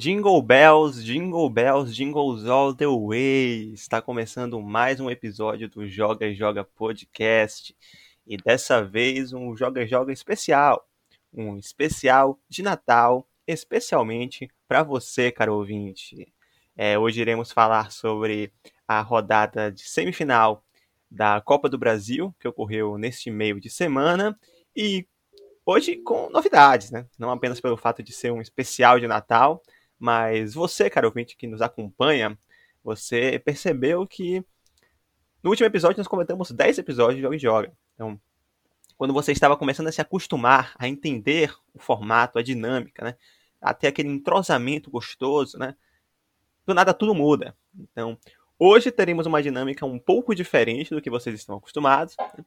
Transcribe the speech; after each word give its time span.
Jingle 0.00 0.40
Bells, 0.40 1.04
Jingle 1.04 1.50
Bells, 1.50 1.94
Jingles 1.94 2.46
All 2.46 2.74
the 2.74 2.86
Way. 2.86 3.74
Está 3.74 4.00
começando 4.00 4.58
mais 4.58 4.98
um 4.98 5.10
episódio 5.10 5.68
do 5.68 5.86
Joga 5.86 6.32
Joga 6.32 6.64
Podcast. 6.64 7.76
E 8.26 8.38
dessa 8.38 8.82
vez 8.82 9.34
um 9.34 9.54
Joga 9.54 9.86
Joga 9.86 10.10
especial. 10.10 10.88
Um 11.30 11.58
especial 11.58 12.40
de 12.48 12.62
Natal, 12.62 13.28
especialmente 13.46 14.48
para 14.66 14.82
você, 14.82 15.30
caro 15.30 15.54
ouvinte. 15.54 16.32
É, 16.74 16.98
hoje 16.98 17.20
iremos 17.20 17.52
falar 17.52 17.92
sobre 17.92 18.50
a 18.88 19.02
rodada 19.02 19.70
de 19.70 19.86
semifinal 19.86 20.64
da 21.10 21.42
Copa 21.42 21.68
do 21.68 21.76
Brasil, 21.76 22.34
que 22.40 22.48
ocorreu 22.48 22.96
neste 22.96 23.30
meio 23.30 23.60
de 23.60 23.68
semana. 23.68 24.34
E 24.74 25.06
hoje 25.66 25.96
com 25.96 26.30
novidades, 26.30 26.90
né? 26.90 27.04
Não 27.18 27.30
apenas 27.30 27.60
pelo 27.60 27.76
fato 27.76 28.02
de 28.02 28.14
ser 28.14 28.32
um 28.32 28.40
especial 28.40 28.98
de 28.98 29.06
Natal, 29.06 29.62
mas 30.00 30.54
você, 30.54 30.88
caro 30.88 31.08
ouvinte 31.08 31.36
que 31.36 31.46
nos 31.46 31.60
acompanha, 31.60 32.36
você 32.82 33.38
percebeu 33.38 34.06
que 34.06 34.42
no 35.42 35.50
último 35.50 35.66
episódio 35.66 35.98
nós 35.98 36.08
comentamos 36.08 36.50
10 36.50 36.78
episódios 36.78 37.16
de 37.16 37.22
Joga 37.22 37.36
e 37.36 37.38
Joga. 37.38 37.72
Então, 37.94 38.20
quando 38.96 39.12
você 39.12 39.30
estava 39.30 39.56
começando 39.56 39.88
a 39.88 39.92
se 39.92 40.00
acostumar 40.00 40.74
a 40.78 40.88
entender 40.88 41.54
o 41.74 41.78
formato, 41.78 42.38
a 42.38 42.42
dinâmica, 42.42 43.04
né? 43.04 43.16
A 43.60 43.74
ter 43.74 43.88
aquele 43.88 44.08
entrosamento 44.08 44.90
gostoso, 44.90 45.58
né? 45.58 45.76
Do 46.66 46.72
nada 46.72 46.94
tudo 46.94 47.14
muda. 47.14 47.54
Então, 47.78 48.18
hoje 48.58 48.90
teremos 48.90 49.26
uma 49.26 49.42
dinâmica 49.42 49.84
um 49.84 49.98
pouco 49.98 50.34
diferente 50.34 50.94
do 50.94 51.00
que 51.02 51.10
vocês 51.10 51.34
estão 51.34 51.56
acostumados. 51.56 52.16
Né? 52.18 52.44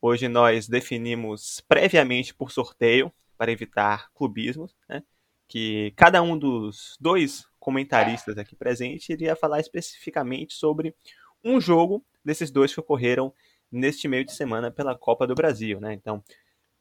Hoje 0.00 0.28
nós 0.28 0.68
definimos 0.68 1.60
previamente 1.68 2.34
por 2.34 2.50
sorteio 2.50 3.12
para 3.38 3.52
evitar 3.52 4.10
clubismos, 4.12 4.74
né? 4.88 5.02
Que 5.48 5.92
cada 5.96 6.22
um 6.22 6.38
dos 6.38 6.96
dois 7.00 7.46
comentaristas 7.58 8.38
aqui 8.38 8.54
presentes 8.54 9.08
iria 9.08 9.36
falar 9.36 9.60
especificamente 9.60 10.54
sobre 10.54 10.94
um 11.42 11.60
jogo 11.60 12.04
desses 12.24 12.50
dois 12.50 12.72
que 12.72 12.80
ocorreram 12.80 13.32
neste 13.70 14.08
meio 14.08 14.24
de 14.24 14.32
semana 14.32 14.70
pela 14.70 14.96
Copa 14.96 15.26
do 15.26 15.34
Brasil, 15.34 15.80
né? 15.80 15.92
Então, 15.92 16.22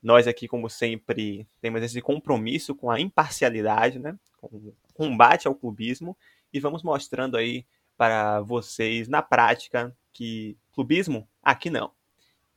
nós 0.02 0.28
aqui, 0.28 0.48
como 0.48 0.70
sempre, 0.70 1.48
temos 1.60 1.82
esse 1.82 2.02
compromisso 2.02 2.76
com 2.76 2.92
a 2.92 3.00
imparcialidade, 3.00 4.00
né? 4.00 4.18
Com 4.38 4.48
o 4.48 4.76
combate 4.94 5.48
ao 5.48 5.56
clubismo 5.56 6.16
e 6.54 6.60
vamos 6.60 6.84
mostrando 6.84 7.38
aí 7.38 7.66
para 7.98 8.42
vocês 8.42 9.08
na 9.08 9.22
prática 9.22 9.96
que 10.14 10.58
clubismo 10.74 11.28
aqui 11.42 11.70
não. 11.70 11.92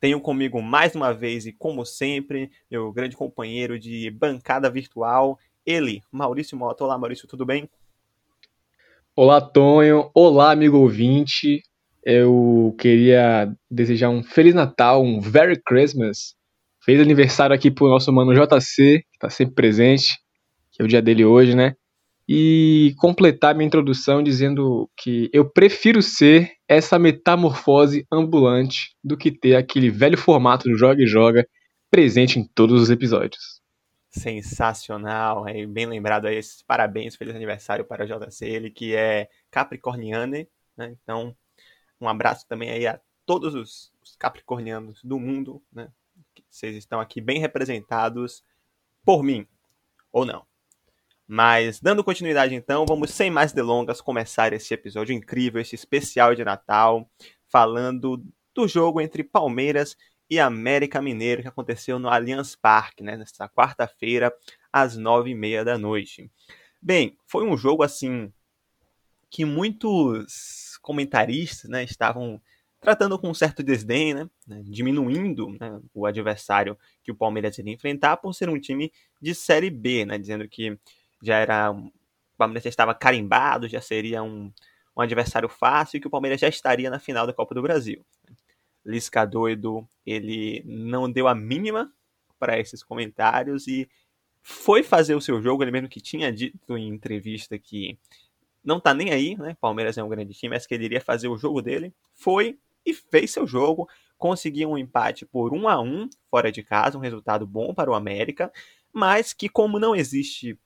Tenho 0.00 0.20
comigo 0.20 0.62
mais 0.62 0.94
uma 0.94 1.12
vez 1.12 1.46
e 1.46 1.52
como 1.52 1.84
sempre, 1.84 2.52
meu 2.70 2.92
grande 2.92 3.16
companheiro 3.16 3.78
de 3.78 4.10
bancada 4.10 4.70
virtual, 4.70 5.38
ele, 5.68 6.02
Maurício 6.10 6.56
Mota. 6.56 6.82
Olá, 6.82 6.96
Maurício, 6.96 7.28
tudo 7.28 7.44
bem? 7.44 7.68
Olá, 9.14 9.38
Tonho. 9.38 10.10
Olá, 10.14 10.50
amigo 10.50 10.78
ouvinte. 10.78 11.60
Eu 12.02 12.74
queria 12.78 13.52
desejar 13.70 14.08
um 14.08 14.22
Feliz 14.22 14.54
Natal, 14.54 15.02
um 15.02 15.20
Merry 15.20 15.60
Christmas. 15.62 16.34
Feliz 16.82 17.02
aniversário 17.02 17.54
aqui 17.54 17.70
pro 17.70 17.90
nosso 17.90 18.10
mano 18.10 18.32
JC, 18.32 19.04
que 19.12 19.18
tá 19.20 19.28
sempre 19.28 19.54
presente, 19.54 20.16
que 20.72 20.80
é 20.80 20.84
o 20.86 20.88
dia 20.88 21.02
dele 21.02 21.26
hoje, 21.26 21.54
né? 21.54 21.74
E 22.26 22.94
completar 22.96 23.54
minha 23.54 23.66
introdução 23.66 24.22
dizendo 24.22 24.88
que 24.96 25.28
eu 25.34 25.50
prefiro 25.50 26.00
ser 26.00 26.50
essa 26.66 26.98
metamorfose 26.98 28.06
ambulante 28.10 28.94
do 29.04 29.18
que 29.18 29.30
ter 29.30 29.54
aquele 29.54 29.90
velho 29.90 30.16
formato 30.16 30.66
do 30.66 30.78
Joga 30.78 31.02
e 31.02 31.06
Joga 31.06 31.46
presente 31.90 32.38
em 32.38 32.48
todos 32.54 32.80
os 32.80 32.88
episódios 32.88 33.57
sensacional, 34.10 35.46
é 35.46 35.66
bem 35.66 35.86
lembrado 35.86 36.26
aí, 36.26 36.40
parabéns, 36.66 37.16
feliz 37.16 37.34
aniversário 37.34 37.84
para 37.84 38.04
o 38.04 38.06
JC, 38.06 38.46
ele 38.46 38.70
que 38.70 38.94
é 38.94 39.28
capricorniano, 39.50 40.46
né? 40.76 40.96
Então, 41.02 41.36
um 42.00 42.08
abraço 42.08 42.46
também 42.46 42.70
aí 42.70 42.86
a 42.86 43.00
todos 43.26 43.54
os, 43.54 43.92
os 44.02 44.16
capricornianos 44.16 45.02
do 45.02 45.18
mundo, 45.18 45.62
né? 45.72 45.90
Vocês 46.48 46.74
estão 46.76 47.00
aqui 47.00 47.20
bem 47.20 47.38
representados 47.38 48.42
por 49.04 49.22
mim, 49.22 49.46
ou 50.10 50.24
não. 50.24 50.46
Mas, 51.26 51.78
dando 51.78 52.02
continuidade 52.02 52.54
então, 52.54 52.86
vamos 52.86 53.10
sem 53.10 53.30
mais 53.30 53.52
delongas 53.52 54.00
começar 54.00 54.52
esse 54.54 54.72
episódio 54.72 55.14
incrível, 55.14 55.60
esse 55.60 55.74
especial 55.74 56.34
de 56.34 56.42
Natal, 56.42 57.10
falando 57.48 58.24
do 58.54 58.66
jogo 58.66 59.00
entre 59.00 59.22
Palmeiras 59.22 59.94
e 60.30 60.38
América 60.38 61.00
Mineiro, 61.00 61.42
que 61.42 61.48
aconteceu 61.48 61.98
no 61.98 62.08
Allianz 62.08 62.54
Parque, 62.54 63.02
né, 63.02 63.16
nesta 63.16 63.48
quarta-feira, 63.48 64.32
às 64.72 64.96
nove 64.96 65.30
e 65.30 65.34
meia 65.34 65.64
da 65.64 65.78
noite. 65.78 66.30
Bem, 66.80 67.16
foi 67.26 67.46
um 67.46 67.56
jogo 67.56 67.82
assim 67.82 68.32
que 69.30 69.44
muitos 69.44 70.78
comentaristas 70.82 71.70
né, 71.70 71.84
estavam 71.84 72.40
tratando 72.80 73.18
com 73.18 73.28
um 73.28 73.34
certo 73.34 73.62
desdém, 73.62 74.14
né, 74.14 74.28
né 74.46 74.62
diminuindo 74.64 75.48
né, 75.60 75.80
o 75.92 76.06
adversário 76.06 76.78
que 77.02 77.10
o 77.10 77.16
Palmeiras 77.16 77.58
iria 77.58 77.74
enfrentar 77.74 78.16
por 78.18 78.32
ser 78.34 78.48
um 78.48 78.60
time 78.60 78.92
de 79.20 79.34
Série 79.34 79.70
B, 79.70 80.04
né, 80.04 80.18
dizendo 80.18 80.48
que 80.48 80.78
já 81.22 81.36
era 81.36 81.72
o 81.72 81.90
Palmeiras 82.38 82.62
já 82.62 82.70
estava 82.70 82.94
carimbado, 82.94 83.68
já 83.68 83.80
seria 83.80 84.22
um, 84.22 84.52
um 84.96 85.00
adversário 85.00 85.48
fácil 85.48 85.96
e 85.96 86.00
que 86.00 86.06
o 86.06 86.10
Palmeiras 86.10 86.40
já 86.40 86.48
estaria 86.48 86.88
na 86.88 87.00
final 87.00 87.26
da 87.26 87.32
Copa 87.32 87.54
do 87.54 87.62
Brasil. 87.62 88.04
Lisca 88.88 89.26
doido, 89.26 89.86
ele 90.06 90.62
não 90.64 91.12
deu 91.12 91.28
a 91.28 91.34
mínima 91.34 91.92
para 92.38 92.58
esses 92.58 92.82
comentários 92.82 93.68
e 93.68 93.86
foi 94.42 94.82
fazer 94.82 95.14
o 95.14 95.20
seu 95.20 95.42
jogo, 95.42 95.62
ele 95.62 95.70
mesmo 95.70 95.88
que 95.90 96.00
tinha 96.00 96.32
dito 96.32 96.78
em 96.78 96.88
entrevista 96.88 97.58
que 97.58 97.98
não 98.64 98.80
tá 98.80 98.94
nem 98.94 99.10
aí, 99.10 99.36
né? 99.36 99.56
Palmeiras 99.60 99.98
é 99.98 100.02
um 100.02 100.08
grande 100.08 100.32
time, 100.32 100.54
mas 100.54 100.66
que 100.66 100.74
ele 100.74 100.86
iria 100.86 101.00
fazer 101.02 101.28
o 101.28 101.36
jogo 101.36 101.60
dele. 101.60 101.94
Foi 102.14 102.58
e 102.84 102.94
fez 102.94 103.30
seu 103.30 103.46
jogo, 103.46 103.86
conseguiu 104.16 104.70
um 104.70 104.78
empate 104.78 105.26
por 105.26 105.52
1 105.52 105.68
a 105.68 105.80
1 105.80 106.08
fora 106.30 106.50
de 106.50 106.62
casa, 106.62 106.96
um 106.96 107.02
resultado 107.02 107.46
bom 107.46 107.74
para 107.74 107.90
o 107.90 107.94
América, 107.94 108.50
mas 108.92 109.34
que 109.34 109.48
como 109.48 109.78
não 109.78 109.94
existe 109.94 110.58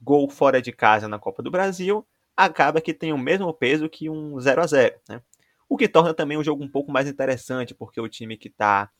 gol 0.00 0.28
fora 0.28 0.60
de 0.60 0.72
casa 0.72 1.08
na 1.08 1.18
Copa 1.18 1.42
do 1.42 1.50
Brasil, 1.50 2.06
acaba 2.36 2.80
que 2.82 2.92
tem 2.92 3.12
o 3.12 3.18
mesmo 3.18 3.52
peso 3.54 3.88
que 3.88 4.10
um 4.10 4.38
0 4.40 4.62
a 4.62 4.66
0, 4.66 4.96
né? 5.08 5.22
O 5.72 5.76
que 5.78 5.88
torna 5.88 6.12
também 6.12 6.36
o 6.36 6.44
jogo 6.44 6.62
um 6.62 6.68
pouco 6.68 6.92
mais 6.92 7.08
interessante, 7.08 7.74
porque 7.74 7.98
o 7.98 8.06
time 8.06 8.36
que 8.36 8.48
está 8.48 8.90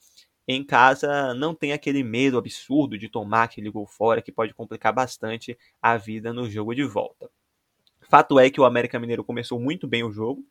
em 0.48 0.64
casa 0.64 1.34
não 1.34 1.54
tem 1.54 1.70
aquele 1.70 2.02
medo 2.02 2.38
absurdo 2.38 2.96
de 2.96 3.10
tomar 3.10 3.42
aquele 3.42 3.68
gol 3.68 3.86
fora 3.86 4.22
que 4.22 4.32
pode 4.32 4.54
complicar 4.54 4.90
bastante 4.90 5.54
a 5.82 5.98
vida 5.98 6.32
no 6.32 6.48
jogo 6.48 6.74
de 6.74 6.82
volta. 6.82 7.30
Fato 8.08 8.40
é 8.40 8.48
que 8.48 8.58
o 8.58 8.64
América 8.64 8.98
Mineiro 8.98 9.22
começou 9.22 9.60
muito 9.60 9.86
bem 9.86 10.02
o 10.02 10.10
jogo, 10.10 10.46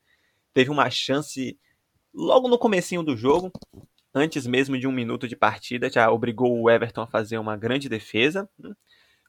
teve 0.53 0.69
uma 0.69 0.91
chance 0.91 1.57
logo 2.13 2.47
no 2.47 2.59
comecinho 2.59 3.01
do 3.01 3.17
jogo, 3.17 3.51
antes 4.13 4.45
mesmo 4.45 4.77
de 4.77 4.85
um 4.85 4.91
minuto 4.91 5.27
de 5.27 5.35
partida, 5.35 5.89
já 5.89 6.11
obrigou 6.11 6.61
o 6.61 6.69
Everton 6.69 7.01
a 7.01 7.07
fazer 7.07 7.39
uma 7.39 7.57
grande 7.57 7.89
defesa. 7.89 8.47
Né? 8.59 8.75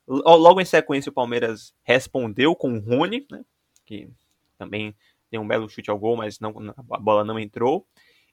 Logo 0.07 0.61
em 0.61 0.67
sequência 0.67 1.09
o 1.09 1.15
Palmeiras 1.15 1.73
respondeu 1.85 2.55
com 2.55 2.75
o 2.75 2.81
Rony, 2.81 3.27
né? 3.31 3.43
que 3.87 4.11
também 4.59 4.95
tem 5.33 5.41
um 5.41 5.49
belo 5.49 5.67
chute 5.67 5.91
ao 5.91 5.99
gol, 5.99 6.15
mas 6.15 6.39
não, 6.39 6.55
a 6.91 6.99
bola 6.99 7.25
não 7.25 7.39
entrou. 7.39 7.87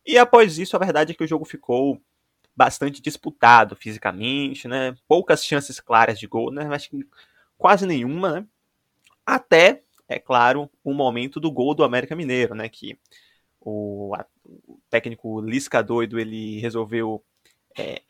E 0.05 0.17
após 0.17 0.59
isso, 0.59 0.75
a 0.75 0.79
verdade 0.79 1.13
é 1.13 1.15
que 1.15 1.23
o 1.23 1.27
jogo 1.27 1.45
ficou 1.45 1.97
bastante 2.53 3.01
disputado 3.01 3.73
fisicamente, 3.73 4.67
né? 4.67 4.93
Poucas 5.07 5.45
chances 5.45 5.79
claras 5.79 6.19
de 6.19 6.27
gol, 6.27 6.51
né? 6.51 6.67
Acho 6.75 6.89
que 6.89 7.07
quase 7.57 7.85
nenhuma, 7.85 8.41
né? 8.41 8.47
Até, 9.25 9.81
é 10.09 10.19
claro, 10.19 10.69
o 10.83 10.93
momento 10.93 11.39
do 11.39 11.49
gol 11.49 11.73
do 11.73 11.85
América 11.85 12.17
Mineiro, 12.17 12.53
né? 12.53 12.67
Que 12.67 12.99
o, 13.61 14.13
a, 14.13 14.25
o 14.43 14.77
técnico 14.89 15.39
Lisca 15.39 15.81
doido 15.81 16.19
ele 16.19 16.59
resolveu 16.59 17.23
é, 17.77 18.01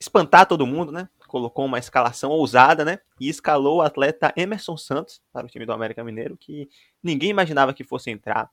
espantar 0.00 0.46
todo 0.46 0.66
mundo, 0.66 0.90
né? 0.90 1.08
Colocou 1.34 1.64
uma 1.64 1.80
escalação 1.80 2.30
ousada, 2.30 2.84
né? 2.84 3.00
E 3.18 3.28
escalou 3.28 3.78
o 3.78 3.82
atleta 3.82 4.32
Emerson 4.36 4.76
Santos 4.76 5.20
para 5.32 5.44
o 5.44 5.50
time 5.50 5.66
do 5.66 5.72
América 5.72 6.04
Mineiro, 6.04 6.36
que 6.36 6.68
ninguém 7.02 7.30
imaginava 7.30 7.74
que 7.74 7.82
fosse 7.82 8.08
entrar 8.08 8.48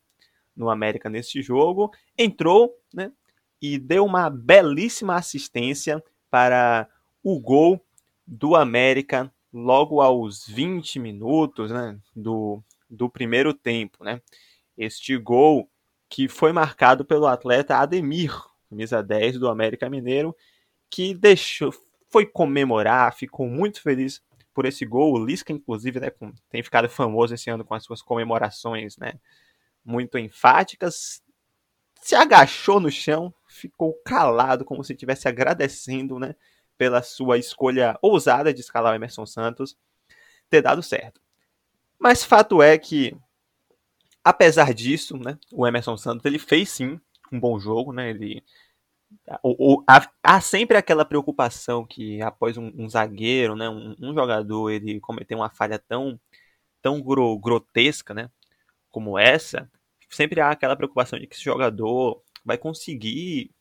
no 0.55 0.67
América 0.67 1.07
neste 1.07 1.43
jogo. 1.43 1.91
Entrou, 2.17 2.75
né? 2.91 3.11
E 3.61 3.77
deu 3.77 4.03
uma 4.03 4.31
belíssima 4.31 5.13
assistência 5.13 6.03
para 6.27 6.89
o 7.23 7.39
gol 7.39 7.79
do 8.25 8.55
América 8.55 9.31
logo 9.53 10.01
aos 10.01 10.47
20 10.47 10.97
minutos, 10.97 11.69
né? 11.69 11.99
Do, 12.15 12.63
do 12.89 13.07
primeiro 13.07 13.53
tempo, 13.53 14.03
né? 14.03 14.19
Este 14.75 15.15
gol 15.19 15.69
que 16.09 16.27
foi 16.27 16.51
marcado 16.51 17.05
pelo 17.05 17.27
atleta 17.27 17.77
Ademir, 17.77 18.35
camisa 18.67 19.03
10 19.03 19.37
do 19.37 19.47
América 19.47 19.87
Mineiro, 19.87 20.35
que 20.89 21.13
deixou, 21.13 21.71
foi 22.11 22.25
comemorar, 22.25 23.15
ficou 23.15 23.47
muito 23.47 23.81
feliz 23.81 24.21
por 24.53 24.65
esse 24.65 24.85
gol. 24.85 25.13
O 25.13 25.25
Lisca, 25.25 25.53
inclusive, 25.53 25.99
né, 25.99 26.11
tem 26.49 26.61
ficado 26.61 26.89
famoso 26.89 27.33
esse 27.33 27.49
ano 27.49 27.63
com 27.63 27.73
as 27.73 27.83
suas 27.83 28.01
comemorações 28.01 28.97
né, 28.97 29.13
muito 29.83 30.17
enfáticas. 30.17 31.23
Se 32.01 32.15
agachou 32.15 32.79
no 32.79 32.91
chão, 32.91 33.33
ficou 33.47 33.93
calado, 34.05 34.65
como 34.65 34.83
se 34.83 34.93
estivesse 34.93 35.27
agradecendo 35.27 36.19
né, 36.19 36.35
pela 36.77 37.01
sua 37.01 37.37
escolha 37.37 37.97
ousada 38.01 38.53
de 38.53 38.59
escalar 38.59 38.91
o 38.91 38.95
Emerson 38.95 39.25
Santos 39.25 39.77
ter 40.49 40.61
dado 40.61 40.83
certo. 40.83 41.21
Mas 41.97 42.23
fato 42.23 42.61
é 42.61 42.77
que, 42.77 43.15
apesar 44.23 44.73
disso, 44.73 45.15
né, 45.17 45.37
o 45.53 45.65
Emerson 45.65 45.95
Santos 45.95 46.25
ele 46.25 46.39
fez 46.39 46.69
sim 46.69 46.99
um 47.31 47.39
bom 47.39 47.57
jogo, 47.59 47.93
né? 47.93 48.09
Ele 48.09 48.43
o, 49.43 49.75
o, 49.75 49.83
há, 49.87 50.09
há, 50.23 50.41
sempre 50.41 50.77
aquela 50.77 51.05
preocupação 51.05 51.85
que 51.85 52.21
após 52.21 52.57
um, 52.57 52.71
um 52.75 52.89
zagueiro, 52.89 53.55
né, 53.55 53.69
um, 53.69 53.95
um, 53.99 54.13
jogador, 54.13 54.69
ele 54.69 54.99
cometer 54.99 55.35
uma 55.35 55.49
falha 55.49 55.79
tão, 55.79 56.19
tão 56.81 57.01
gro, 57.01 57.37
grotesca, 57.37 58.13
né, 58.13 58.29
como 58.89 59.17
essa, 59.17 59.69
sempre 60.09 60.41
há 60.41 60.51
aquela 60.51 60.75
preocupação 60.75 61.19
de 61.19 61.27
que 61.27 61.35
esse 61.35 61.43
jogador 61.43 62.21
vai 62.43 62.57
conseguir 62.57 63.51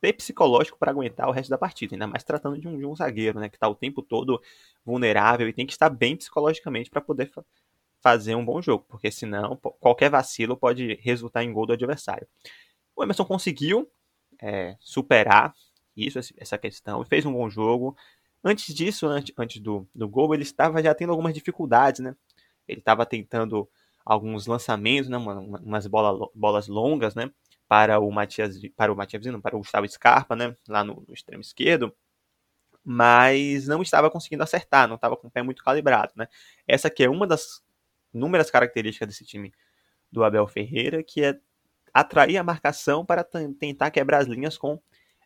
ter 0.00 0.12
psicológico 0.12 0.78
para 0.78 0.90
aguentar 0.90 1.28
o 1.28 1.32
resto 1.32 1.50
da 1.50 1.58
partida, 1.58 1.94
ainda 1.94 2.06
mais 2.06 2.22
tratando 2.22 2.58
de 2.58 2.68
um, 2.68 2.76
de 2.78 2.84
um 2.84 2.94
zagueiro, 2.94 3.40
né, 3.40 3.48
que 3.48 3.56
está 3.56 3.68
o 3.68 3.74
tempo 3.74 4.02
todo 4.02 4.40
vulnerável 4.84 5.48
e 5.48 5.52
tem 5.52 5.66
que 5.66 5.72
estar 5.72 5.88
bem 5.88 6.16
psicologicamente 6.16 6.90
para 6.90 7.00
poder 7.00 7.30
fa 7.30 7.44
fazer 8.02 8.36
um 8.36 8.44
bom 8.44 8.62
jogo, 8.62 8.84
porque 8.88 9.10
senão 9.10 9.56
qualquer 9.80 10.08
vacilo 10.08 10.56
pode 10.56 10.94
resultar 11.02 11.42
em 11.42 11.52
gol 11.52 11.66
do 11.66 11.72
adversário. 11.72 12.28
O 12.94 13.02
Emerson 13.02 13.24
conseguiu 13.24 13.90
é, 14.40 14.76
superar 14.80 15.54
isso, 15.96 16.18
essa 16.38 16.58
questão, 16.58 17.04
fez 17.04 17.24
um 17.24 17.32
bom 17.32 17.48
jogo. 17.48 17.96
Antes 18.44 18.74
disso, 18.74 19.06
antes, 19.06 19.34
antes 19.38 19.60
do, 19.60 19.88
do 19.94 20.08
gol, 20.08 20.34
ele 20.34 20.42
estava 20.42 20.82
já 20.82 20.94
tendo 20.94 21.10
algumas 21.10 21.34
dificuldades, 21.34 22.00
né? 22.00 22.14
Ele 22.68 22.80
estava 22.80 23.06
tentando 23.06 23.68
alguns 24.04 24.46
lançamentos, 24.46 25.08
né? 25.08 25.16
umas 25.16 25.86
bola, 25.86 26.28
bolas 26.34 26.68
longas, 26.68 27.14
né? 27.14 27.30
Para 27.68 27.98
o 27.98 28.10
Matias, 28.12 28.60
para 28.76 28.92
o 28.92 28.96
Matias, 28.96 29.24
não, 29.26 29.40
para 29.40 29.56
o 29.56 29.58
Gustavo 29.60 29.88
Scarpa, 29.88 30.36
né? 30.36 30.56
Lá 30.68 30.84
no, 30.84 31.02
no 31.08 31.14
extremo 31.14 31.40
esquerdo 31.40 31.94
mas 32.88 33.66
não 33.66 33.82
estava 33.82 34.08
conseguindo 34.08 34.44
acertar, 34.44 34.86
não 34.86 34.94
estava 34.94 35.16
com 35.16 35.26
o 35.26 35.30
pé 35.30 35.42
muito 35.42 35.64
calibrado, 35.64 36.12
né? 36.14 36.28
Essa 36.68 36.88
que 36.88 37.02
é 37.02 37.10
uma 37.10 37.26
das 37.26 37.60
inúmeras 38.14 38.48
características 38.48 39.08
desse 39.08 39.24
time 39.24 39.52
do 40.10 40.22
Abel 40.22 40.46
Ferreira, 40.46 41.02
que 41.02 41.24
é 41.24 41.36
atrair 42.00 42.36
a 42.36 42.44
marcação 42.44 43.04
para 43.04 43.24
tentar 43.24 43.90
quebrar 43.90 44.18
as 44.18 44.26
linhas 44.26 44.58
com 44.58 44.78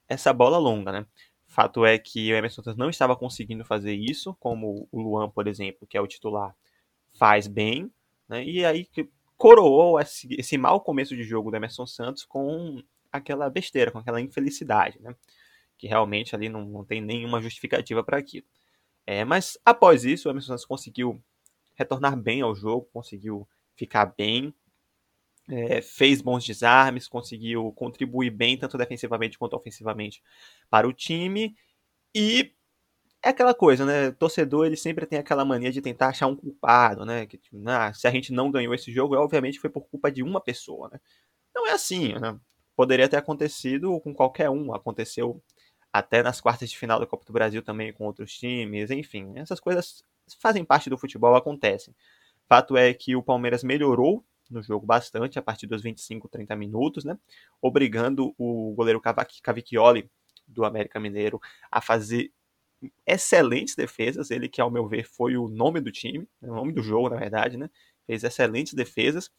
essa 0.08 0.32
bola 0.32 0.56
longa, 0.56 0.93
né? 0.93 1.06
Fato 1.46 1.84
é 1.84 1.99
que 1.99 2.32
o 2.32 2.37
Emerson 2.37 2.62
Santos 2.62 2.78
não 2.78 2.88
estava 2.88 3.17
conseguindo 3.17 3.64
fazer 3.64 3.93
isso, 3.93 4.37
como 4.38 4.88
o 4.93 5.02
Luan, 5.02 5.28
por 5.28 5.49
exemplo, 5.49 5.87
que 5.87 5.96
é 5.96 6.00
o 6.00 6.06
titular, 6.06 6.55
faz 7.19 7.49
bem, 7.49 7.90
né? 8.28 8.44
E 8.44 8.64
aí 8.64 8.87
coroou 9.37 9.99
esse, 9.99 10.28
esse 10.38 10.56
mau 10.56 10.81
começo 10.81 11.17
de 11.17 11.25
jogo 11.25 11.50
do 11.50 11.56
Emerson 11.56 11.87
Santos 11.87 12.25
com 12.25 12.81
aquela 13.11 13.50
besteira, 13.50 13.90
com 13.90 13.99
aquela 13.99 14.20
infelicidade, 14.20 15.00
né? 15.02 15.12
Que 15.76 15.88
realmente 15.88 16.37
ali 16.37 16.49
não, 16.49 16.64
não 16.64 16.84
tem 16.84 17.00
nenhuma 17.00 17.43
justificativa 17.43 18.05
para 18.05 18.19
aquilo. 18.19 18.46
É, 19.05 19.25
mas 19.25 19.58
após 19.64 20.05
isso, 20.05 20.28
o 20.28 20.31
Emerson 20.31 20.52
Santos 20.52 20.64
conseguiu 20.64 21.20
retornar 21.75 22.16
bem 22.16 22.43
ao 22.43 22.55
jogo, 22.55 22.88
conseguiu 22.93 23.49
ficar 23.75 24.06
bem, 24.16 24.55
é, 25.50 25.82
fez 25.82 26.20
bons 26.23 26.44
desarmes, 26.44 27.08
conseguiu 27.08 27.73
contribuir 27.73 28.31
bem, 28.31 28.56
tanto 28.56 28.79
defensivamente 28.79 29.38
quanto 29.38 29.56
ofensivamente, 29.56 30.23
para 30.70 30.88
o 30.88 30.93
time. 30.93 31.55
E 32.14 32.52
é 33.23 33.31
aquela 33.31 33.55
coisa, 33.55 33.85
né? 33.85 34.11
torcedor 34.12 34.67
ele 34.67 34.76
sempre 34.76 35.06
tem 35.06 35.19
aquela 35.19 35.44
mania 35.44 35.73
de 35.73 35.82
tentar 35.82 36.08
achar 36.08 36.26
um 36.26 36.37
culpado, 36.37 37.05
né? 37.05 37.26
Que, 37.26 37.38
tipo, 37.38 37.56
ah, 37.69 37.93
se 37.93 38.06
a 38.08 38.11
gente 38.11 38.32
não 38.32 38.50
ganhou 38.50 38.75
esse 38.75 38.93
jogo, 38.93 39.17
obviamente 39.17 39.61
foi 39.61 39.70
por 39.70 39.82
culpa 39.88 40.11
de 40.11 40.23
uma 40.23 40.41
pessoa, 40.41 40.88
né? 40.93 41.00
Não 41.55 41.67
é 41.67 41.73
assim, 41.73 42.14
né? 42.19 42.38
Poderia 42.76 43.08
ter 43.08 43.17
acontecido 43.19 44.00
com 44.00 44.14
qualquer 44.14 44.49
um. 44.50 44.73
Aconteceu 44.75 45.43
até 45.93 46.23
nas 46.23 46.41
quartas 46.41 46.70
de 46.70 46.79
final 46.79 46.99
da 47.00 47.06
Copa 47.06 47.25
do 47.26 47.32
Brasil 47.32 47.62
também 47.62 47.93
com 47.93 48.06
outros 48.06 48.32
times, 48.38 48.91
enfim. 48.91 49.32
Essas 49.37 49.61
coisas 49.61 50.05
fazem 50.41 50.64
parte 50.64 50.88
do 50.88 50.97
futebol, 50.99 51.35
acontecem. 51.35 51.94
Fato 52.49 52.76
é 52.76 52.94
que 52.94 53.14
o 53.17 53.23
Palmeiras 53.23 53.62
melhorou 53.62 54.25
no 54.50 54.62
jogo 54.62 54.85
bastante 54.85 55.38
a 55.38 55.43
partir 55.43 55.67
dos 55.67 55.82
25, 55.82 56.29
30 56.29 56.56
minutos, 56.56 57.05
né? 57.05 57.19
Obrigando 57.61 58.35
o 58.37 58.75
goleiro 58.75 59.00
Cavicchioli 59.43 60.11
do 60.47 60.64
América 60.64 60.99
Mineiro 60.99 61.41
a 61.70 61.81
fazer 61.81 62.32
excelentes 63.06 63.75
defesas, 63.75 64.31
ele 64.31 64.49
que 64.49 64.61
ao 64.61 64.70
meu 64.70 64.87
ver 64.87 65.05
foi 65.05 65.37
o 65.37 65.49
nome 65.49 65.81
do 65.81 65.93
time, 65.93 66.26
né? 66.41 66.50
o 66.50 66.55
nome 66.55 66.73
do 66.73 66.82
jogo, 66.82 67.11
na 67.11 67.17
verdade, 67.17 67.56
né? 67.56 67.69
Fez 68.06 68.25
excelentes 68.25 68.75
defesas, 68.75 69.31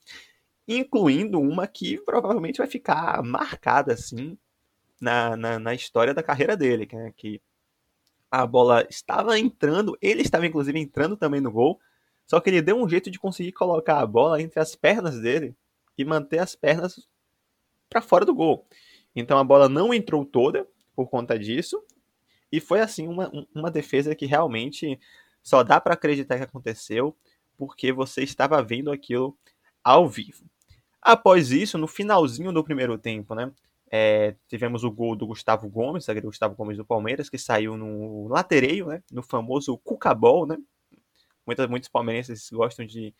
incluindo 0.67 1.39
uma 1.39 1.67
que 1.67 1.99
provavelmente 2.01 2.59
vai 2.59 2.67
ficar 2.67 3.21
marcada 3.23 3.93
assim 3.93 4.37
na, 4.99 5.35
na, 5.35 5.59
na 5.59 5.73
história 5.73 6.13
da 6.13 6.23
carreira 6.23 6.55
dele, 6.55 6.87
né? 6.91 7.11
que 7.17 7.41
a 8.29 8.45
bola 8.45 8.85
estava 8.89 9.37
entrando, 9.37 9.97
ele 10.01 10.21
estava 10.21 10.45
inclusive 10.45 10.79
entrando 10.79 11.17
também 11.17 11.41
no 11.41 11.51
gol, 11.51 11.79
só 12.25 12.39
que 12.39 12.49
ele 12.49 12.61
deu 12.61 12.77
um 12.77 12.87
jeito 12.87 13.11
de 13.11 13.19
conseguir 13.19 13.51
colocar 13.51 13.99
a 13.99 14.05
bola 14.05 14.41
entre 14.41 14.59
as 14.59 14.75
pernas 14.75 15.19
dele 15.19 15.55
e 15.97 16.05
manter 16.05 16.39
as 16.39 16.55
pernas 16.55 17.07
para 17.89 18.01
fora 18.01 18.25
do 18.25 18.33
gol. 18.33 18.65
Então 19.15 19.37
a 19.37 19.43
bola 19.43 19.67
não 19.67 19.93
entrou 19.93 20.25
toda 20.25 20.67
por 20.95 21.09
conta 21.09 21.37
disso. 21.37 21.83
E 22.51 22.59
foi 22.59 22.81
assim 22.81 23.07
uma, 23.07 23.31
uma 23.53 23.71
defesa 23.71 24.15
que 24.15 24.25
realmente 24.25 24.99
só 25.41 25.63
dá 25.63 25.79
para 25.79 25.93
acreditar 25.93 26.37
que 26.37 26.43
aconteceu 26.43 27.15
porque 27.57 27.91
você 27.91 28.23
estava 28.23 28.61
vendo 28.61 28.91
aquilo 28.91 29.37
ao 29.83 30.07
vivo. 30.07 30.45
Após 31.01 31.51
isso, 31.51 31.77
no 31.77 31.87
finalzinho 31.87 32.51
do 32.51 32.63
primeiro 32.63 32.97
tempo, 32.97 33.33
né? 33.35 33.51
É, 33.93 34.35
tivemos 34.47 34.83
o 34.83 34.91
gol 34.91 35.15
do 35.15 35.27
Gustavo 35.27 35.67
Gomes, 35.67 36.05
zagueiro 36.05 36.27
Gustavo 36.27 36.55
Gomes 36.55 36.77
do 36.77 36.85
Palmeiras, 36.85 37.29
que 37.29 37.37
saiu 37.37 37.75
no 37.75 38.27
latereio, 38.29 38.87
né? 38.87 39.03
No 39.11 39.21
famoso 39.21 39.77
Cucabol, 39.79 40.45
né? 40.45 40.57
Muitos, 41.45 41.89
palmeirenses 41.89 42.49
gostam 42.51 42.85
de, 42.85 43.13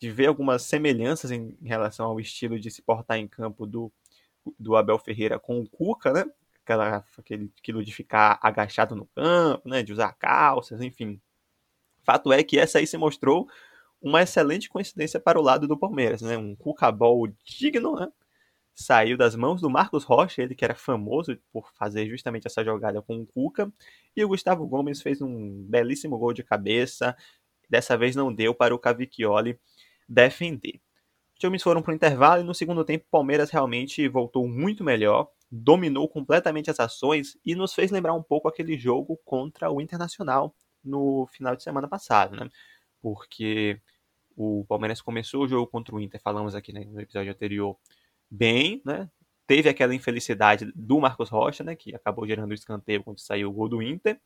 de 0.00 0.10
ver 0.10 0.26
algumas 0.26 0.62
semelhanças 0.62 1.30
em, 1.30 1.56
em, 1.60 1.68
relação 1.68 2.06
ao 2.06 2.20
estilo 2.20 2.58
de 2.58 2.70
se 2.70 2.82
portar 2.82 3.18
em 3.18 3.28
campo 3.28 3.66
do, 3.66 3.92
do 4.58 4.76
Abel 4.76 4.98
Ferreira 4.98 5.38
com 5.38 5.60
o 5.60 5.68
Cuca, 5.68 6.12
né? 6.12 6.24
Aquela, 6.62 7.04
aquele, 7.16 7.50
aquilo 7.58 7.84
de 7.84 7.92
ficar 7.94 8.38
agachado 8.42 8.94
no 8.94 9.06
campo, 9.06 9.68
né? 9.68 9.82
De 9.82 9.92
usar 9.92 10.12
calças, 10.14 10.80
enfim. 10.82 11.20
Fato 12.02 12.32
é 12.32 12.42
que 12.42 12.58
essa 12.58 12.78
aí 12.78 12.86
se 12.86 12.96
mostrou 12.96 13.48
uma 14.00 14.22
excelente 14.22 14.68
coincidência 14.68 15.18
para 15.20 15.38
o 15.38 15.42
lado 15.42 15.66
do 15.66 15.78
Palmeiras, 15.78 16.22
né? 16.22 16.36
Um 16.36 16.54
Cuca-Ball 16.54 17.28
digno, 17.44 17.96
né? 17.96 18.08
Saiu 18.74 19.16
das 19.16 19.34
mãos 19.34 19.60
do 19.60 19.68
Marcos 19.68 20.04
Rocha, 20.04 20.40
ele 20.40 20.54
que 20.54 20.64
era 20.64 20.74
famoso 20.74 21.36
por 21.52 21.68
fazer 21.74 22.08
justamente 22.08 22.46
essa 22.46 22.64
jogada 22.64 23.02
com 23.02 23.20
o 23.20 23.26
Cuca, 23.26 23.72
e 24.16 24.24
o 24.24 24.28
Gustavo 24.28 24.66
Gomes 24.66 25.02
fez 25.02 25.20
um 25.20 25.64
belíssimo 25.64 26.16
gol 26.16 26.32
de 26.32 26.44
cabeça, 26.44 27.16
Dessa 27.68 27.96
vez 27.96 28.16
não 28.16 28.32
deu 28.32 28.54
para 28.54 28.74
o 28.74 28.78
Cavicchioli 28.78 29.58
defender. 30.08 30.80
Os 31.32 31.38
times 31.38 31.62
foram 31.62 31.82
para 31.82 31.92
o 31.92 31.94
intervalo 31.94 32.42
e 32.42 32.44
no 32.44 32.54
segundo 32.54 32.84
tempo 32.84 33.04
o 33.06 33.10
Palmeiras 33.10 33.50
realmente 33.50 34.08
voltou 34.08 34.48
muito 34.48 34.82
melhor, 34.82 35.30
dominou 35.50 36.08
completamente 36.08 36.70
as 36.70 36.80
ações 36.80 37.38
e 37.44 37.54
nos 37.54 37.74
fez 37.74 37.90
lembrar 37.90 38.14
um 38.14 38.22
pouco 38.22 38.48
aquele 38.48 38.76
jogo 38.76 39.16
contra 39.24 39.70
o 39.70 39.80
Internacional 39.80 40.54
no 40.82 41.26
final 41.26 41.54
de 41.54 41.62
semana 41.62 41.86
passado, 41.86 42.36
né? 42.36 42.50
Porque 43.00 43.80
o 44.36 44.64
Palmeiras 44.68 45.00
começou 45.00 45.44
o 45.44 45.48
jogo 45.48 45.66
contra 45.66 45.94
o 45.94 46.00
Inter, 46.00 46.20
falamos 46.20 46.54
aqui 46.54 46.72
né, 46.72 46.84
no 46.84 47.00
episódio 47.00 47.30
anterior, 47.30 47.76
bem, 48.30 48.82
né? 48.84 49.10
Teve 49.46 49.68
aquela 49.68 49.94
infelicidade 49.94 50.70
do 50.74 51.00
Marcos 51.00 51.30
Rocha, 51.30 51.64
né? 51.64 51.74
Que 51.74 51.94
acabou 51.94 52.26
gerando 52.26 52.50
o 52.50 52.54
escanteio 52.54 53.02
quando 53.02 53.20
saiu 53.20 53.48
o 53.48 53.52
gol 53.52 53.68
do 53.68 53.82
Inter 53.82 54.20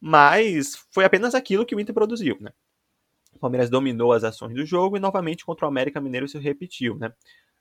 mas 0.00 0.76
foi 0.90 1.04
apenas 1.04 1.34
aquilo 1.34 1.64
que 1.64 1.74
o 1.74 1.80
Inter 1.80 1.94
produziu, 1.94 2.36
né? 2.40 2.50
O 3.36 3.38
Palmeiras 3.38 3.68
dominou 3.68 4.12
as 4.12 4.24
ações 4.24 4.54
do 4.54 4.64
jogo 4.64 4.96
e 4.96 5.00
novamente 5.00 5.44
contra 5.44 5.66
o 5.66 5.68
América 5.68 6.00
Mineiro 6.00 6.28
se 6.28 6.38
repetiu, 6.38 6.96
né? 6.96 7.12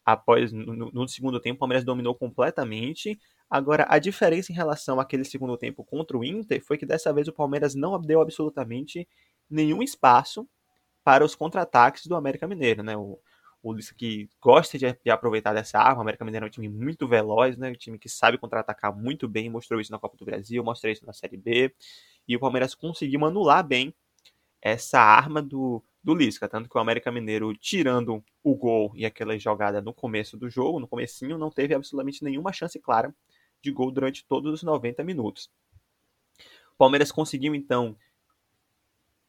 Após 0.06 0.52
no, 0.52 0.92
no 0.92 1.08
segundo 1.08 1.40
tempo, 1.40 1.58
o 1.58 1.60
Palmeiras 1.60 1.84
dominou 1.84 2.16
completamente. 2.16 3.20
Agora, 3.50 3.86
a 3.90 3.98
diferença 4.00 4.52
em 4.52 4.56
relação 4.56 5.00
àquele 5.00 5.26
segundo 5.26 5.58
tempo 5.58 5.84
contra 5.84 6.18
o 6.18 6.24
Inter 6.24 6.64
foi 6.64 6.78
que 6.78 6.86
dessa 6.86 7.12
vez 7.12 7.28
o 7.28 7.34
Palmeiras 7.34 7.76
não 7.76 8.00
deu 8.00 8.22
absolutamente 8.22 9.08
nenhum 9.50 9.82
espaço 9.82 10.48
para 11.04 11.26
os 11.26 11.36
contra-ataques 11.36 12.06
do 12.06 12.16
América 12.16 12.48
Mineiro, 12.48 12.84
né? 12.84 12.96
O, 12.96 13.20
o 13.64 13.76
que 13.98 14.30
gosta 14.40 14.78
de, 14.78 14.96
de, 15.04 15.10
aproveitar 15.10 15.54
dessa 15.54 15.80
arma. 15.80 16.00
O 16.00 16.02
América 16.02 16.24
Mineiro 16.24 16.46
é 16.46 16.48
um 16.48 16.52
time 16.52 16.70
muito 16.70 17.08
veloz, 17.08 17.58
né? 17.58 17.70
Um 17.72 17.74
time 17.74 17.98
que 17.98 18.08
sabe 18.08 18.38
contra-atacar 18.38 18.96
muito 18.96 19.28
bem, 19.28 19.50
mostrou 19.50 19.82
isso 19.82 19.92
na 19.92 20.00
Copa 20.00 20.16
do 20.18 20.26
Brasil, 20.26 20.64
mostrou 20.64 20.92
isso 20.92 21.06
na 21.06 21.14
Série 21.14 21.38
B 21.38 21.74
e 22.28 22.36
o 22.36 22.40
Palmeiras 22.40 22.74
conseguiu 22.74 23.24
anular 23.26 23.66
bem 23.66 23.94
essa 24.62 25.00
arma 25.00 25.42
do, 25.42 25.84
do 26.04 26.14
Lisca, 26.14 26.48
tanto 26.48 26.70
que 26.70 26.78
o 26.78 26.82
América 26.82 27.12
Mineiro, 27.12 27.56
tirando 27.56 28.24
o 28.44 28.56
gol 28.56 28.92
e 28.96 29.06
aquela 29.06 29.38
jogada 29.38 29.82
no 29.82 29.94
começo 29.94 30.38
do 30.38 30.50
jogo, 30.50 30.80
no 30.80 30.88
comecinho, 30.88 31.38
não 31.38 31.52
teve 31.52 31.74
absolutamente 31.74 32.24
nenhuma 32.24 32.54
chance 32.54 32.80
clara 32.80 33.14
de 33.62 33.72
gol 33.72 33.92
durante 33.92 34.26
todos 34.26 34.54
os 34.54 34.64
90 34.64 35.04
minutos. 35.04 35.50
O 36.74 36.78
Palmeiras 36.78 37.12
conseguiu, 37.12 37.56
então, 37.56 37.96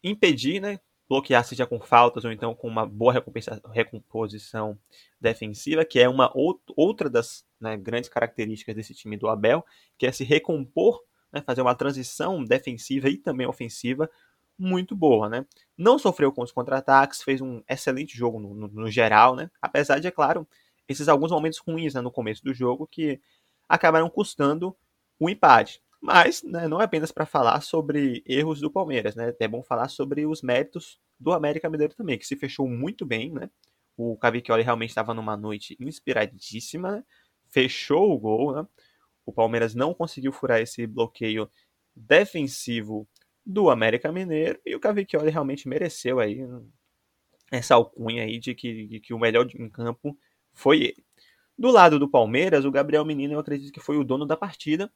impedir, 0.02 0.60
né, 0.60 0.80
bloquear 1.08 1.44
seja 1.44 1.66
com 1.66 1.80
faltas 1.80 2.24
ou 2.24 2.32
então 2.32 2.54
com 2.54 2.68
uma 2.68 2.84
boa 2.84 3.24
recomposição 3.72 4.78
defensiva, 5.20 5.84
que 5.84 6.00
é 6.00 6.08
uma 6.08 6.30
outra 6.34 7.08
das 7.08 7.44
né, 7.60 7.76
grandes 7.76 8.08
características 8.08 8.74
desse 8.74 8.94
time 8.94 9.16
do 9.16 9.28
Abel, 9.28 9.64
que 9.96 10.06
é 10.06 10.12
se 10.12 10.24
recompor 10.24 11.02
né, 11.36 11.42
fazer 11.42 11.62
uma 11.62 11.74
transição 11.74 12.42
defensiva 12.44 13.08
e 13.08 13.16
também 13.16 13.46
ofensiva 13.46 14.10
muito 14.58 14.96
boa, 14.96 15.28
né? 15.28 15.44
Não 15.76 15.98
sofreu 15.98 16.32
com 16.32 16.42
os 16.42 16.50
contra-ataques, 16.52 17.22
fez 17.22 17.40
um 17.40 17.62
excelente 17.68 18.16
jogo 18.16 18.40
no, 18.40 18.54
no, 18.54 18.68
no, 18.68 18.90
geral, 18.90 19.36
né? 19.36 19.50
Apesar 19.60 19.98
de, 19.98 20.06
é 20.08 20.10
claro, 20.10 20.48
esses 20.88 21.08
alguns 21.08 21.30
momentos 21.30 21.58
ruins 21.58 21.94
né, 21.94 22.00
no 22.00 22.10
começo 22.10 22.42
do 22.42 22.54
jogo 22.54 22.86
que 22.86 23.20
acabaram 23.68 24.08
custando 24.08 24.74
o 25.18 25.28
empate. 25.28 25.82
Mas 26.00 26.42
né, 26.42 26.68
não 26.68 26.80
é 26.80 26.84
apenas 26.84 27.12
para 27.12 27.26
falar 27.26 27.60
sobre 27.60 28.22
erros 28.26 28.60
do 28.60 28.70
Palmeiras, 28.70 29.14
né? 29.14 29.34
É 29.38 29.48
bom 29.48 29.62
falar 29.62 29.88
sobre 29.88 30.26
os 30.26 30.42
méritos 30.42 30.98
do 31.18 31.32
América 31.32 31.68
Mineiro 31.68 31.94
também, 31.94 32.18
que 32.18 32.26
se 32.26 32.36
fechou 32.36 32.68
muito 32.68 33.04
bem, 33.04 33.30
né? 33.32 33.50
O 33.96 34.16
Cavicchioli 34.16 34.62
realmente 34.62 34.90
estava 34.90 35.14
numa 35.14 35.36
noite 35.36 35.76
inspiradíssima, 35.80 37.04
fechou 37.48 38.12
o 38.12 38.18
gol, 38.18 38.54
né? 38.54 38.66
O 39.26 39.32
Palmeiras 39.32 39.74
não 39.74 39.92
conseguiu 39.92 40.32
furar 40.32 40.60
esse 40.60 40.86
bloqueio 40.86 41.50
defensivo 41.94 43.08
do 43.44 43.68
América 43.70 44.12
Mineiro 44.12 44.60
e 44.64 44.74
o 44.74 44.80
Cavicchioli 44.80 45.30
realmente 45.30 45.68
mereceu 45.68 46.20
aí 46.20 46.40
essa 47.50 47.74
alcunha 47.74 48.22
aí 48.22 48.38
de 48.38 48.54
que, 48.54 48.86
de 48.86 49.00
que 49.00 49.12
o 49.12 49.18
melhor 49.18 49.48
em 49.54 49.68
campo 49.68 50.16
foi 50.52 50.82
ele. 50.82 51.04
Do 51.58 51.70
lado 51.70 51.98
do 51.98 52.08
Palmeiras, 52.08 52.64
o 52.64 52.70
Gabriel 52.70 53.04
Menino 53.04 53.34
eu 53.34 53.38
acredito 53.38 53.72
que 53.72 53.80
foi 53.80 53.96
o 53.96 54.04
dono 54.04 54.26
da 54.26 54.36
partida. 54.36 54.92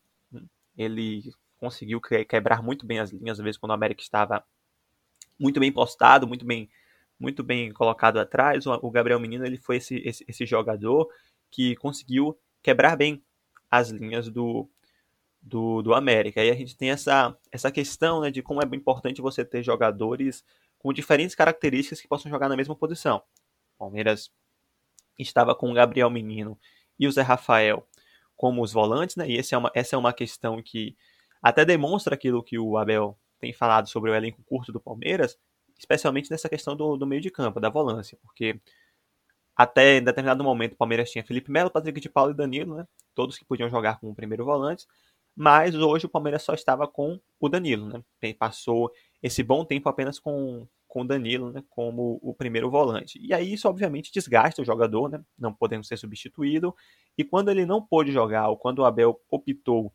Ele 0.77 1.23
conseguiu 1.59 2.01
quebrar 2.01 2.63
muito 2.63 2.87
bem 2.87 2.99
as 2.99 3.11
linhas, 3.11 3.39
às 3.39 3.45
vezes 3.45 3.59
quando 3.59 3.71
o 3.71 3.75
América 3.75 4.03
estava 4.03 4.45
muito 5.39 5.59
bem 5.59 5.73
postado, 5.73 6.27
muito 6.27 6.45
bem 6.45 6.69
muito 7.19 7.43
bem 7.43 7.71
colocado 7.73 8.19
atrás. 8.19 8.65
O 8.67 8.91
Gabriel 8.91 9.21
Menino 9.21 9.45
ele 9.45 9.59
foi 9.59 9.77
esse, 9.77 9.97
esse, 9.99 10.25
esse 10.27 10.47
jogador 10.47 11.09
que 11.51 11.77
conseguiu 11.77 12.39
quebrar 12.63 12.97
bem 12.97 13.23
as 13.71 13.91
linhas 13.91 14.29
do, 14.29 14.69
do, 15.41 15.83
do 15.83 15.95
América. 15.95 16.43
E 16.45 16.51
a 16.51 16.55
gente 16.55 16.77
tem 16.77 16.91
essa, 16.91 17.37
essa 17.51 17.71
questão 17.71 18.21
né, 18.21 18.31
de 18.31 18.43
como 18.43 18.61
é 18.63 18.67
importante 18.77 19.23
você 19.23 19.45
ter 19.45 19.63
jogadores 19.63 20.45
com 20.79 20.93
diferentes 20.93 21.35
características 21.35 22.01
que 22.01 22.09
possam 22.09 22.31
jogar 22.31 22.49
na 22.49 22.57
mesma 22.57 22.75
posição. 22.75 23.23
Palmeiras 23.79 24.31
estava 25.19 25.55
com 25.55 25.71
o 25.71 25.75
Gabriel 25.75 26.11
Menino 26.11 26.59
e 26.99 27.07
o 27.07 27.13
Zé 27.13 27.23
Rafael 27.23 27.87
como 28.37 28.63
os 28.63 28.73
volantes, 28.73 29.17
né? 29.17 29.29
E 29.29 29.39
essa 29.39 29.55
é 29.55 29.59
uma, 29.59 29.71
essa 29.75 29.95
é 29.95 29.99
uma 29.99 30.13
questão 30.13 30.63
que 30.63 30.97
até 31.43 31.65
demonstra 31.65 32.15
aquilo 32.15 32.43
que 32.43 32.59
o 32.59 32.77
Abel 32.79 33.19
tem 33.39 33.53
falado 33.53 33.89
sobre 33.89 34.11
o 34.11 34.15
elenco 34.15 34.43
curto 34.45 34.73
do 34.73 34.81
Palmeiras, 34.81 35.39
especialmente 35.79 36.31
nessa 36.31 36.49
questão 36.49 36.77
do, 36.77 36.97
do 36.97 37.07
meio 37.07 37.21
de 37.21 37.31
campo, 37.31 37.61
da 37.61 37.69
volância, 37.69 38.19
porque 38.23 38.61
até 39.63 39.99
em 39.99 40.05
determinado 40.05 40.43
momento 40.45 40.73
o 40.73 40.77
Palmeiras 40.77 41.11
tinha 41.11 41.25
Felipe 41.25 41.51
Melo, 41.51 41.71
Patrick 41.71 42.01
de 42.01 42.09
Paulo 42.09 42.33
e 42.33 42.35
Danilo, 42.35 42.77
né? 42.77 42.87
Todos 43.15 43.39
que 43.39 43.45
podiam 43.45 43.69
jogar 43.69 44.01
como 44.01 44.15
primeiro 44.15 44.45
volante 44.45 44.87
mas 45.37 45.75
hoje 45.75 46.07
o 46.07 46.09
Palmeiras 46.09 46.43
só 46.43 46.55
estava 46.55 46.87
com 46.87 47.19
o 47.39 47.49
Danilo, 47.49 47.89
né? 47.89 48.33
Passou 48.35 48.93
esse 49.23 49.43
bom 49.43 49.65
tempo 49.65 49.89
apenas 49.89 50.19
com, 50.19 50.67
com 50.87 51.03
o 51.03 51.07
Danilo, 51.07 51.51
né? 51.51 51.63
Como 51.71 52.19
o 52.23 52.35
primeiro 52.35 52.71
volante. 52.71 53.19
E 53.23 53.33
aí 53.33 53.53
isso 53.53 53.69
obviamente 53.69 54.13
desgasta 54.13 54.61
o 54.61 54.65
jogador, 54.65 55.09
né? 55.09 55.25
Não 55.39 55.53
podendo 55.53 55.85
ser 55.85 55.97
substituído. 55.97 56.75
E 57.17 57.25
quando 57.25 57.51
ele 57.51 57.65
não 57.65 57.81
pôde 57.81 58.13
jogar, 58.13 58.49
ou 58.49 58.57
quando 58.57 58.81
o 58.81 58.85
Abel 58.85 59.21
optou 59.31 59.93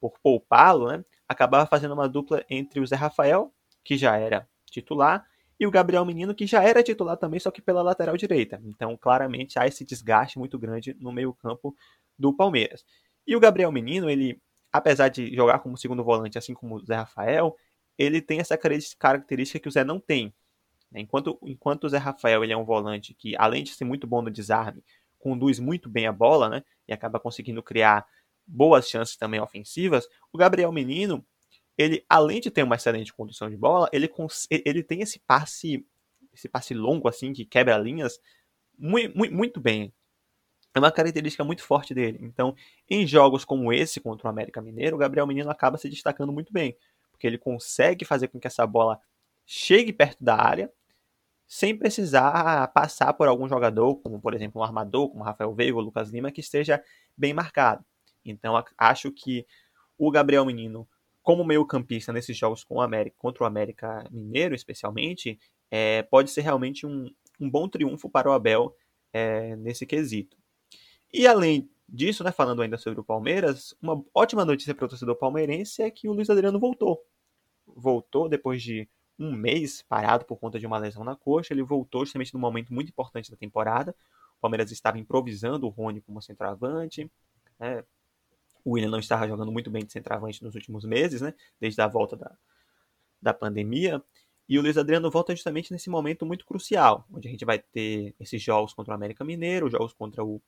por 0.00 0.18
poupá-lo, 0.20 0.88
né? 0.88 1.04
Acabava 1.28 1.66
fazendo 1.66 1.94
uma 1.94 2.08
dupla 2.08 2.44
entre 2.48 2.80
o 2.80 2.86
Zé 2.86 2.96
Rafael, 2.96 3.52
que 3.84 3.96
já 3.96 4.16
era 4.16 4.48
titular, 4.66 5.24
e 5.58 5.66
o 5.66 5.70
Gabriel 5.70 6.04
Menino, 6.04 6.34
que 6.34 6.46
já 6.46 6.62
era 6.62 6.82
titular 6.82 7.16
também, 7.16 7.40
só 7.40 7.50
que 7.50 7.60
pela 7.60 7.82
lateral 7.82 8.16
direita. 8.16 8.60
Então, 8.64 8.96
claramente, 8.96 9.58
há 9.58 9.66
esse 9.66 9.84
desgaste 9.84 10.38
muito 10.38 10.58
grande 10.58 10.96
no 11.00 11.12
meio-campo 11.12 11.74
do 12.18 12.32
Palmeiras. 12.32 12.84
E 13.26 13.34
o 13.34 13.40
Gabriel 13.40 13.72
Menino, 13.72 14.08
ele 14.08 14.40
apesar 14.72 15.08
de 15.08 15.34
jogar 15.34 15.58
como 15.60 15.76
segundo 15.76 16.04
volante, 16.04 16.38
assim 16.38 16.54
como 16.54 16.76
o 16.76 16.84
Zé 16.84 16.96
Rafael, 16.96 17.56
ele 17.96 18.20
tem 18.20 18.40
essa 18.40 18.56
característica 18.98 19.58
que 19.58 19.68
o 19.68 19.70
Zé 19.70 19.84
não 19.84 19.98
tem. 19.98 20.32
Né? 20.90 21.00
Enquanto, 21.00 21.38
enquanto 21.42 21.84
o 21.84 21.88
Zé 21.88 21.98
Rafael 21.98 22.44
ele 22.44 22.52
é 22.52 22.56
um 22.56 22.64
volante 22.64 23.14
que, 23.14 23.34
além 23.36 23.64
de 23.64 23.72
ser 23.72 23.84
muito 23.84 24.06
bom 24.06 24.22
no 24.22 24.30
desarme, 24.30 24.84
conduz 25.18 25.58
muito 25.58 25.88
bem 25.88 26.06
a 26.06 26.12
bola, 26.12 26.48
né? 26.48 26.64
E 26.86 26.92
acaba 26.92 27.18
conseguindo 27.18 27.62
criar 27.62 28.06
boas 28.46 28.88
chances 28.88 29.16
também 29.16 29.40
ofensivas. 29.40 30.08
O 30.32 30.38
Gabriel 30.38 30.70
Menino, 30.70 31.26
ele, 31.78 32.04
além 32.08 32.40
de 32.40 32.50
ter 32.50 32.62
uma 32.62 32.74
excelente 32.74 33.12
condução 33.14 33.48
de 33.48 33.56
bola, 33.56 33.88
ele, 33.92 34.10
ele 34.50 34.82
tem 34.82 35.00
esse 35.00 35.20
passe, 35.20 35.86
esse 36.32 36.48
passe 36.48 36.74
longo, 36.74 37.08
assim, 37.08 37.32
que 37.32 37.44
quebra 37.44 37.78
linhas, 37.78 38.20
muito, 38.76 39.16
muito, 39.16 39.34
muito 39.34 39.60
bem 39.60 39.92
é 40.74 40.78
uma 40.78 40.92
característica 40.92 41.44
muito 41.44 41.62
forte 41.62 41.94
dele. 41.94 42.18
Então, 42.22 42.54
em 42.88 43.06
jogos 43.06 43.44
como 43.44 43.72
esse 43.72 44.00
contra 44.00 44.26
o 44.26 44.30
América 44.30 44.60
Mineiro, 44.60 44.96
o 44.96 44.98
Gabriel 44.98 45.26
Menino 45.26 45.50
acaba 45.50 45.76
se 45.78 45.88
destacando 45.88 46.32
muito 46.32 46.52
bem, 46.52 46.76
porque 47.10 47.26
ele 47.26 47.38
consegue 47.38 48.04
fazer 48.04 48.28
com 48.28 48.38
que 48.38 48.46
essa 48.46 48.66
bola 48.66 49.00
chegue 49.46 49.92
perto 49.92 50.22
da 50.22 50.36
área 50.36 50.72
sem 51.46 51.76
precisar 51.76 52.68
passar 52.68 53.14
por 53.14 53.26
algum 53.26 53.48
jogador, 53.48 53.96
como 53.96 54.20
por 54.20 54.34
exemplo 54.34 54.60
um 54.60 54.64
armador, 54.64 55.08
como 55.08 55.24
Rafael 55.24 55.54
Veiga 55.54 55.76
ou 55.76 55.82
Lucas 55.82 56.10
Lima, 56.10 56.30
que 56.30 56.40
esteja 56.40 56.82
bem 57.16 57.32
marcado. 57.32 57.82
Então, 58.24 58.62
acho 58.76 59.10
que 59.10 59.46
o 59.96 60.10
Gabriel 60.10 60.44
Menino, 60.44 60.86
como 61.28 61.44
meio-campista 61.44 62.10
nesses 62.10 62.34
jogos 62.34 62.64
com 62.64 62.76
o 62.76 62.80
América, 62.80 63.14
contra 63.18 63.44
o 63.44 63.46
América 63.46 64.02
Mineiro, 64.10 64.54
especialmente, 64.54 65.38
é, 65.70 66.02
pode 66.04 66.30
ser 66.30 66.40
realmente 66.40 66.86
um, 66.86 67.14
um 67.38 67.50
bom 67.50 67.68
triunfo 67.68 68.08
para 68.08 68.30
o 68.30 68.32
Abel 68.32 68.74
é, 69.12 69.54
nesse 69.56 69.84
quesito. 69.84 70.38
E 71.12 71.26
além 71.26 71.68
disso, 71.86 72.24
né, 72.24 72.32
falando 72.32 72.62
ainda 72.62 72.78
sobre 72.78 73.00
o 73.00 73.04
Palmeiras, 73.04 73.76
uma 73.82 74.02
ótima 74.14 74.42
notícia 74.42 74.74
para 74.74 74.86
o 74.86 74.88
torcedor 74.88 75.16
palmeirense 75.16 75.82
é 75.82 75.90
que 75.90 76.08
o 76.08 76.14
Luiz 76.14 76.30
Adriano 76.30 76.58
voltou. 76.58 77.04
Voltou 77.66 78.26
depois 78.26 78.62
de 78.62 78.88
um 79.18 79.30
mês 79.30 79.82
parado 79.82 80.24
por 80.24 80.38
conta 80.38 80.58
de 80.58 80.66
uma 80.66 80.78
lesão 80.78 81.04
na 81.04 81.14
coxa. 81.14 81.52
Ele 81.52 81.62
voltou 81.62 82.06
justamente 82.06 82.32
num 82.32 82.40
momento 82.40 82.72
muito 82.72 82.88
importante 82.88 83.30
da 83.30 83.36
temporada. 83.36 83.94
O 84.38 84.40
Palmeiras 84.40 84.72
estava 84.72 84.98
improvisando 84.98 85.66
o 85.66 85.68
Rony 85.68 86.00
como 86.00 86.22
centroavante. 86.22 87.10
Né? 87.60 87.84
O 88.68 88.72
William 88.72 88.90
não 88.90 88.98
estava 88.98 89.26
jogando 89.26 89.50
muito 89.50 89.70
bem 89.70 89.84
de 89.84 89.92
centroavante 89.92 90.42
nos 90.42 90.54
últimos 90.54 90.84
meses, 90.84 91.20
né? 91.20 91.34
desde 91.60 91.80
a 91.80 91.86
volta 91.86 92.16
da, 92.16 92.36
da 93.20 93.32
pandemia. 93.32 94.02
E 94.48 94.58
o 94.58 94.62
Luiz 94.62 94.76
Adriano 94.76 95.10
volta 95.10 95.34
justamente 95.34 95.72
nesse 95.72 95.90
momento 95.90 96.24
muito 96.26 96.44
crucial, 96.46 97.06
onde 97.12 97.28
a 97.28 97.30
gente 97.30 97.44
vai 97.44 97.58
ter 97.58 98.14
esses 98.18 98.42
jogos 98.42 98.72
contra 98.74 98.92
o 98.92 98.94
América 98.94 99.24
Mineiro, 99.24 99.70
jogos 99.70 99.92
contra 99.92 100.24
o 100.24 100.42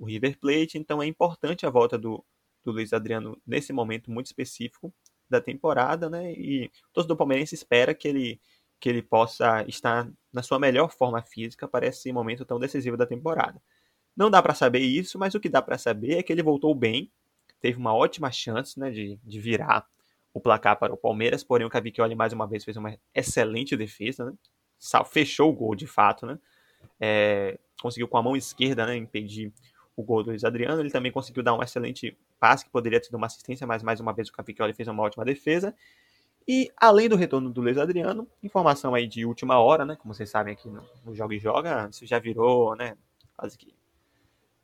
o 0.00 0.06
River 0.06 0.38
Plate, 0.38 0.78
então 0.78 1.02
é 1.02 1.06
importante 1.06 1.66
a 1.66 1.70
volta 1.70 1.98
do, 1.98 2.24
do 2.64 2.72
Luiz 2.72 2.90
Adriano 2.94 3.40
nesse 3.46 3.70
momento 3.70 4.10
muito 4.10 4.26
específico 4.26 4.92
da 5.28 5.42
temporada, 5.42 6.08
né? 6.08 6.32
E 6.32 6.70
o 6.88 6.92
torcedor 6.94 7.18
palmeirense 7.18 7.54
espera 7.54 7.94
que 7.94 8.08
ele, 8.08 8.40
que 8.80 8.88
ele 8.88 9.02
possa 9.02 9.62
estar 9.68 10.10
na 10.32 10.42
sua 10.42 10.58
melhor 10.58 10.90
forma 10.90 11.20
física 11.20 11.68
para 11.68 11.86
esse 11.86 12.10
momento 12.12 12.46
tão 12.46 12.58
decisivo 12.58 12.96
da 12.96 13.04
temporada. 13.04 13.60
Não 14.16 14.30
dá 14.30 14.42
para 14.42 14.54
saber 14.54 14.80
isso, 14.80 15.18
mas 15.18 15.34
o 15.34 15.40
que 15.40 15.50
dá 15.50 15.60
para 15.60 15.76
saber 15.76 16.14
é 16.14 16.22
que 16.22 16.32
ele 16.32 16.42
voltou 16.42 16.74
bem, 16.74 17.12
teve 17.60 17.78
uma 17.78 17.94
ótima 17.94 18.30
chance 18.30 18.78
né, 18.78 18.90
de, 18.90 19.18
de 19.22 19.40
virar 19.40 19.86
o 20.32 20.40
placar 20.40 20.78
para 20.78 20.92
o 20.92 20.96
Palmeiras, 20.96 21.42
porém 21.42 21.66
o 21.66 21.70
Cavicchioli 21.70 22.14
mais 22.14 22.32
uma 22.32 22.46
vez 22.46 22.64
fez 22.64 22.76
uma 22.76 22.96
excelente 23.14 23.76
defesa, 23.76 24.24
né? 24.24 24.32
fechou 25.04 25.50
o 25.50 25.52
gol 25.52 25.74
de 25.74 25.86
fato, 25.86 26.24
né? 26.24 26.38
É, 26.98 27.58
conseguiu 27.82 28.08
com 28.08 28.16
a 28.16 28.22
mão 28.22 28.36
esquerda 28.36 28.86
né, 28.86 28.96
impedir 28.96 29.52
o 29.96 30.02
gol 30.02 30.22
do 30.22 30.30
Luiz 30.30 30.44
Adriano. 30.44 30.80
Ele 30.80 30.90
também 30.90 31.12
conseguiu 31.12 31.42
dar 31.42 31.54
um 31.54 31.62
excelente 31.62 32.16
passe, 32.38 32.64
que 32.64 32.70
poderia 32.70 32.98
ter 32.98 33.06
sido 33.06 33.16
uma 33.16 33.26
assistência, 33.26 33.66
mas 33.66 33.82
mais 33.82 34.00
uma 34.00 34.12
vez 34.12 34.28
o 34.28 34.32
Capicchioli 34.32 34.72
fez 34.72 34.88
uma 34.88 35.02
ótima 35.02 35.24
defesa. 35.24 35.74
E 36.48 36.70
além 36.76 37.08
do 37.08 37.16
retorno 37.16 37.50
do 37.50 37.60
Luiz 37.60 37.76
Adriano, 37.76 38.26
informação 38.42 38.94
aí 38.94 39.06
de 39.06 39.24
última 39.26 39.58
hora, 39.58 39.84
né? 39.84 39.96
Como 39.96 40.14
vocês 40.14 40.30
sabem 40.30 40.52
aqui 40.52 40.68
no, 40.68 40.82
no 41.04 41.14
Joga 41.14 41.34
e 41.34 41.38
Joga, 41.38 41.88
isso 41.90 42.06
já 42.06 42.18
virou, 42.18 42.74
né? 42.74 42.96
Quase 43.36 43.58
que, 43.58 43.74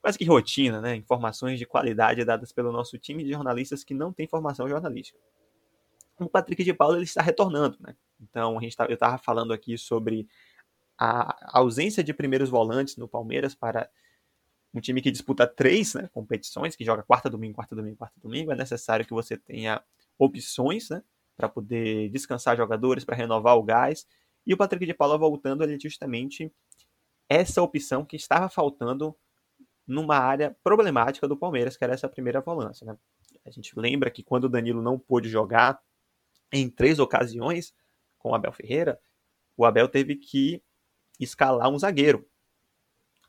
quase 0.06 0.16
que 0.18 0.24
rotina, 0.24 0.80
né? 0.80 0.94
Informações 0.94 1.58
de 1.58 1.66
qualidade 1.66 2.24
dadas 2.24 2.52
pelo 2.52 2.70
nosso 2.70 2.96
time 2.96 3.24
de 3.24 3.32
jornalistas 3.32 3.82
que 3.82 3.92
não 3.92 4.12
tem 4.12 4.28
formação 4.28 4.68
jornalística. 4.68 5.18
O 6.20 6.28
Patrick 6.28 6.62
de 6.62 6.72
Paulo 6.72 6.94
ele 6.94 7.02
está 7.02 7.20
retornando, 7.20 7.76
né? 7.80 7.96
Então 8.20 8.56
a 8.56 8.60
gente 8.62 8.76
tá, 8.76 8.84
eu 8.84 8.94
estava 8.94 9.18
falando 9.18 9.52
aqui 9.52 9.76
sobre 9.76 10.28
a 10.96 11.58
ausência 11.58 12.04
de 12.04 12.14
primeiros 12.14 12.48
volantes 12.48 12.96
no 12.96 13.08
Palmeiras 13.08 13.52
para 13.52 13.90
um 14.72 14.80
time 14.80 15.02
que 15.02 15.10
disputa 15.10 15.44
três 15.44 15.94
né, 15.94 16.08
competições, 16.12 16.76
que 16.76 16.84
joga 16.84 17.02
quarta, 17.02 17.28
domingo, 17.28 17.56
quarta, 17.56 17.74
domingo, 17.74 17.96
quarta, 17.96 18.14
domingo, 18.22 18.52
é 18.52 18.54
necessário 18.54 19.04
que 19.04 19.12
você 19.12 19.36
tenha 19.36 19.82
opções 20.16 20.88
né, 20.88 21.02
para 21.36 21.48
poder 21.48 22.10
descansar 22.10 22.56
jogadores, 22.56 23.04
para 23.04 23.16
renovar 23.16 23.56
o 23.56 23.62
gás. 23.64 24.06
E 24.46 24.54
o 24.54 24.56
Patrick 24.56 24.86
de 24.86 24.94
Paula 24.94 25.18
voltando 25.18 25.64
ali 25.64 25.76
justamente 25.80 26.52
essa 27.28 27.60
opção 27.60 28.04
que 28.04 28.14
estava 28.14 28.48
faltando 28.48 29.12
numa 29.86 30.16
área 30.16 30.56
problemática 30.62 31.28
do 31.28 31.36
Palmeiras, 31.36 31.76
que 31.76 31.84
era 31.84 31.94
essa 31.94 32.08
primeira 32.08 32.40
volância. 32.40 32.86
Né? 32.86 32.96
A 33.44 33.50
gente 33.50 33.78
lembra 33.78 34.10
que 34.10 34.22
quando 34.22 34.44
o 34.44 34.48
Danilo 34.48 34.82
não 34.82 34.98
pôde 34.98 35.28
jogar 35.28 35.80
em 36.52 36.68
três 36.68 36.98
ocasiões 36.98 37.74
com 38.18 38.30
o 38.30 38.34
Abel 38.34 38.52
Ferreira, 38.52 39.00
o 39.56 39.64
Abel 39.64 39.88
teve 39.88 40.16
que 40.16 40.62
escalar 41.18 41.68
um 41.68 41.78
zagueiro 41.78 42.28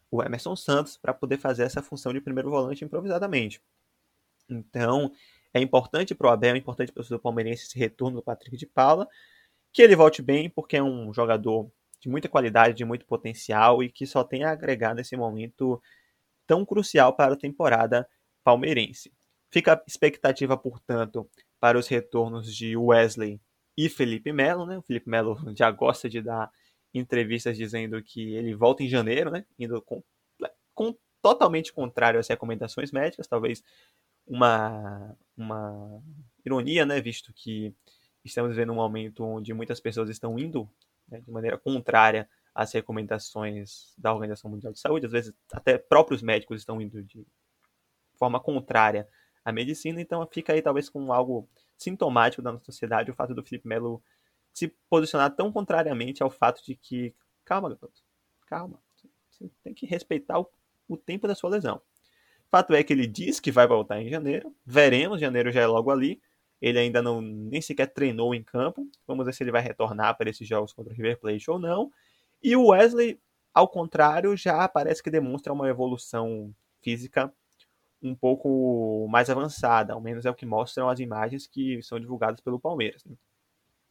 o 0.10 0.24
Emerson 0.24 0.56
Santos 0.56 0.98
para 0.98 1.14
poder 1.14 1.38
fazer 1.38 1.64
essa 1.64 1.82
função 1.82 2.14
de 2.14 2.22
primeiro 2.22 2.50
volante 2.50 2.84
improvisadamente. 2.84 3.62
Então, 4.50 5.12
é 5.54 5.60
importante 5.60 6.16
para 6.16 6.28
o 6.28 6.30
Abel, 6.30 6.56
é 6.56 6.58
importante 6.58 6.92
para 6.92 7.04
o 7.04 7.20
palmeirense 7.20 7.66
esse 7.68 7.78
retorno 7.78 8.18
do 8.18 8.24
Patrick 8.24 8.56
de 8.56 8.66
Paula, 8.66 9.08
Que 9.74 9.82
ele 9.82 9.96
volte 9.96 10.22
bem, 10.22 10.50
porque 10.50 10.78
é 10.78 10.84
um 10.84 11.14
jogador 11.14 11.70
de 12.00 12.10
muita 12.10 12.30
qualidade, 12.30 12.76
de 12.76 12.86
muito 12.86 13.06
potencial 13.06 13.84
e 13.84 13.90
que 13.90 14.06
só 14.06 14.24
tem 14.24 14.44
a 14.44 14.52
agregar 14.52 14.96
nesse 14.96 15.16
momento 15.18 15.82
tão 16.48 16.66
crucial 16.66 17.14
para 17.14 17.34
a 17.34 17.38
temporada 17.38 18.08
palmeirense. 18.44 19.12
Fica 19.52 19.74
a 19.74 19.84
expectativa, 19.86 20.58
portanto, 20.58 21.30
para 21.60 21.78
os 21.78 21.88
retornos 21.88 22.56
de 22.56 22.76
Wesley 22.76 23.40
e 23.78 23.90
Felipe 23.90 24.32
Melo. 24.32 24.66
Né? 24.66 24.78
O 24.78 24.82
Felipe 24.82 25.10
Melo 25.10 25.38
já 25.56 25.70
gosta 25.70 26.10
de 26.10 26.22
dar 26.22 26.50
entrevistas 26.94 27.58
dizendo 27.58 28.02
que 28.02 28.34
ele 28.34 28.56
volta 28.56 28.84
em 28.84 28.90
janeiro, 28.90 29.30
né? 29.30 29.46
indo 29.60 29.82
com, 29.82 30.02
com 30.74 30.96
totalmente 31.22 31.74
contrário 31.74 32.20
às 32.20 32.28
recomendações 32.28 32.92
médicas, 32.92 33.28
talvez 33.28 33.64
uma, 34.26 35.16
uma 35.36 36.02
ironia, 36.46 36.86
né? 36.86 37.00
visto 37.02 37.34
que 37.34 37.74
estamos 38.24 38.52
vivendo 38.52 38.72
um 38.72 38.76
momento 38.76 39.24
onde 39.24 39.54
muitas 39.54 39.80
pessoas 39.80 40.10
estão 40.10 40.38
indo 40.40 40.70
né, 41.08 41.22
de 41.22 41.32
maneira 41.32 41.58
contrária 41.58 42.30
às 42.58 42.74
recomendações 42.74 43.94
da 43.96 44.12
Organização 44.12 44.50
Mundial 44.50 44.74
de 44.74 44.80
Saúde, 44.80 45.06
às 45.06 45.12
vezes 45.12 45.32
até 45.54 45.78
próprios 45.78 46.24
médicos 46.24 46.60
estão 46.60 46.82
indo 46.82 47.04
de 47.04 47.24
forma 48.16 48.40
contrária 48.40 49.08
à 49.46 49.52
medicina, 49.52 50.02
então 50.02 50.28
fica 50.32 50.54
aí 50.54 50.62
talvez 50.62 50.90
com 50.90 51.14
algo 51.14 51.48
sintomático 51.78 52.42
da 52.42 52.52
nossa 52.52 52.66
sociedade 52.66 53.12
o 53.12 53.14
fato 53.14 53.36
do 53.36 53.44
Felipe 53.44 53.68
Melo 53.68 54.02
se 54.52 54.70
posicionar 54.90 55.36
tão 55.36 55.52
contrariamente 55.52 56.24
ao 56.24 56.32
fato 56.32 56.66
de 56.66 56.76
que, 56.76 57.14
calma, 57.46 57.70
garoto, 57.70 58.02
calma, 58.48 58.82
você 59.30 59.48
tem 59.64 59.76
que 59.76 59.86
respeitar 59.86 60.40
o, 60.40 60.50
o 60.90 60.98
tempo 60.98 61.28
da 61.28 61.36
sua 61.36 61.52
lesão. 61.52 61.80
Fato 62.50 62.74
é 62.74 62.84
que 62.84 62.92
ele 62.92 63.06
diz 63.06 63.40
que 63.40 63.52
vai 63.52 63.68
voltar 63.68 64.02
em 64.02 64.10
janeiro, 64.10 64.52
veremos, 64.66 65.22
janeiro 65.22 65.52
já 65.52 65.62
é 65.62 65.68
logo 65.68 65.92
ali, 65.92 66.20
ele 66.60 66.80
ainda 66.80 67.04
não 67.04 67.22
nem 67.22 67.62
sequer 67.62 67.86
treinou 67.86 68.34
em 68.34 68.42
campo. 68.42 68.90
Vamos 69.06 69.28
ver 69.28 69.34
se 69.36 69.44
ele 69.44 69.52
vai 69.52 69.62
retornar 69.62 70.18
para 70.18 70.28
esses 70.28 70.48
jogos 70.48 70.74
contra 70.74 70.92
o 70.92 70.96
River 70.96 71.20
Plate 71.20 71.52
ou 71.52 71.60
não. 71.60 71.92
E 72.42 72.56
o 72.56 72.68
Wesley, 72.68 73.20
ao 73.54 73.68
contrário, 73.68 74.36
já 74.38 74.68
parece 74.68 75.02
que 75.02 75.10
demonstra 75.10 75.54
uma 75.54 75.68
evolução 75.68 76.54
física 76.82 77.34
um 78.02 78.16
pouco 78.16 79.08
mais 79.10 79.30
avançada, 79.30 79.94
ao 79.94 80.02
menos 80.02 80.26
é 80.26 80.30
o 80.30 80.36
que 80.36 80.46
mostram 80.46 80.88
as 80.88 81.00
imagens 81.00 81.48
que 81.48 81.82
são 81.82 82.00
divulgadas 82.00 82.40
pelo 82.42 82.60
Palmeiras. 82.60 83.04
Né? 83.04 83.16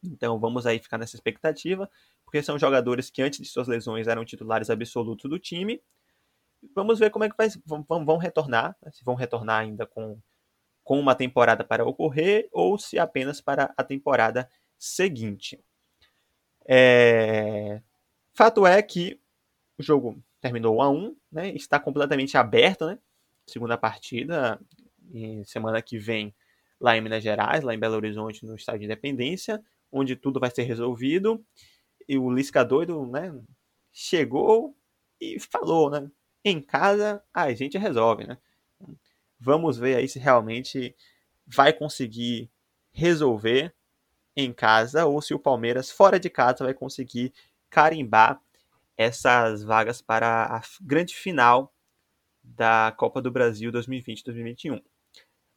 Então 0.03 0.39
vamos 0.39 0.65
aí 0.65 0.79
ficar 0.79 0.97
nessa 0.97 1.15
expectativa, 1.15 1.89
porque 2.23 2.41
são 2.41 2.57
jogadores 2.57 3.09
que 3.09 3.21
antes 3.21 3.39
de 3.41 3.47
suas 3.47 3.67
lesões 3.67 4.07
eram 4.07 4.23
titulares 4.23 4.69
absolutos 4.69 5.29
do 5.29 5.37
time. 5.37 5.81
Vamos 6.73 6.99
ver 6.99 7.09
como 7.11 7.25
é 7.25 7.29
que 7.29 7.35
vai, 7.37 7.49
vão, 7.65 8.05
vão 8.05 8.17
retornar, 8.17 8.75
né? 8.81 8.91
se 8.91 9.03
vão 9.03 9.15
retornar 9.15 9.61
ainda 9.61 9.85
com 9.85 10.17
com 10.87 10.97
uma 10.97 11.13
temporada 11.13 11.65
para 11.65 11.85
ocorrer 11.85 12.47
ou 12.49 12.79
se 12.79 12.97
apenas 12.97 13.41
para 13.41 13.73
a 13.75 13.83
temporada 13.83 14.49
seguinte. 14.77 15.59
É... 16.65 17.81
Fato 18.37 18.67
é 18.67 18.79
que 18.83 19.19
o 19.79 19.81
jogo 19.81 20.23
terminou 20.39 20.79
a 20.79 20.91
1, 20.91 21.15
né? 21.31 21.49
está 21.55 21.79
completamente 21.79 22.37
aberto, 22.37 22.85
né? 22.85 22.99
segunda 23.47 23.75
partida, 23.75 24.61
semana 25.43 25.81
que 25.81 25.97
vem 25.97 26.35
lá 26.79 26.95
em 26.95 27.01
Minas 27.01 27.23
Gerais, 27.23 27.63
lá 27.63 27.73
em 27.73 27.79
Belo 27.79 27.95
Horizonte, 27.95 28.45
no 28.45 28.55
Estádio 28.55 28.81
de 28.81 28.85
Independência, 28.85 29.59
onde 29.91 30.15
tudo 30.15 30.39
vai 30.39 30.51
ser 30.51 30.61
resolvido. 30.61 31.43
E 32.07 32.15
o 32.15 32.29
Lisca 32.29 32.63
doido, 32.63 33.07
né, 33.07 33.33
chegou 33.91 34.77
e 35.19 35.39
falou, 35.39 35.89
né, 35.89 36.07
em 36.45 36.61
casa 36.61 37.23
a 37.33 37.51
gente 37.55 37.75
resolve, 37.79 38.27
né? 38.27 38.37
Vamos 39.39 39.79
ver 39.79 39.95
aí 39.95 40.07
se 40.07 40.19
realmente 40.19 40.95
vai 41.43 41.73
conseguir 41.73 42.51
resolver 42.91 43.73
em 44.35 44.53
casa 44.53 45.07
ou 45.07 45.23
se 45.23 45.33
o 45.33 45.39
Palmeiras 45.39 45.89
fora 45.89 46.19
de 46.19 46.29
casa 46.29 46.63
vai 46.63 46.75
conseguir 46.75 47.33
carimbar 47.77 48.41
essas 48.97 49.63
vagas 49.63 50.01
para 50.01 50.45
a 50.45 50.61
grande 50.81 51.15
final 51.15 51.71
da 52.43 52.91
Copa 52.97 53.21
do 53.21 53.29
Brasil 53.29 53.71
2020-2021. 53.71 54.81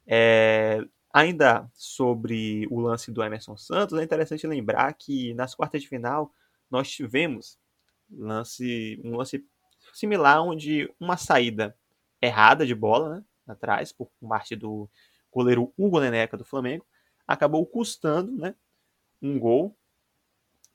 É, 0.06 0.84
ainda 1.14 1.66
sobre 1.72 2.66
o 2.70 2.78
lance 2.78 3.10
do 3.10 3.22
Emerson 3.22 3.56
Santos, 3.56 3.98
é 3.98 4.04
interessante 4.04 4.46
lembrar 4.46 4.92
que 4.92 5.32
nas 5.32 5.54
quartas 5.54 5.80
de 5.80 5.88
final 5.88 6.30
nós 6.70 6.90
tivemos 6.90 7.58
lance, 8.10 9.00
um 9.02 9.16
lance 9.16 9.42
similar 9.94 10.44
onde 10.44 10.92
uma 11.00 11.16
saída 11.16 11.74
errada 12.20 12.66
de 12.66 12.74
bola, 12.74 13.16
né, 13.16 13.24
atrás, 13.48 13.94
por 13.94 14.10
parte 14.28 14.54
do 14.54 14.90
goleiro 15.32 15.72
Hugo 15.74 15.98
Neneca 16.00 16.36
do 16.36 16.44
Flamengo, 16.44 16.84
acabou 17.26 17.64
custando 17.64 18.30
né, 18.36 18.54
um 19.22 19.38
gol. 19.38 19.74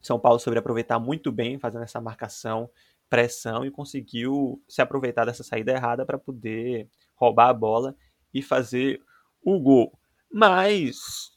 São 0.06 0.20
Paulo 0.20 0.40
soube 0.40 0.60
aproveitar 0.60 1.00
muito 1.00 1.32
bem, 1.32 1.58
fazendo 1.58 1.84
essa 1.84 2.00
marcação, 2.00 2.70
pressão 3.10 3.66
e 3.66 3.72
conseguiu 3.72 4.62
se 4.68 4.82
aproveitar 4.82 5.26
dessa 5.26 5.44
saída 5.44 5.72
errada 5.72 6.06
para 6.06 6.18
poder 6.18 6.88
roubar 7.16 7.50
a 7.50 7.54
bola 7.54 7.96
e 8.34 8.42
fazer 8.42 9.02
o 9.42 9.60
gol. 9.60 9.98
Mas 10.32 11.36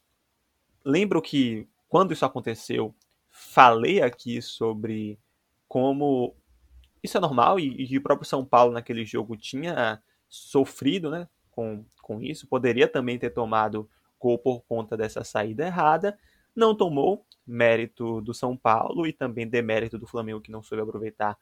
lembro 0.85 1.23
que 1.23 1.69
quando 1.89 2.13
isso 2.13 2.25
aconteceu, 2.25 2.95
falei 3.31 4.03
aqui 4.03 4.43
sobre 4.43 5.19
como 5.67 6.35
isso 7.03 7.17
é 7.17 7.21
normal 7.21 7.61
e, 7.61 7.91
e 7.91 7.97
o 7.97 8.03
próprio 8.03 8.29
São 8.29 8.45
Paulo 8.45 8.73
naquele 8.73 9.05
jogo 9.05 9.37
tinha 9.37 10.03
sofrido 10.29 11.11
né, 11.11 11.29
com, 11.51 11.85
com 12.03 12.21
isso. 12.21 12.47
Poderia 12.47 12.89
também 12.89 13.19
ter 13.19 13.31
tomado 13.31 13.89
gol 14.19 14.39
por 14.39 14.63
conta 14.63 14.97
dessa 14.97 15.23
saída 15.25 15.67
errada. 15.67 16.19
Não 16.59 16.75
tomou, 16.75 17.25
mérito 17.47 18.21
do 18.21 18.35
São 18.35 18.57
Paulo 18.57 19.07
e 19.07 19.13
também 19.13 19.47
demérito 19.47 19.97
do 19.97 20.09
Flamengo, 20.09 20.41
que 20.41 20.51
não 20.51 20.61
soube 20.61 20.83
aproveitar 20.83 21.39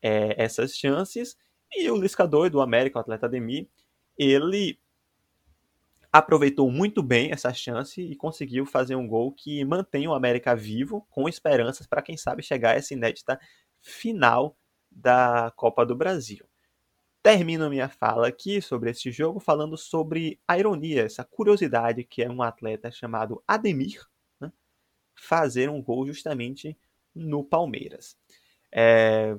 é, 0.00 0.40
essas 0.40 0.76
chances. 0.76 1.36
E 1.72 1.90
o 1.90 1.96
Liscador 1.96 2.48
do 2.48 2.60
América, 2.60 2.98
o 2.98 3.00
atleta 3.00 3.26
Ademir, 3.26 3.66
ele 4.16 4.78
aproveitou 6.12 6.70
muito 6.70 7.02
bem 7.02 7.32
essa 7.32 7.52
chance 7.52 8.00
e 8.00 8.14
conseguiu 8.14 8.64
fazer 8.64 8.94
um 8.94 9.08
gol 9.08 9.32
que 9.32 9.64
mantém 9.64 10.06
o 10.06 10.14
América 10.14 10.54
vivo, 10.54 11.04
com 11.10 11.28
esperanças 11.28 11.84
para 11.84 12.00
quem 12.00 12.16
sabe 12.16 12.40
chegar 12.40 12.76
a 12.76 12.78
essa 12.78 12.94
inédita 12.94 13.40
final 13.82 14.56
da 14.88 15.52
Copa 15.56 15.84
do 15.84 15.96
Brasil. 15.96 16.46
Termino 17.24 17.68
minha 17.68 17.88
fala 17.88 18.28
aqui 18.28 18.62
sobre 18.62 18.92
este 18.92 19.10
jogo 19.10 19.40
falando 19.40 19.76
sobre 19.76 20.38
a 20.46 20.56
ironia, 20.56 21.02
essa 21.02 21.24
curiosidade 21.24 22.04
que 22.04 22.22
é 22.22 22.30
um 22.30 22.40
atleta 22.40 22.88
chamado 22.92 23.42
Ademir 23.48 24.06
fazer 25.18 25.68
um 25.68 25.82
gol 25.82 26.06
justamente 26.06 26.76
no 27.14 27.44
Palmeiras. 27.44 28.16
É... 28.72 29.36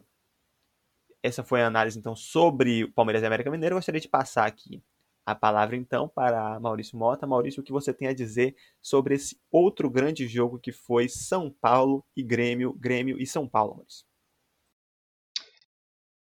Essa 1.22 1.44
foi 1.44 1.62
a 1.62 1.68
análise 1.68 2.00
então 2.00 2.16
sobre 2.16 2.86
o 2.86 2.92
Palmeiras 2.92 3.24
e 3.24 3.26
América 3.26 3.52
Mineiro. 3.52 3.74
Eu 3.74 3.78
gostaria 3.78 4.00
de 4.00 4.08
passar 4.08 4.46
aqui 4.46 4.82
a 5.26 5.36
palavra 5.36 5.76
então 5.76 6.08
para 6.08 6.60
Maurício 6.60 6.98
Mota. 6.98 7.28
Maurício, 7.28 7.62
o 7.62 7.64
que 7.64 7.72
você 7.72 7.94
tem 7.94 8.08
a 8.08 8.14
dizer 8.14 8.56
sobre 8.82 9.16
esse 9.16 9.38
outro 9.52 9.90
grande 9.90 10.28
jogo 10.28 10.60
que 10.60 10.72
foi 10.72 11.08
São 11.10 11.52
Paulo 11.52 12.04
e 12.16 12.24
Grêmio, 12.24 12.74
Grêmio 12.74 13.18
e 13.20 13.28
São 13.28 13.48
Paulo, 13.48 13.76
Maurício? 13.76 14.06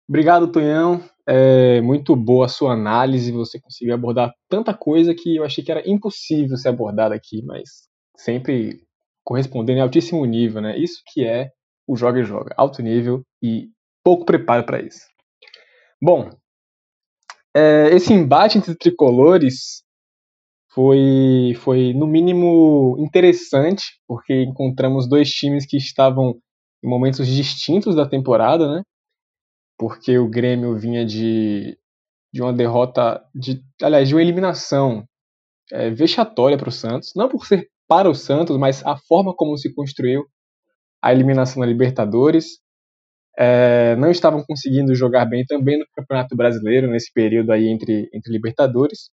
Obrigado, 0.07 0.51
Tonhão. 0.51 1.01
É 1.25 1.79
muito 1.79 2.15
boa 2.17 2.45
a 2.45 2.49
sua 2.49 2.73
análise. 2.73 3.31
Você 3.31 3.61
conseguiu 3.61 3.93
abordar 3.93 4.33
tanta 4.49 4.73
coisa 4.73 5.15
que 5.15 5.37
eu 5.37 5.45
achei 5.45 5.63
que 5.63 5.71
era 5.71 5.89
impossível 5.89 6.57
ser 6.57 6.67
abordada 6.67 7.15
aqui, 7.15 7.41
mas 7.43 7.87
sempre 8.17 8.85
correspondendo 9.23 9.79
em 9.79 9.81
altíssimo 9.81 10.25
nível, 10.25 10.61
né? 10.61 10.77
Isso 10.77 11.01
que 11.07 11.25
é 11.25 11.51
o 11.87 11.95
joga 11.95 12.19
e 12.19 12.23
joga, 12.23 12.53
alto 12.57 12.81
nível 12.81 13.23
e 13.41 13.69
pouco 14.03 14.25
preparo 14.25 14.65
para 14.65 14.81
isso. 14.81 15.05
Bom, 16.01 16.29
é, 17.55 17.89
esse 17.93 18.13
embate 18.13 18.57
entre 18.57 18.75
tricolores 18.75 19.83
foi, 20.71 21.53
foi 21.59 21.93
no 21.93 22.07
mínimo 22.07 22.95
interessante, 22.99 23.83
porque 24.07 24.43
encontramos 24.43 25.07
dois 25.07 25.29
times 25.29 25.65
que 25.65 25.77
estavam 25.77 26.39
em 26.83 26.89
momentos 26.89 27.27
distintos 27.27 27.95
da 27.95 28.07
temporada, 28.07 28.67
né? 28.73 28.83
porque 29.81 30.15
o 30.15 30.29
Grêmio 30.29 30.77
vinha 30.77 31.03
de, 31.03 31.75
de 32.31 32.39
uma 32.39 32.53
derrota, 32.53 33.19
de, 33.33 33.63
aliás, 33.81 34.07
de 34.07 34.13
uma 34.13 34.21
eliminação 34.21 35.03
é, 35.71 35.89
vexatória 35.89 36.55
para 36.55 36.69
o 36.69 36.71
Santos, 36.71 37.13
não 37.15 37.27
por 37.27 37.47
ser 37.47 37.67
para 37.91 38.09
o 38.09 38.15
Santos, 38.15 38.57
mas 38.57 38.81
a 38.85 38.95
forma 38.95 39.35
como 39.35 39.57
se 39.57 39.73
construiu 39.75 40.23
a 41.01 41.11
eliminação 41.11 41.59
da 41.59 41.67
Libertadores. 41.67 42.61
É, 43.37 43.97
não 43.97 44.09
estavam 44.09 44.41
conseguindo 44.47 44.95
jogar 44.95 45.25
bem 45.25 45.43
também 45.45 45.77
no 45.77 45.85
Campeonato 45.93 46.33
Brasileiro, 46.33 46.89
nesse 46.89 47.11
período 47.11 47.51
aí 47.51 47.67
entre, 47.67 48.09
entre 48.13 48.31
Libertadores. 48.31 49.09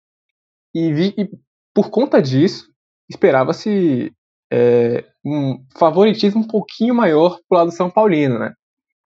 E, 0.73 0.91
vi, 0.91 1.13
e 1.17 1.29
por 1.73 1.89
conta 1.89 2.21
disso, 2.21 2.67
esperava-se 3.09 4.11
é, 4.51 5.05
um 5.25 5.63
favoritismo 5.77 6.41
um 6.41 6.47
pouquinho 6.47 6.93
maior 6.93 7.39
para 7.47 7.59
lado 7.59 7.71
São 7.71 7.89
Paulino, 7.89 8.37
né? 8.37 8.51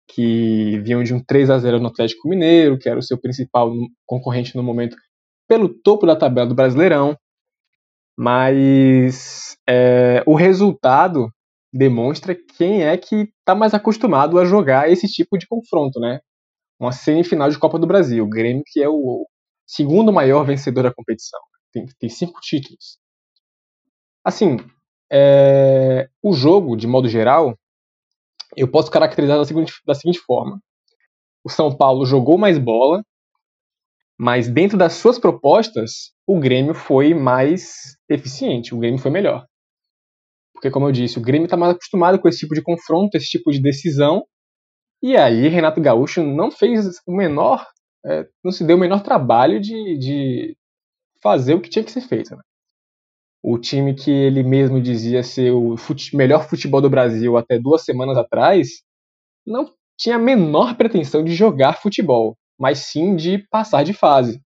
que 0.08 0.80
vinham 0.80 1.04
de 1.04 1.14
um 1.14 1.22
3 1.22 1.50
a 1.50 1.58
0 1.58 1.78
no 1.78 1.86
Atlético 1.86 2.28
Mineiro, 2.28 2.76
que 2.80 2.88
era 2.88 2.98
o 2.98 3.02
seu 3.02 3.16
principal 3.16 3.72
concorrente 4.04 4.56
no 4.56 4.62
momento 4.62 4.96
pelo 5.48 5.68
topo 5.68 6.04
da 6.04 6.16
tabela 6.16 6.48
do 6.48 6.54
Brasileirão. 6.56 7.16
Mas 8.22 9.56
é, 9.68 10.22
o 10.24 10.36
resultado 10.36 11.28
demonstra 11.72 12.36
quem 12.36 12.84
é 12.84 12.96
que 12.96 13.28
está 13.40 13.52
mais 13.52 13.74
acostumado 13.74 14.38
a 14.38 14.44
jogar 14.44 14.88
esse 14.88 15.08
tipo 15.08 15.36
de 15.36 15.44
confronto, 15.44 15.98
né? 15.98 16.20
Uma 16.78 16.92
semifinal 16.92 17.50
de 17.50 17.58
Copa 17.58 17.80
do 17.80 17.86
Brasil. 17.86 18.24
O 18.24 18.28
Grêmio, 18.28 18.62
que 18.64 18.80
é 18.80 18.88
o 18.88 19.26
segundo 19.66 20.12
maior 20.12 20.44
vencedor 20.44 20.84
da 20.84 20.94
competição. 20.94 21.40
Tem, 21.72 21.84
tem 21.98 22.08
cinco 22.08 22.40
títulos. 22.40 22.96
Assim, 24.24 24.56
é, 25.12 26.08
o 26.22 26.32
jogo, 26.32 26.76
de 26.76 26.86
modo 26.86 27.08
geral, 27.08 27.58
eu 28.56 28.70
posso 28.70 28.88
caracterizar 28.88 29.36
da 29.36 29.44
seguinte, 29.44 29.72
da 29.84 29.96
seguinte 29.96 30.20
forma: 30.20 30.62
o 31.42 31.50
São 31.50 31.76
Paulo 31.76 32.06
jogou 32.06 32.38
mais 32.38 32.56
bola, 32.56 33.02
mas 34.18 34.48
dentro 34.48 34.78
das 34.78 34.94
suas 34.94 35.18
propostas, 35.18 36.12
o 36.26 36.38
Grêmio 36.38 36.74
foi 36.74 37.14
mais 37.14 37.96
eficiente, 38.08 38.74
o 38.74 38.78
Grêmio 38.78 38.98
foi 38.98 39.10
melhor. 39.10 39.46
Porque, 40.54 40.70
como 40.70 40.86
eu 40.86 40.92
disse, 40.92 41.18
o 41.18 41.22
Grêmio 41.22 41.46
está 41.46 41.56
mais 41.56 41.74
acostumado 41.74 42.20
com 42.20 42.28
esse 42.28 42.38
tipo 42.38 42.54
de 42.54 42.62
confronto, 42.62 43.16
esse 43.16 43.26
tipo 43.26 43.50
de 43.50 43.60
decisão. 43.60 44.24
E 45.02 45.16
aí, 45.16 45.48
Renato 45.48 45.80
Gaúcho 45.80 46.22
não 46.22 46.52
fez 46.52 46.86
o 47.06 47.12
menor. 47.12 47.66
É, 48.06 48.28
não 48.44 48.52
se 48.52 48.64
deu 48.64 48.76
o 48.76 48.80
menor 48.80 49.02
trabalho 49.02 49.60
de, 49.60 49.98
de 49.98 50.56
fazer 51.20 51.54
o 51.54 51.60
que 51.60 51.68
tinha 51.68 51.84
que 51.84 51.90
ser 51.90 52.02
feito. 52.02 52.36
Né? 52.36 52.42
O 53.42 53.58
time 53.58 53.94
que 53.94 54.10
ele 54.10 54.44
mesmo 54.44 54.80
dizia 54.80 55.24
ser 55.24 55.50
o 55.50 55.76
fute 55.76 56.16
melhor 56.16 56.48
futebol 56.48 56.80
do 56.80 56.88
Brasil 56.88 57.36
até 57.36 57.58
duas 57.58 57.84
semanas 57.84 58.16
atrás, 58.16 58.82
não 59.44 59.72
tinha 59.98 60.14
a 60.14 60.18
menor 60.18 60.76
pretensão 60.76 61.24
de 61.24 61.34
jogar 61.34 61.80
futebol, 61.80 62.36
mas 62.62 62.78
sim 62.78 63.16
de 63.16 63.38
passar 63.50 63.82
de 63.82 63.92
fase. 63.92 64.40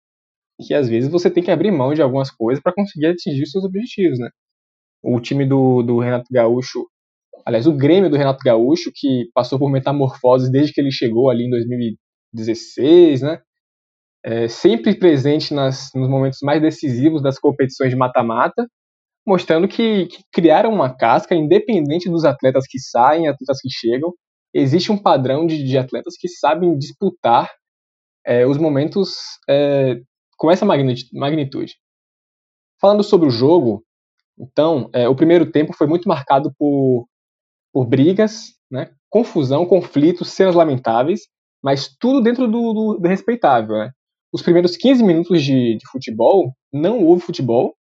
Que 0.68 0.76
às 0.76 0.88
vezes 0.88 1.10
você 1.10 1.32
tem 1.32 1.44
que 1.44 1.50
abrir 1.50 1.72
mão 1.72 1.96
de 1.96 2.02
algumas 2.04 2.30
coisas 2.30 2.62
para 2.62 2.72
conseguir 2.72 3.08
atingir 3.08 3.42
os 3.42 3.50
seus 3.50 3.64
objetivos, 3.64 4.20
né? 4.20 4.30
o 5.04 5.20
time 5.20 5.46
do, 5.46 5.82
do 5.84 6.00
Renato 6.00 6.28
Gaúcho, 6.32 6.88
aliás, 7.46 7.68
o 7.68 7.74
Grêmio 7.74 8.10
do 8.10 8.16
Renato 8.16 8.40
Gaúcho, 8.44 8.92
que 8.94 9.30
passou 9.34 9.60
por 9.60 9.70
metamorfoses 9.70 10.50
desde 10.50 10.72
que 10.72 10.80
ele 10.80 10.92
chegou 10.92 11.30
ali 11.30 11.46
em 11.46 11.50
2016, 11.50 13.22
né? 13.24 13.42
É, 14.26 14.48
sempre 14.48 14.96
presente 14.96 15.54
nas, 15.54 15.90
nos 15.94 16.08
momentos 16.08 16.40
mais 16.42 16.62
decisivos 16.62 17.22
das 17.22 17.38
competições 17.38 17.90
de 17.90 17.98
mata-mata, 17.98 18.66
mostrando 19.28 19.68
que, 19.68 20.06
que, 20.06 20.24
criaram 20.32 20.72
uma 20.72 20.96
casca, 20.96 21.36
independente 21.36 22.10
dos 22.10 22.24
atletas 22.24 22.66
que 22.66 22.80
saem, 22.80 23.28
atletas 23.28 23.60
que 23.60 23.70
chegam, 23.70 24.14
existe 24.54 24.94
um 24.94 24.98
padrão 24.98 25.46
de, 25.46 25.62
de 25.66 25.78
atletas 25.78 26.16
que 26.18 26.30
sabem 26.30 26.78
disputar 26.78 27.52
é, 28.26 28.46
os 28.46 28.58
momentos 28.58 29.16
é, 29.50 30.00
com 30.38 30.52
essa 30.52 30.66
magnitude. 30.66 31.76
Falando 32.80 33.04
sobre 33.04 33.28
o 33.28 33.32
jogo, 33.32 33.84
então, 34.38 34.90
é, 34.94 35.08
o 35.08 35.16
primeiro 35.16 35.52
tempo 35.52 35.74
foi 35.74 35.88
muito 35.88 36.08
marcado 36.08 36.54
por, 36.58 37.08
por 37.72 37.86
brigas, 37.86 38.54
né, 38.70 38.90
confusão, 39.10 39.66
conflitos, 39.66 40.32
cenas 40.32 40.56
lamentáveis, 40.56 41.22
mas 41.64 41.88
tudo 42.00 42.22
dentro 42.22 42.48
do, 42.48 42.74
do, 42.74 42.98
do 43.00 43.08
respeitável. 43.08 43.78
Né? 43.78 43.92
Os 44.34 44.42
primeiros 44.42 44.76
15 44.76 45.04
minutos 45.04 45.44
de, 45.44 45.78
de, 45.78 45.88
futebol, 45.90 46.54
não 46.72 47.04
houve 47.06 47.22
futebol. 47.22 47.76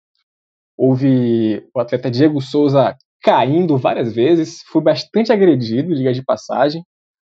Houve 0.75 1.67
o 1.73 1.79
atleta 1.79 2.09
Diego 2.09 2.41
Souza 2.41 2.95
caindo 3.21 3.77
várias 3.77 4.13
vezes, 4.13 4.61
foi 4.71 4.81
bastante 4.81 5.31
agredido, 5.31 5.93
diga 5.93 6.13
de 6.13 6.23
passagem. 6.23 6.83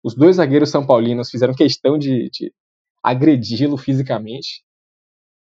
Os 0.03 0.15
dois 0.15 0.37
zagueiros 0.37 0.69
são 0.69 0.85
paulinos 0.85 1.29
fizeram 1.29 1.53
questão 1.53 1.97
de, 1.97 2.29
de 2.29 2.53
agredi-lo 3.03 3.77
fisicamente, 3.77 4.63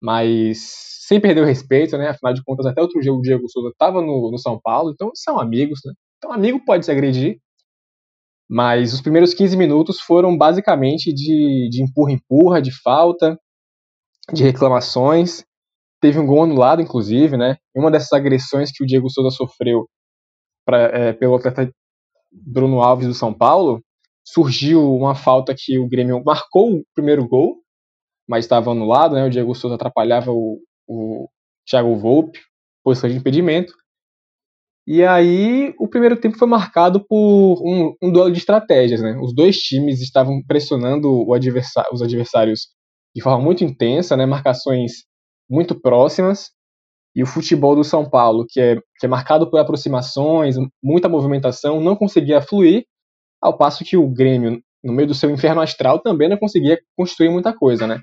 mas 0.03 0.59
sem 1.07 1.21
perder 1.21 1.43
o 1.43 1.47
respeito, 1.47 1.99
né? 1.99 2.09
Afinal 2.09 2.33
de 2.33 2.43
contas, 2.45 2.67
até 2.67 2.81
outro 2.81 3.01
dia 3.01 3.13
o 3.13 3.21
Diego 3.21 3.49
Souza 3.49 3.71
estava 3.71 4.01
no, 4.01 4.31
no, 4.31 4.39
São 4.39 4.61
Paulo, 4.61 4.93
então 4.93 5.11
são 5.15 5.41
amigos, 5.41 5.81
né? 5.85 5.93
Então, 6.19 6.33
amigo 6.33 6.65
pode 6.65 6.85
se 6.85 6.91
agredir. 6.91 7.39
Mas 8.49 8.93
os 8.93 9.01
primeiros 9.01 9.33
15 9.33 9.57
minutos 9.57 10.01
foram 10.01 10.37
basicamente 10.37 11.13
de, 11.13 11.69
de 11.71 11.83
empurra-empurra, 11.83 12.61
de 12.61 12.73
falta, 12.83 13.39
de 14.33 14.43
reclamações. 14.43 15.45
Teve 16.01 16.19
um 16.19 16.27
gol 16.27 16.43
anulado, 16.43 16.83
inclusive, 16.83 17.37
né? 17.37 17.57
Uma 17.75 17.91
dessas 17.91 18.13
agressões 18.13 18.71
que 18.73 18.83
o 18.83 18.87
Diego 18.87 19.11
Souza 19.11 19.31
sofreu 19.37 19.89
pra, 20.65 20.79
é, 20.79 21.13
pelo 21.13 21.37
atleta 21.37 21.71
Bruno 22.33 22.81
Alves 22.81 23.09
do 23.09 23.15
São 23.15 23.35
Paulo, 23.35 23.83
surgiu 24.25 24.95
uma 24.95 25.15
falta 25.15 25.55
que 25.57 25.79
o 25.79 25.89
Grêmio 25.89 26.23
marcou 26.25 26.77
o 26.77 26.85
primeiro 26.95 27.27
gol, 27.27 27.57
mas 28.29 28.45
estava 28.45 28.71
anulado, 28.71 29.15
né? 29.15 29.25
O 29.25 29.31
Diego 29.31 29.55
Souza 29.55 29.75
atrapalhava 29.75 30.31
o, 30.31 30.61
o 30.89 31.29
Thiago 31.69 31.97
Volpe, 31.97 32.39
posição 32.85 33.11
de 33.11 33.17
impedimento. 33.17 33.73
E 34.87 35.05
aí 35.05 35.75
o 35.79 35.89
primeiro 35.89 36.17
tempo 36.17 36.39
foi 36.39 36.49
marcado 36.49 37.05
por 37.07 37.63
um, 37.65 37.95
um 38.03 38.13
duelo 38.13 38.33
de 38.33 38.39
estratégias, 38.39 39.01
né? 39.03 39.19
Os 39.23 39.35
dois 39.35 39.59
times 39.59 40.01
estavam 40.01 40.43
pressionando 40.47 41.25
os 41.29 42.03
adversários 42.03 42.69
de 43.15 43.23
forma 43.23 43.43
muito 43.43 43.65
intensa, 43.65 44.17
né? 44.17 44.27
Marcações 44.27 45.05
muito 45.49 45.81
próximas. 45.81 46.51
E 47.15 47.23
o 47.23 47.27
futebol 47.27 47.75
do 47.75 47.83
São 47.83 48.09
Paulo, 48.09 48.47
que 48.49 48.61
é, 48.61 48.77
que 48.99 49.07
é 49.07 49.09
marcado 49.09 49.51
por 49.51 49.59
aproximações, 49.59 50.55
muita 50.83 51.09
movimentação, 51.09 51.81
não 51.81 51.97
conseguia 51.97 52.41
fluir, 52.41 52.85
ao 53.41 53.57
passo 53.57 53.85
que 53.85 53.97
o 53.97 54.09
Grêmio, 54.09 54.63
no 54.83 54.93
meio 54.93 55.09
do 55.09 55.15
seu 55.15 55.31
inferno 55.31 55.61
astral, 55.61 56.01
também 56.01 56.29
não 56.29 56.37
conseguia 56.37 56.79
construir 56.97 57.31
muita 57.31 57.53
coisa, 57.53 57.87
né? 57.87 58.03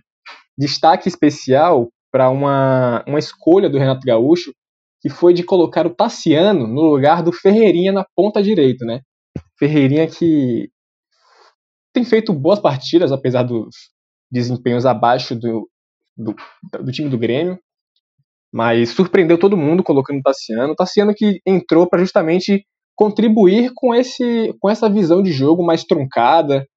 Destaque 0.57 1.07
especial 1.07 1.89
para 2.11 2.29
uma, 2.29 3.03
uma 3.07 3.19
escolha 3.19 3.69
do 3.69 3.77
Renato 3.77 4.05
Gaúcho, 4.05 4.53
que 5.01 5.09
foi 5.09 5.33
de 5.33 5.43
colocar 5.43 5.85
o 5.85 5.93
Tassiano 5.93 6.65
no 6.65 6.81
lugar 6.81 7.21
do 7.21 7.31
Ferreirinha 7.31 7.91
na 7.91 8.05
ponta 8.15 8.41
direita, 8.41 8.85
né? 8.85 9.01
Ferreirinha 9.59 10.07
que 10.07 10.69
tem 11.93 12.03
feito 12.03 12.33
boas 12.33 12.59
partidas, 12.59 13.11
apesar 13.11 13.43
dos 13.43 13.75
desempenhos 14.31 14.85
abaixo 14.85 15.35
do, 15.35 15.69
do, 16.15 16.35
do 16.83 16.91
time 16.91 17.09
do 17.09 17.17
Grêmio, 17.17 17.59
mas 18.51 18.89
surpreendeu 18.89 19.37
todo 19.37 19.57
mundo 19.57 19.83
colocando 19.83 20.19
o 20.19 20.23
Tassiano. 20.23 20.73
O 20.73 20.75
Tassiano 20.75 21.13
que 21.13 21.41
entrou 21.45 21.87
para 21.87 21.99
justamente 21.99 22.65
contribuir 22.97 23.71
com, 23.73 23.95
esse, 23.95 24.53
com 24.59 24.69
essa 24.69 24.89
visão 24.89 25.21
de 25.21 25.31
jogo 25.31 25.63
mais 25.63 25.85
truncada, 25.85 26.67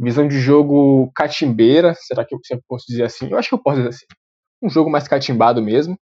visão 0.00 0.26
de 0.26 0.40
jogo 0.40 1.12
catimbeira, 1.14 1.94
será 1.94 2.24
que 2.24 2.34
eu, 2.34 2.40
posso 2.66 2.86
dizer 2.88 3.04
assim? 3.04 3.28
Eu 3.30 3.38
acho 3.38 3.50
que 3.50 3.54
eu 3.54 3.62
posso 3.62 3.76
dizer 3.76 3.90
assim 3.90 4.06
um 4.62 4.68
jogo 4.68 4.90
mais 4.90 5.06
catimbado 5.06 5.62
mesmo. 5.62 5.96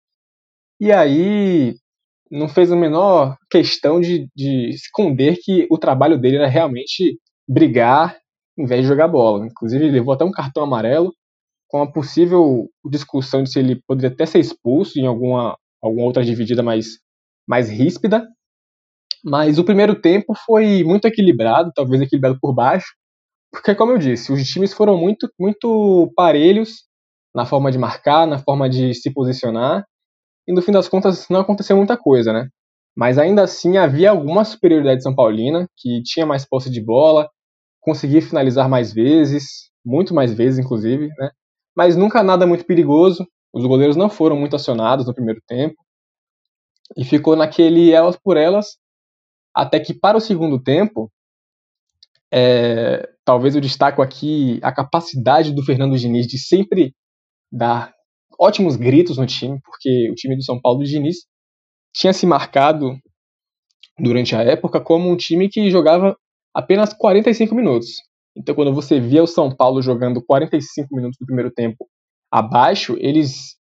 E 0.81 0.93
aí 0.93 1.75
não 2.31 2.49
fez 2.49 2.71
a 2.71 2.77
menor 2.77 3.37
questão 3.51 4.01
de, 4.01 4.29
de 4.35 4.71
esconder 4.71 5.39
que 5.43 5.67
o 5.71 5.79
trabalho 5.79 6.19
dele 6.19 6.37
era 6.37 6.49
realmente 6.49 7.19
brigar 7.49 8.19
em 8.59 8.67
vez 8.67 8.83
de 8.83 8.89
jogar 8.89 9.09
bola. 9.09 9.47
Inclusive, 9.47 9.85
ele 9.85 9.93
levou 9.93 10.15
até 10.15 10.25
um 10.25 10.33
cartão 10.33 10.63
amarelo 10.63 11.13
com 11.69 11.83
a 11.83 11.91
possível 11.91 12.69
discussão 12.85 13.43
de 13.43 13.51
se 13.51 13.59
ele 13.59 13.81
poderia 13.87 14.11
até 14.11 14.27
ser 14.27 14.41
expulso 14.41 14.99
em 14.99 15.07
alguma, 15.07 15.57
alguma 15.83 16.05
outra 16.05 16.25
dividida 16.25 16.63
mais, 16.63 16.99
mais 17.49 17.69
ríspida. 17.71 18.27
Mas 19.25 19.59
o 19.59 19.65
primeiro 19.65 20.01
tempo 20.01 20.35
foi 20.47 20.83
muito 20.85 21.07
equilibrado, 21.07 21.73
talvez 21.75 22.03
equilibrado 22.03 22.39
por 22.41 22.55
baixo, 22.55 22.89
porque, 23.53 23.75
como 23.75 23.93
eu 23.93 23.99
disse, 23.99 24.33
os 24.33 24.43
times 24.49 24.73
foram 24.73 24.97
muito, 24.97 25.29
muito 25.39 26.13
parelhos 26.17 26.85
na 27.35 27.47
forma 27.47 27.71
de 27.73 27.79
marcar, 27.79 28.27
na 28.27 28.39
forma 28.39 28.69
de 28.69 28.95
se 28.95 29.13
posicionar, 29.13 29.85
e 30.49 30.53
no 30.53 30.63
fim 30.63 30.73
das 30.73 30.89
contas 30.89 31.29
não 31.31 31.41
aconteceu 31.41 31.77
muita 31.77 31.97
coisa, 31.97 32.33
né? 32.33 32.49
Mas 32.97 33.19
ainda 33.19 33.43
assim 33.45 33.77
havia 33.79 34.11
alguma 34.11 34.45
superioridade 34.45 35.03
São 35.03 35.15
Paulina, 35.15 35.69
que 35.77 36.03
tinha 36.03 36.27
mais 36.27 36.47
posse 36.47 36.71
de 36.71 36.81
bola, 36.85 37.29
conseguia 37.81 38.23
finalizar 38.23 38.69
mais 38.69 38.93
vezes, 38.93 39.71
muito 39.85 40.15
mais 40.15 40.33
vezes 40.35 40.59
inclusive, 40.59 41.09
né? 41.19 41.31
Mas 41.77 41.97
nunca 41.97 42.23
nada 42.23 42.47
muito 42.47 42.65
perigoso. 42.67 43.27
Os 43.53 43.65
goleiros 43.67 43.97
não 43.97 44.11
foram 44.11 44.37
muito 44.37 44.57
acionados 44.57 45.07
no 45.07 45.15
primeiro 45.15 45.41
tempo. 45.47 45.77
E 46.97 47.05
ficou 47.05 47.37
naquele 47.37 47.93
elas 47.93 48.17
por 48.17 48.37
elas, 48.37 48.77
até 49.55 49.81
que 49.81 49.95
para 49.95 50.17
o 50.17 50.21
segundo 50.21 50.63
tempo, 50.63 51.11
é, 52.33 53.09
talvez 53.25 53.55
eu 53.55 53.61
destaco 53.61 54.03
aqui 54.03 54.61
a 54.63 54.73
capacidade 54.73 55.53
do 55.53 55.65
Fernando 55.65 55.97
Diniz 55.97 56.27
de 56.27 56.39
sempre 56.39 56.95
dar 57.51 57.93
ótimos 58.39 58.77
gritos 58.77 59.19
no 59.19 59.27
time, 59.27 59.61
porque 59.65 60.11
o 60.11 60.15
time 60.15 60.37
do 60.37 60.45
São 60.45 60.61
Paulo 60.61 60.79
do 60.79 60.85
Diniz 60.85 61.27
tinha 61.93 62.13
se 62.13 62.27
marcado 62.27 62.97
durante 63.99 64.35
a 64.35 64.43
época 64.43 64.81
como 64.81 65.11
um 65.11 65.17
time 65.17 65.49
que 65.49 65.71
jogava 65.71 66.17
apenas 66.55 66.95
45 66.95 67.55
minutos. 67.55 67.89
Então, 68.37 68.55
quando 68.55 68.73
você 68.73 69.01
via 69.01 69.23
o 69.23 69.27
São 69.27 69.55
Paulo 69.55 69.83
jogando 69.83 70.25
45 70.25 70.95
minutos 70.95 71.19
do 71.21 71.27
primeiro 71.27 71.51
tempo 71.51 71.89
abaixo, 72.31 72.97
eles 73.01 73.57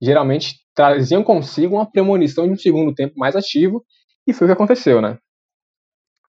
geralmente 0.00 0.56
traziam 0.74 1.22
consigo 1.22 1.74
uma 1.76 1.90
premonição 1.90 2.46
de 2.46 2.52
um 2.52 2.56
segundo 2.56 2.94
tempo 2.94 3.14
mais 3.16 3.36
ativo, 3.36 3.84
e 4.26 4.32
foi 4.32 4.46
o 4.46 4.48
que 4.48 4.54
aconteceu, 4.54 5.00
né? 5.00 5.18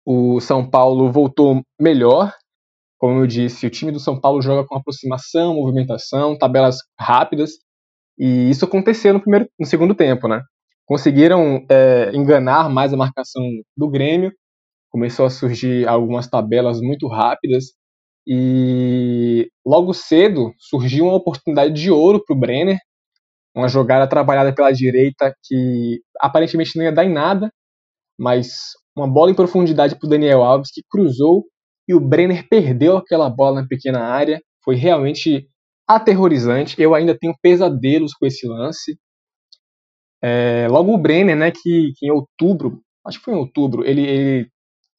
O 0.04 0.40
São 0.40 0.68
Paulo 0.68 1.10
voltou 1.12 1.62
melhor, 1.80 2.32
como 2.98 3.20
eu 3.20 3.26
disse, 3.26 3.66
o 3.66 3.70
time 3.70 3.90
do 3.90 3.98
São 3.98 4.20
Paulo 4.20 4.40
joga 4.40 4.66
com 4.66 4.76
aproximação, 4.76 5.54
movimentação, 5.54 6.38
tabelas 6.38 6.76
rápidas, 6.98 7.52
e 8.18 8.50
isso 8.50 8.64
aconteceu 8.64 9.12
no, 9.12 9.20
primeiro, 9.20 9.48
no 9.58 9.66
segundo 9.66 9.94
tempo, 9.94 10.28
né? 10.28 10.40
Conseguiram 10.86 11.64
é, 11.70 12.10
enganar 12.14 12.68
mais 12.68 12.92
a 12.92 12.96
marcação 12.96 13.42
do 13.76 13.88
Grêmio, 13.88 14.32
começou 14.90 15.24
a 15.26 15.30
surgir 15.30 15.88
algumas 15.88 16.28
tabelas 16.28 16.80
muito 16.80 17.08
rápidas. 17.08 17.72
E 18.26 19.50
logo 19.66 19.92
cedo 19.92 20.52
surgiu 20.58 21.06
uma 21.06 21.16
oportunidade 21.16 21.74
de 21.74 21.90
ouro 21.90 22.22
para 22.24 22.36
o 22.36 22.38
Brenner, 22.38 22.78
uma 23.54 23.66
jogada 23.68 24.06
trabalhada 24.06 24.54
pela 24.54 24.70
direita 24.70 25.34
que 25.42 26.00
aparentemente 26.20 26.76
não 26.76 26.84
ia 26.84 26.92
dar 26.92 27.04
em 27.04 27.12
nada, 27.12 27.50
mas 28.16 28.74
uma 28.96 29.09
bola 29.09 29.31
em 29.31 29.35
profundidade 29.35 29.96
para 29.96 30.07
o 30.07 30.11
Daniel 30.11 30.42
Alves 30.42 30.70
que 30.72 30.83
cruzou 30.88 31.44
e 31.88 31.94
o 31.94 32.00
Brenner 32.00 32.48
perdeu 32.48 32.96
aquela 32.96 33.28
bola 33.28 33.62
na 33.62 33.66
pequena 33.66 34.00
área. 34.00 34.40
Foi 34.64 34.76
realmente 34.76 35.48
aterrorizante. 35.87 36.81
Eu 36.81 36.94
ainda 36.94 37.16
tenho 37.18 37.35
pesadelos 37.42 38.12
com 38.14 38.26
esse 38.26 38.46
lance. 38.46 38.98
É, 40.22 40.68
logo 40.70 40.94
o 40.94 40.98
Brenner, 40.98 41.37
né, 41.37 41.50
que, 41.50 41.92
que, 41.96 42.07
em 42.07 42.11
outubro, 42.11 42.81
acho 43.05 43.18
que 43.18 43.24
foi 43.24 43.35
em 43.35 43.38
outubro, 43.38 43.85
ele, 43.85 44.02
ele 44.02 44.48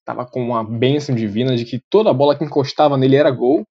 tava 0.05 0.25
com 0.25 0.45
uma 0.45 0.63
bênção 0.63 1.15
divina 1.15 1.55
de 1.55 1.63
que 1.63 1.81
toda 1.89 2.13
bola 2.13 2.37
que 2.37 2.43
encostava 2.43 2.97
nele 2.97 3.15
era 3.15 3.31
gol. 3.31 3.65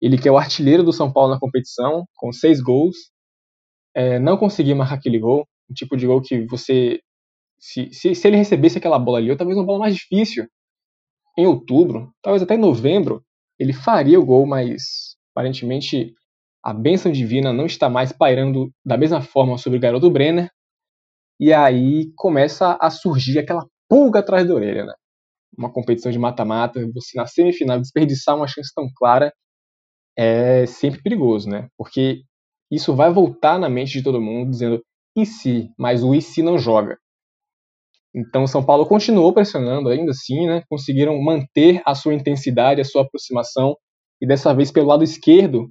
Ele 0.00 0.18
que 0.18 0.28
é 0.28 0.32
o 0.32 0.38
artilheiro 0.38 0.82
do 0.82 0.92
São 0.92 1.12
Paulo 1.12 1.32
na 1.32 1.40
competição, 1.40 2.04
com 2.16 2.32
seis 2.32 2.60
gols. 2.60 2.96
É, 3.94 4.18
não 4.18 4.36
conseguia 4.36 4.74
marcar 4.74 4.96
aquele 4.96 5.18
gol, 5.18 5.46
um 5.70 5.74
tipo 5.74 5.96
de 5.96 6.06
gol 6.06 6.20
que 6.20 6.46
você 6.46 7.00
se, 7.58 7.92
se, 7.92 8.14
se 8.14 8.28
ele 8.28 8.36
recebesse 8.36 8.78
aquela 8.78 8.98
bola 8.98 9.18
ali, 9.18 9.30
ou 9.30 9.36
talvez 9.36 9.58
uma 9.58 9.66
bola 9.66 9.80
mais 9.80 9.94
difícil, 9.94 10.46
em 11.36 11.46
outubro, 11.46 12.12
talvez 12.22 12.42
até 12.42 12.54
em 12.54 12.58
novembro, 12.58 13.22
ele 13.58 13.72
faria 13.72 14.18
o 14.18 14.24
gol, 14.24 14.46
mas 14.46 15.16
aparentemente 15.32 16.12
a 16.64 16.72
bênção 16.72 17.12
divina 17.12 17.52
não 17.52 17.66
está 17.66 17.88
mais 17.88 18.12
pairando 18.12 18.70
da 18.84 18.96
mesma 18.96 19.22
forma 19.22 19.56
sobre 19.56 19.78
o 19.78 19.80
garoto 19.80 20.10
Brenner. 20.10 20.50
E 21.40 21.52
aí 21.52 22.12
começa 22.16 22.76
a 22.80 22.90
surgir 22.90 23.38
aquela 23.38 23.64
pulga 23.88 24.20
atrás 24.20 24.46
da 24.46 24.54
orelha, 24.54 24.84
né? 24.84 24.94
Uma 25.56 25.72
competição 25.72 26.10
de 26.10 26.18
mata-mata, 26.18 26.80
você 26.92 27.16
na 27.16 27.26
semifinal 27.26 27.80
desperdiçar 27.80 28.36
uma 28.36 28.48
chance 28.48 28.72
tão 28.74 28.88
clara 28.96 29.32
é 30.16 30.66
sempre 30.66 31.00
perigoso, 31.00 31.48
né? 31.48 31.68
Porque 31.76 32.22
isso 32.70 32.94
vai 32.94 33.12
voltar 33.12 33.58
na 33.58 33.68
mente 33.68 33.92
de 33.92 34.02
todo 34.02 34.20
mundo 34.20 34.50
dizendo 34.50 34.82
e 35.16 35.24
se, 35.24 35.70
mas 35.78 36.02
o 36.02 36.14
e 36.14 36.20
se 36.20 36.42
não 36.42 36.58
joga. 36.58 36.98
Então 38.18 38.46
São 38.46 38.64
Paulo 38.64 38.84
continuou 38.84 39.32
pressionando 39.32 39.88
ainda 39.88 40.10
assim, 40.10 40.46
né? 40.46 40.62
Conseguiram 40.68 41.16
manter 41.22 41.80
a 41.86 41.94
sua 41.94 42.14
intensidade, 42.14 42.80
a 42.80 42.84
sua 42.84 43.02
aproximação 43.02 43.76
e 44.20 44.26
dessa 44.26 44.52
vez 44.52 44.72
pelo 44.72 44.88
lado 44.88 45.04
esquerdo, 45.04 45.70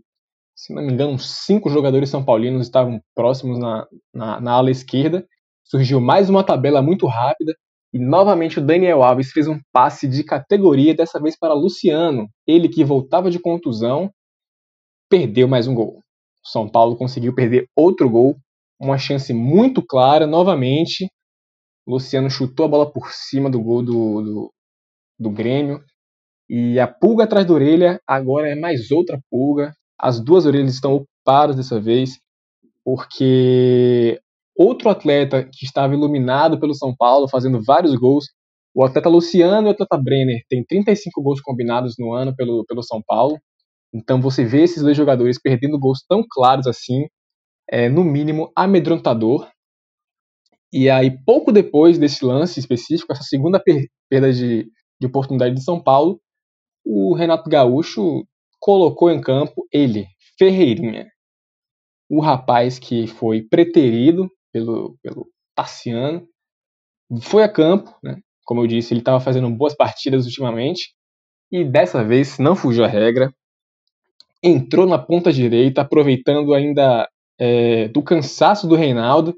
se 0.56 0.74
não 0.74 0.82
me 0.82 0.94
engano, 0.94 1.20
cinco 1.20 1.70
jogadores 1.70 2.10
são 2.10 2.24
paulinos 2.24 2.66
estavam 2.66 3.02
próximos 3.14 3.60
na, 3.60 3.86
na, 4.14 4.40
na 4.40 4.52
ala 4.54 4.72
esquerda. 4.72 5.28
Surgiu 5.66 6.00
mais 6.00 6.30
uma 6.30 6.44
tabela 6.44 6.82
muito 6.82 7.06
rápida 7.06 7.54
e 7.94 8.00
novamente 8.00 8.60
o 8.60 8.66
Daniel 8.66 9.04
Alves 9.04 9.32
fez 9.32 9.48
um 9.48 9.60
passe 9.74 10.08
de 10.08 10.24
categoria, 10.24 10.96
dessa 10.96 11.20
vez 11.20 11.38
para 11.38 11.54
Luciano. 11.54 12.28
Ele 12.48 12.70
que 12.70 12.86
voltava 12.86 13.30
de 13.30 13.40
contusão, 13.40 14.10
perdeu 15.10 15.48
mais 15.48 15.68
um 15.68 15.76
gol. 15.76 16.02
São 16.44 16.70
Paulo 16.70 16.96
conseguiu 16.96 17.36
perder 17.36 17.68
outro 17.76 18.10
gol, 18.10 18.38
uma 18.80 18.98
chance 18.98 19.34
muito 19.34 19.82
clara 19.86 20.26
novamente 20.26 21.10
Luciano 21.88 22.30
chutou 22.30 22.66
a 22.66 22.70
bola 22.70 22.92
por 22.92 23.12
cima 23.12 23.50
do 23.50 23.62
gol 23.62 23.82
do, 23.82 24.22
do, 24.22 24.54
do 25.20 25.30
Grêmio. 25.30 25.82
E 26.50 26.80
a 26.80 26.88
pulga 26.88 27.24
atrás 27.24 27.46
da 27.46 27.54
orelha 27.54 28.02
agora 28.06 28.50
é 28.50 28.56
mais 28.56 28.92
outra 28.92 29.20
pulga. 29.30 29.74
As 29.98 30.20
duas 30.20 30.46
orelhas 30.46 30.74
estão 30.74 30.94
ocupadas 30.94 31.56
dessa 31.56 31.80
vez, 31.80 32.20
porque 32.84 34.20
outro 34.56 34.90
atleta 34.90 35.44
que 35.44 35.66
estava 35.66 35.94
iluminado 35.94 36.60
pelo 36.60 36.74
São 36.74 36.96
Paulo, 36.96 37.28
fazendo 37.28 37.62
vários 37.64 37.96
gols, 37.96 38.26
o 38.76 38.84
atleta 38.84 39.10
Luciano 39.10 39.68
e 39.68 39.70
o 39.70 39.72
atleta 39.72 39.98
Brenner, 39.98 40.42
tem 40.48 40.64
35 40.64 41.22
gols 41.22 41.42
combinados 41.42 41.96
no 41.98 42.14
ano 42.14 42.36
pelo, 42.36 42.64
pelo 42.66 42.84
São 42.84 43.02
Paulo. 43.02 43.40
Então 43.94 44.22
você 44.22 44.46
vê 44.46 44.64
esses 44.64 44.84
dois 44.84 44.96
jogadores 44.96 45.40
perdendo 45.42 45.80
gols 45.80 46.04
tão 46.08 46.24
claros 46.30 46.68
assim, 46.68 47.08
é 47.70 47.90
no 47.90 48.04
mínimo 48.04 48.52
amedrontador. 48.56 49.50
E 50.72 50.90
aí, 50.90 51.12
pouco 51.26 51.52
depois 51.52 51.98
desse 51.98 52.26
lance 52.26 52.60
específico, 52.60 53.12
essa 53.14 53.24
segunda 53.24 53.62
perda 54.10 54.34
de, 54.34 54.70
de 55.00 55.08
oportunidade 55.08 55.56
de 55.56 55.64
São 55.64 55.82
Paulo, 55.82 56.20
o 56.86 57.14
Renato 57.14 57.50
Gaúcho 57.50 58.26
colocou 58.60 59.10
em 59.10 59.22
campo 59.22 59.66
ele, 59.72 60.08
Ferreirinha, 60.38 61.08
o 62.10 62.20
rapaz 62.22 62.80
que 62.80 63.08
foi 63.08 63.42
preterido 63.42 64.30
pelo, 64.52 64.98
pelo 65.02 65.28
Tassiano, 65.56 66.28
foi 67.22 67.44
a 67.44 67.50
campo, 67.50 67.94
né? 68.04 68.18
como 68.46 68.62
eu 68.62 68.68
disse, 68.68 68.94
ele 68.94 69.02
estava 69.02 69.20
fazendo 69.20 69.50
boas 69.50 69.76
partidas 69.76 70.26
ultimamente, 70.26 70.94
e 71.52 71.64
dessa 71.64 72.04
vez 72.04 72.38
não 72.40 72.56
fugiu 72.56 72.84
a 72.84 72.88
regra, 72.88 73.34
entrou 74.42 74.86
na 74.86 74.98
ponta 74.98 75.32
direita, 75.32 75.82
aproveitando 75.82 76.54
ainda 76.54 77.10
é, 77.40 77.88
do 77.90 78.02
cansaço 78.02 78.68
do 78.68 78.76
Reinaldo, 78.76 79.36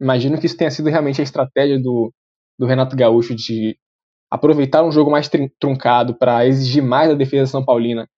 Imagino 0.00 0.38
que 0.38 0.46
isso 0.46 0.56
tenha 0.56 0.70
sido 0.70 0.90
realmente 0.90 1.20
a 1.20 1.24
estratégia 1.24 1.80
do, 1.80 2.12
do 2.58 2.66
Renato 2.66 2.96
Gaúcho 2.96 3.34
de 3.34 3.78
aproveitar 4.30 4.84
um 4.84 4.92
jogo 4.92 5.10
mais 5.10 5.30
truncado 5.58 6.14
para 6.14 6.46
exigir 6.46 6.82
mais 6.82 7.08
da 7.08 7.14
defesa 7.14 7.50
São 7.50 7.64
Paulina. 7.64 8.08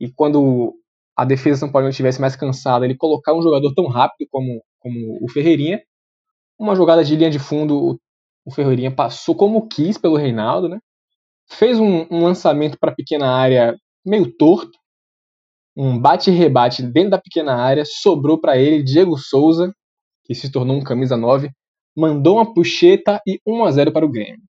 E 0.00 0.10
quando 0.10 0.74
a 1.16 1.24
defesa 1.24 1.60
São 1.60 1.70
Paulina 1.70 1.90
estivesse 1.90 2.20
mais 2.20 2.36
cansada, 2.36 2.84
ele 2.84 2.96
colocar 2.96 3.34
um 3.34 3.42
jogador 3.42 3.74
tão 3.74 3.86
rápido 3.86 4.28
como, 4.30 4.62
como 4.78 5.18
o 5.22 5.28
Ferreirinha. 5.28 5.82
Uma 6.58 6.74
jogada 6.74 7.04
de 7.04 7.16
linha 7.16 7.30
de 7.30 7.38
fundo, 7.38 8.00
o 8.44 8.50
Ferreirinha 8.50 8.90
passou 8.90 9.34
como 9.34 9.68
quis 9.68 9.98
pelo 9.98 10.16
Reinaldo, 10.16 10.68
né? 10.68 10.78
Fez 11.50 11.78
um, 11.78 12.06
um 12.10 12.22
lançamento 12.22 12.78
para 12.78 12.92
a 12.92 12.94
pequena 12.94 13.30
área 13.30 13.76
meio 14.04 14.30
torto, 14.30 14.78
um 15.76 15.98
bate 15.98 16.30
e 16.30 16.34
rebate 16.34 16.82
dentro 16.82 17.10
da 17.10 17.20
pequena 17.20 17.54
área, 17.54 17.84
sobrou 17.84 18.40
para 18.40 18.56
ele 18.56 18.82
Diego 18.82 19.16
Souza, 19.16 19.72
que 20.28 20.34
se 20.34 20.52
tornou 20.52 20.76
um 20.76 20.82
camisa 20.82 21.16
9, 21.16 21.50
mandou 21.96 22.36
uma 22.36 22.52
puxeta 22.52 23.20
e 23.26 23.40
1 23.46 23.64
a 23.64 23.70
0 23.72 23.92
para 23.92 24.06
o 24.06 24.10
Grêmio. 24.10 24.42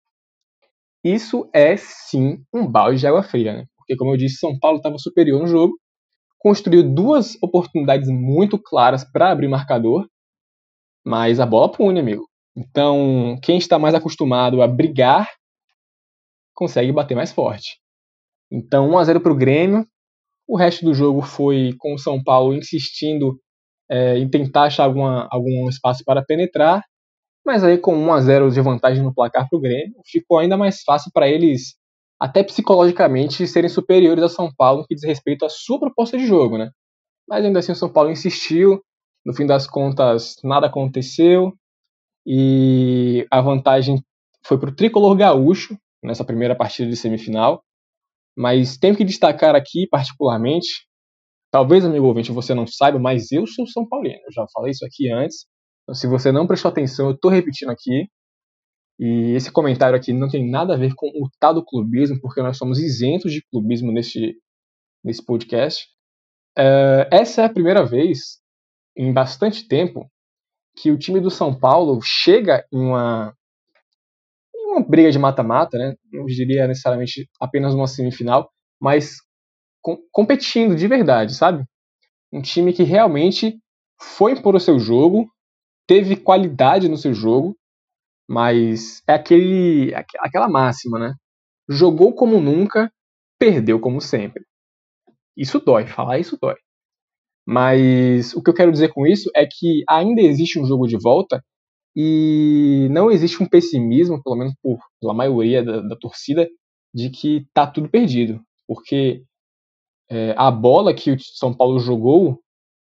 Isso 1.04 1.48
é 1.54 1.78
sim 1.78 2.44
um 2.54 2.68
balde 2.70 3.00
de 3.00 3.08
água 3.08 3.24
fria, 3.24 3.54
né? 3.54 3.66
Porque 3.78 3.96
como 3.96 4.12
eu 4.12 4.18
disse, 4.18 4.40
São 4.40 4.58
Paulo 4.60 4.78
estava 4.78 4.98
superior 4.98 5.40
no 5.40 5.48
jogo, 5.48 5.80
construiu 6.40 6.84
duas 6.84 7.42
oportunidades 7.42 8.10
muito 8.10 8.58
claras 8.60 9.10
para 9.10 9.32
abrir 9.32 9.48
marcador, 9.48 10.08
mas 11.06 11.40
a 11.40 11.46
bola 11.46 11.72
pune, 11.72 12.00
amigo. 12.00 12.28
Então, 12.56 13.38
quem 13.44 13.58
está 13.58 13.78
mais 13.78 13.94
acostumado 13.94 14.62
a 14.62 14.68
brigar 14.68 15.30
consegue 16.54 16.92
bater 16.92 17.16
mais 17.16 17.32
forte. 17.32 17.78
Então, 18.52 18.90
1 18.90 18.98
a 18.98 19.04
0 19.04 19.22
para 19.22 19.32
o 19.32 19.38
Grêmio. 19.38 19.88
O 20.48 20.58
resto 20.58 20.84
do 20.84 20.94
jogo 20.94 21.22
foi 21.22 21.74
com 21.78 21.94
o 21.94 22.00
São 22.00 22.24
Paulo 22.24 22.56
insistindo 22.56 23.40
é, 23.89 24.17
em 24.17 24.30
tentar 24.30 24.63
achar 24.63 24.86
alguma, 24.86 25.28
algum 25.32 25.67
espaço 25.69 26.04
para 26.06 26.23
penetrar, 26.23 26.84
mas 27.45 27.63
aí 27.63 27.78
com 27.78 27.95
1 27.95 28.13
a 28.13 28.21
0 28.21 28.52
de 28.52 28.62
vantagem 28.62 29.04
no 29.04 29.13
placar 29.13 29.47
para 29.50 29.58
o 29.58 29.62
Grêmio, 29.62 29.95
ficou 30.06 30.39
ainda 30.39 30.58
mais 30.58 30.82
fácil 30.84 31.12
para 31.13 31.30
eles, 31.30 31.76
até 32.19 32.43
psicologicamente, 32.43 33.47
serem 33.47 33.69
superiores 33.69 34.23
a 34.23 34.30
São 34.30 34.52
Paulo 34.56 34.82
no 34.82 34.88
que 34.88 34.95
diz 34.95 35.04
respeito 35.06 35.45
à 35.45 35.50
sua 35.50 35.80
proposta 35.80 36.17
de 36.17 36.26
jogo, 36.26 36.58
né? 36.58 36.71
Mas 37.28 37.45
ainda 37.45 37.60
assim 37.60 37.71
o 37.71 37.76
São 37.76 37.91
Paulo 37.91 38.12
insistiu, 38.12 38.82
no 39.26 39.34
fim 39.34 39.45
das 39.45 39.67
contas 39.67 40.36
nada 40.43 40.67
aconteceu, 40.67 41.54
e 42.26 43.26
a 43.32 43.39
vantagem 43.39 44.04
foi 44.45 44.58
para 44.58 44.69
o 44.69 44.76
tricolor 44.76 45.15
gaúcho 45.15 45.78
nessa 46.04 46.26
primeira 46.26 46.56
partida 46.56 46.89
de 46.89 46.95
semifinal. 46.97 47.63
Mas 48.38 48.78
tenho 48.78 48.95
que 48.95 49.04
destacar 49.06 49.56
aqui, 49.56 49.88
particularmente, 49.89 50.87
Talvez, 51.52 51.86
amigo 51.86 52.06
ouvinte, 52.06 52.32
você 52.32 52.54
não 52.54 52.68
saiba, 52.68 53.00
mas 53.00 53.32
eu 53.32 53.48
sou 53.48 53.66
São 53.68 53.88
Paulino. 53.88 54.20
Eu 54.26 54.32
já 54.32 54.46
falei 54.54 54.72
isso 54.72 54.86
aqui 54.86 55.12
antes. 55.12 55.46
Então, 55.84 55.96
se 55.96 56.06
você 56.08 56.32
não 56.32 56.46
prestou 56.46 56.70
atenção, 56.70 57.08
eu 57.08 57.16
estou 57.16 57.32
repetindo 57.32 57.70
aqui. 57.70 58.10
E 59.00 59.34
esse 59.36 59.52
comentário 59.52 59.98
aqui 59.98 60.12
não 60.12 60.28
tem 60.28 60.50
nada 60.50 60.74
a 60.74 60.78
ver 60.78 60.94
com 60.96 61.08
o 61.08 61.30
tal 61.40 61.54
do 61.54 61.64
clubismo, 61.64 62.20
porque 62.20 62.42
nós 62.42 62.58
somos 62.58 62.80
isentos 62.80 63.32
de 63.32 63.42
clubismo 63.50 63.92
nesse, 63.92 64.36
nesse 65.04 65.24
podcast. 65.24 65.86
Uh, 66.58 67.06
essa 67.12 67.44
é 67.44 67.46
a 67.46 67.54
primeira 67.54 67.86
vez 67.86 68.40
em 68.98 69.14
bastante 69.14 69.68
tempo 69.68 70.10
que 70.76 70.92
o 70.92 70.98
time 70.98 71.20
do 71.20 71.30
São 71.30 71.58
Paulo 71.58 72.00
chega 72.02 72.66
em 72.74 72.80
uma, 72.80 73.34
em 74.56 74.72
uma 74.72 74.82
briga 74.88 75.12
de 75.12 75.20
mata-mata, 75.20 75.78
né? 75.78 75.96
não 76.12 76.26
diria 76.26 76.68
necessariamente 76.68 77.30
apenas 77.40 77.74
uma 77.74 77.88
semifinal, 77.88 78.52
mas 78.82 79.18
com, 79.88 79.97
competindo 80.12 80.76
de 80.76 80.86
verdade, 80.86 81.34
sabe? 81.34 81.63
Um 82.30 82.41
time 82.41 82.73
que 82.73 82.84
realmente 82.84 83.58
foi 83.97 84.34
impor 84.34 84.54
o 84.54 84.60
seu 84.60 84.78
jogo, 84.78 85.32
teve 85.88 86.17
qualidade 86.17 86.89
no 86.89 86.97
seu 86.97 87.13
jogo, 87.13 87.58
mas 88.28 89.02
é 89.08 89.13
aquele, 89.13 89.93
aquela 90.19 90.50
máxima, 90.50 91.00
né? 91.00 91.13
Jogou 91.69 92.13
como 92.13 92.41
nunca, 92.41 92.91
perdeu 93.39 93.80
como 93.80 94.02
sempre. 94.02 94.43
Isso 95.38 95.58
dói, 95.58 95.88
falar 95.88 96.19
isso 96.19 96.38
dói. 96.41 96.56
Mas 97.47 98.34
o 98.34 98.43
que 98.43 98.50
eu 98.50 98.54
quero 98.54 98.73
dizer 98.73 98.93
com 98.93 99.08
isso 99.08 99.32
é 99.34 99.47
que 99.50 99.86
ainda 99.89 100.21
existe 100.21 100.60
um 100.60 100.65
jogo 100.65 100.86
de 100.86 100.97
volta 100.97 101.41
e 101.95 102.89
não 102.91 103.10
existe 103.10 103.41
um 103.41 103.47
pessimismo, 103.47 104.21
pelo 104.21 104.36
menos 104.36 104.54
por, 104.62 104.80
pela 105.00 105.13
maioria 105.13 105.63
da, 105.63 105.80
da 105.80 105.95
torcida, 105.95 106.45
de 106.93 107.10
que 107.10 107.47
tá 107.54 107.65
tudo 107.65 107.89
perdido, 107.89 108.41
porque 108.67 109.23
é, 110.10 110.34
a 110.38 110.50
bola 110.50 110.93
que 110.93 111.12
o 111.12 111.20
São 111.20 111.54
Paulo 111.54 111.80
jogou 111.80 112.41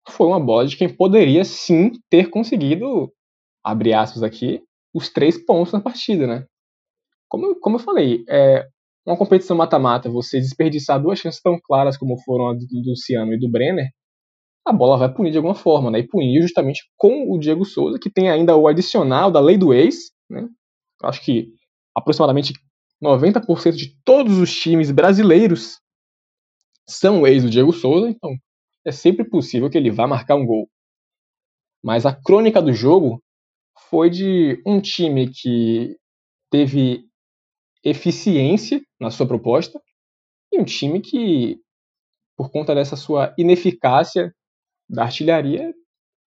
foi 0.09 0.27
uma 0.27 0.41
bola 0.41 0.67
de 0.67 0.77
quem 0.77 0.89
poderia 0.89 1.45
sim 1.45 1.93
ter 2.09 2.31
conseguido, 2.31 3.13
abre 3.63 3.93
aspas 3.93 4.23
aqui, 4.23 4.63
os 4.95 5.11
três 5.11 5.37
pontos 5.45 5.73
na 5.73 5.81
partida, 5.81 6.27
né? 6.27 6.47
Como, 7.29 7.59
como 7.61 7.77
eu 7.77 7.81
falei, 7.81 8.25
é, 8.29 8.67
uma 9.07 9.17
competição 9.17 9.57
mata-mata, 9.57 10.11
você 10.11 10.41
desperdiçar 10.41 11.01
duas 11.01 11.19
chances 11.19 11.41
tão 11.43 11.59
claras 11.63 11.97
como 11.97 12.19
foram 12.23 12.49
a 12.49 12.55
do 12.55 12.67
Luciano 12.87 13.33
e 13.35 13.39
do 13.39 13.51
Brenner, 13.51 13.89
a 14.67 14.73
bola 14.73 14.99
vai 14.99 15.13
punir 15.13 15.31
de 15.31 15.39
alguma 15.39 15.55
forma, 15.55 15.91
né? 15.91 16.01
E 16.01 16.07
punir 16.07 16.43
justamente 16.43 16.83
com 16.97 17.31
o 17.33 17.39
Diego 17.39 17.65
Souza, 17.65 17.99
que 17.99 18.11
tem 18.11 18.31
ainda 18.31 18.57
o 18.57 18.69
adicional 18.69 19.31
da 19.31 19.41
lei 19.41 19.57
do 19.57 19.73
ex, 19.73 20.11
né? 20.29 20.47
Acho 21.03 21.23
que 21.25 21.53
aproximadamente 21.97 22.53
90% 23.03 23.73
de 23.73 23.95
todos 24.05 24.39
os 24.39 24.55
times 24.55 24.91
brasileiros 24.91 25.79
são 26.89 27.27
ex 27.27 27.43
do 27.43 27.51
Diego 27.51 27.73
Souza, 27.73 28.09
então 28.09 28.35
é 28.85 28.91
sempre 28.91 29.25
possível 29.29 29.69
que 29.69 29.77
ele 29.77 29.91
vá 29.91 30.07
marcar 30.07 30.37
um 30.37 30.47
gol. 30.47 30.69
Mas 31.83 32.07
a 32.07 32.15
crônica 32.15 32.61
do 32.63 32.73
jogo 32.73 33.23
foi 33.91 34.11
de 34.11 34.61
um 34.67 34.81
time 34.81 35.31
que 35.31 35.97
teve 36.51 37.05
eficiência 37.85 38.81
na 39.01 39.11
sua 39.11 39.27
proposta 39.27 39.81
e 40.53 40.61
um 40.61 40.65
time 40.65 41.01
que, 41.01 41.61
por 42.37 42.51
conta 42.51 42.75
dessa 42.75 42.97
sua 42.97 43.35
ineficácia 43.39 44.35
da 44.89 45.05
artilharia, 45.05 45.73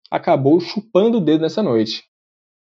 acabou 0.10 0.60
chupando 0.60 1.18
o 1.18 1.22
dedo 1.22 1.42
nessa 1.42 1.62
noite. 1.62 2.04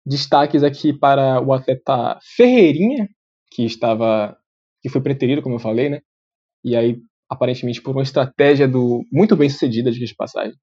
Destaques 0.05 0.63
aqui 0.63 0.93
para 0.93 1.41
o 1.43 1.53
atleta 1.53 2.19
Ferreirinha, 2.37 3.09
que 3.51 3.65
estava 3.65 4.37
que 4.81 4.89
foi 4.89 5.01
preterido, 5.01 5.43
como 5.43 5.57
eu 5.57 5.61
falei, 5.61 5.89
né? 5.89 6.01
E 6.65 6.77
aí 6.77 7.01
aparentemente 7.29 7.83
por 7.83 7.95
uma 7.95 8.03
estratégia 8.03 8.69
do 8.69 9.05
muito 9.13 9.37
bem 9.37 9.49
sucedida 9.49 9.91
de 9.91 10.15
passagem 10.15 10.57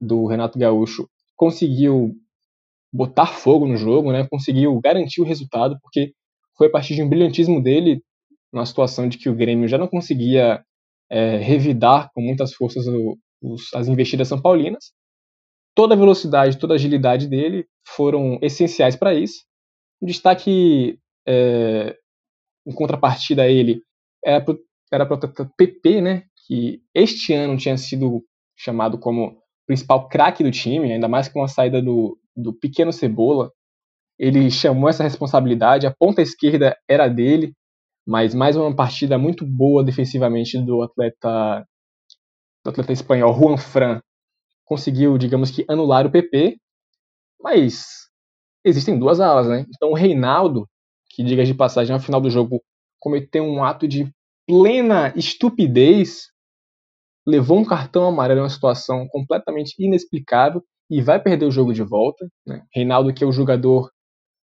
do 0.00 0.26
Renato 0.26 0.58
Gaúcho, 0.58 1.08
conseguiu 1.36 2.14
botar 2.92 3.26
fogo 3.26 3.66
no 3.66 3.76
jogo, 3.76 4.12
né? 4.12 4.26
Conseguiu 4.30 4.80
garantir 4.80 5.20
o 5.20 5.24
resultado 5.24 5.78
porque 5.82 6.12
foi 6.56 6.68
a 6.68 6.70
partir 6.70 6.94
de 6.94 7.02
um 7.02 7.08
brilhantismo 7.08 7.62
dele 7.62 8.02
na 8.52 8.64
situação 8.64 9.08
de 9.08 9.18
que 9.18 9.28
o 9.28 9.34
Grêmio 9.34 9.68
já 9.68 9.76
não 9.76 9.86
conseguia 9.86 10.62
é, 11.10 11.36
revidar 11.36 12.10
com 12.14 12.20
muitas 12.20 12.52
forças 12.54 12.86
o, 12.86 13.18
os, 13.42 13.72
as 13.74 13.88
investidas 13.88 14.28
são 14.28 14.40
paulinas. 14.40 14.92
Toda 15.74 15.94
a 15.94 15.98
velocidade, 15.98 16.58
toda 16.58 16.74
a 16.74 16.76
agilidade 16.76 17.28
dele 17.28 17.66
foram 17.86 18.38
essenciais 18.42 18.96
para 18.96 19.14
isso. 19.14 19.44
Um 20.02 20.06
destaque 20.06 20.98
é, 21.26 21.96
em 22.66 22.74
contrapartida 22.74 23.42
a 23.42 23.48
ele 23.48 23.82
era 24.24 24.44
era 24.92 25.06
para 25.06 25.16
o 25.16 25.56
PP, 25.56 26.00
né, 26.00 26.22
que 26.46 26.82
este 26.94 27.34
ano 27.34 27.56
tinha 27.56 27.76
sido 27.76 28.22
chamado 28.56 28.98
como 28.98 29.36
principal 29.66 30.08
craque 30.08 30.42
do 30.42 30.50
time, 30.50 30.92
ainda 30.92 31.08
mais 31.08 31.28
com 31.28 31.42
a 31.42 31.48
saída 31.48 31.82
do, 31.82 32.18
do 32.34 32.52
pequeno 32.52 32.92
Cebola. 32.92 33.52
Ele 34.18 34.50
chamou 34.50 34.88
essa 34.88 35.04
responsabilidade, 35.04 35.86
a 35.86 35.94
ponta 35.94 36.22
esquerda 36.22 36.76
era 36.88 37.06
dele, 37.08 37.52
mas 38.06 38.34
mais 38.34 38.56
uma 38.56 38.74
partida 38.74 39.18
muito 39.18 39.46
boa 39.46 39.84
defensivamente 39.84 40.58
do 40.58 40.82
atleta 40.82 41.64
do 42.64 42.70
atleta 42.70 42.92
espanhol 42.92 43.34
Juan 43.34 43.56
Fran. 43.56 44.00
Conseguiu, 44.64 45.16
digamos 45.18 45.50
que, 45.50 45.64
anular 45.68 46.06
o 46.06 46.10
PP, 46.10 46.56
mas 47.40 48.08
existem 48.64 48.98
duas 48.98 49.20
alas, 49.20 49.46
né? 49.46 49.66
Então 49.74 49.90
o 49.90 49.94
Reinaldo, 49.94 50.68
que 51.10 51.22
diga 51.22 51.44
de 51.44 51.54
passagem, 51.54 51.94
no 51.94 52.02
final 52.02 52.20
do 52.20 52.30
jogo 52.30 52.62
cometeu 52.98 53.44
um 53.44 53.62
ato 53.62 53.86
de 53.86 54.10
plena 54.48 55.12
estupidez, 55.14 56.28
levou 57.26 57.58
um 57.58 57.64
cartão 57.64 58.06
amarelo 58.06 58.40
em 58.40 58.42
uma 58.44 58.48
situação 58.48 59.06
completamente 59.08 59.74
inexplicável 59.78 60.64
e 60.90 61.02
vai 61.02 61.22
perder 61.22 61.44
o 61.44 61.50
jogo 61.50 61.74
de 61.74 61.82
volta. 61.82 62.26
Né? 62.46 62.64
Reinaldo, 62.74 63.12
que 63.12 63.22
é 63.22 63.26
o 63.26 63.32
jogador 63.32 63.90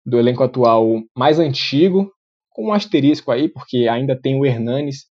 do 0.05 0.19
elenco 0.19 0.43
atual 0.43 1.01
mais 1.17 1.39
antigo, 1.39 2.13
com 2.51 2.67
um 2.67 2.73
asterisco 2.73 3.31
aí, 3.31 3.49
porque 3.49 3.87
ainda 3.89 4.21
tem 4.21 4.39
o 4.39 4.45
Hernanes, 4.45 5.07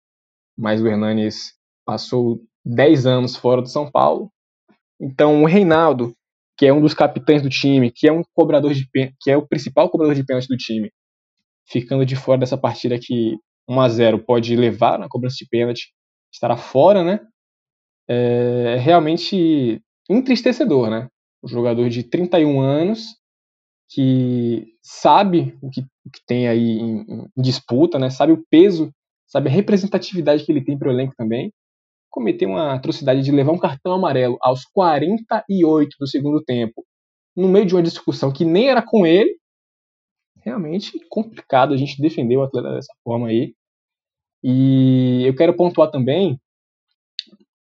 mas 0.58 0.82
o 0.82 0.88
Hernanes 0.88 1.54
passou 1.86 2.42
10 2.66 3.06
anos 3.06 3.38
fora 3.38 3.62
do 3.62 3.70
São 3.70 3.90
Paulo. 3.90 4.30
Então, 5.00 5.42
o 5.42 5.46
Reinaldo, 5.48 6.14
que 6.58 6.66
é 6.66 6.74
um 6.74 6.82
dos 6.82 6.94
capitães 6.94 7.42
do 7.42 7.50
time, 7.50 7.90
que 7.90 8.10
é 8.10 8.12
um 8.12 8.24
cobrador 8.36 8.74
de 8.74 8.86
que 9.22 9.32
é 9.32 9.38
o 9.38 9.48
principal 9.48 9.90
cobrador 9.90 10.14
de 10.14 10.26
pênalti 10.26 10.50
do 10.50 10.58
time, 10.58 10.92
ficando 11.66 12.06
de 12.06 12.18
fora 12.18 12.40
dessa 12.40 12.58
partida 12.58 13.00
que 13.00 13.38
1 13.68 13.80
a 13.82 13.90
0 13.90 14.20
pode 14.20 14.56
levar 14.56 15.00
na 15.00 15.08
cobrança 15.08 15.38
de 15.38 15.48
pênalti, 15.48 15.94
estará 16.32 16.58
fora, 16.58 17.04
né? 17.04 17.20
É 18.08 18.78
realmente 18.80 19.82
entristecedor, 20.10 20.90
né? 20.90 21.08
Um 21.44 21.48
jogador 21.48 21.90
de 21.90 22.04
31 22.04 22.60
anos 22.60 23.16
que 23.90 24.68
sabe 24.82 25.58
o 25.62 25.70
que, 25.70 25.82
o 25.82 26.10
que 26.10 26.22
tem 26.26 26.48
aí 26.48 26.80
em, 26.80 27.02
em, 27.02 27.42
disputa, 27.42 28.00
né? 28.00 28.10
Sabe 28.10 28.32
o 28.32 28.44
peso, 28.50 28.92
sabe 29.28 29.50
a 29.50 29.52
representatividade 29.52 30.46
que 30.46 30.52
ele 30.52 30.64
tem 30.64 30.78
para 30.78 30.90
o 30.90 30.92
elenco 30.92 31.14
também. 31.18 31.52
Cometeu 32.10 32.50
uma 32.50 32.74
atrocidade 32.74 33.22
de 33.22 33.32
levar 33.32 33.52
um 33.52 33.60
cartão 33.60 33.94
amarelo 33.94 34.38
aos 34.42 34.66
48 34.66 35.96
do 36.00 36.08
segundo 36.08 36.44
tempo, 36.44 36.86
no 37.36 37.48
meio 37.48 37.66
de 37.66 37.76
uma 37.76 37.84
discussão 37.84 38.32
que 38.32 38.46
nem 38.46 38.70
era 38.70 38.82
com 38.82 39.06
ele, 39.06 39.38
realmente 40.44 41.00
complicado 41.10 41.74
a 41.74 41.78
gente 41.78 42.02
defender 42.02 42.38
o 42.38 42.44
atleta 42.44 42.74
dessa 42.74 42.94
forma 43.04 43.28
aí. 43.28 43.54
E 44.44 45.24
eu 45.26 45.36
quero 45.36 45.56
pontuar 45.56 45.92
também 45.92 46.40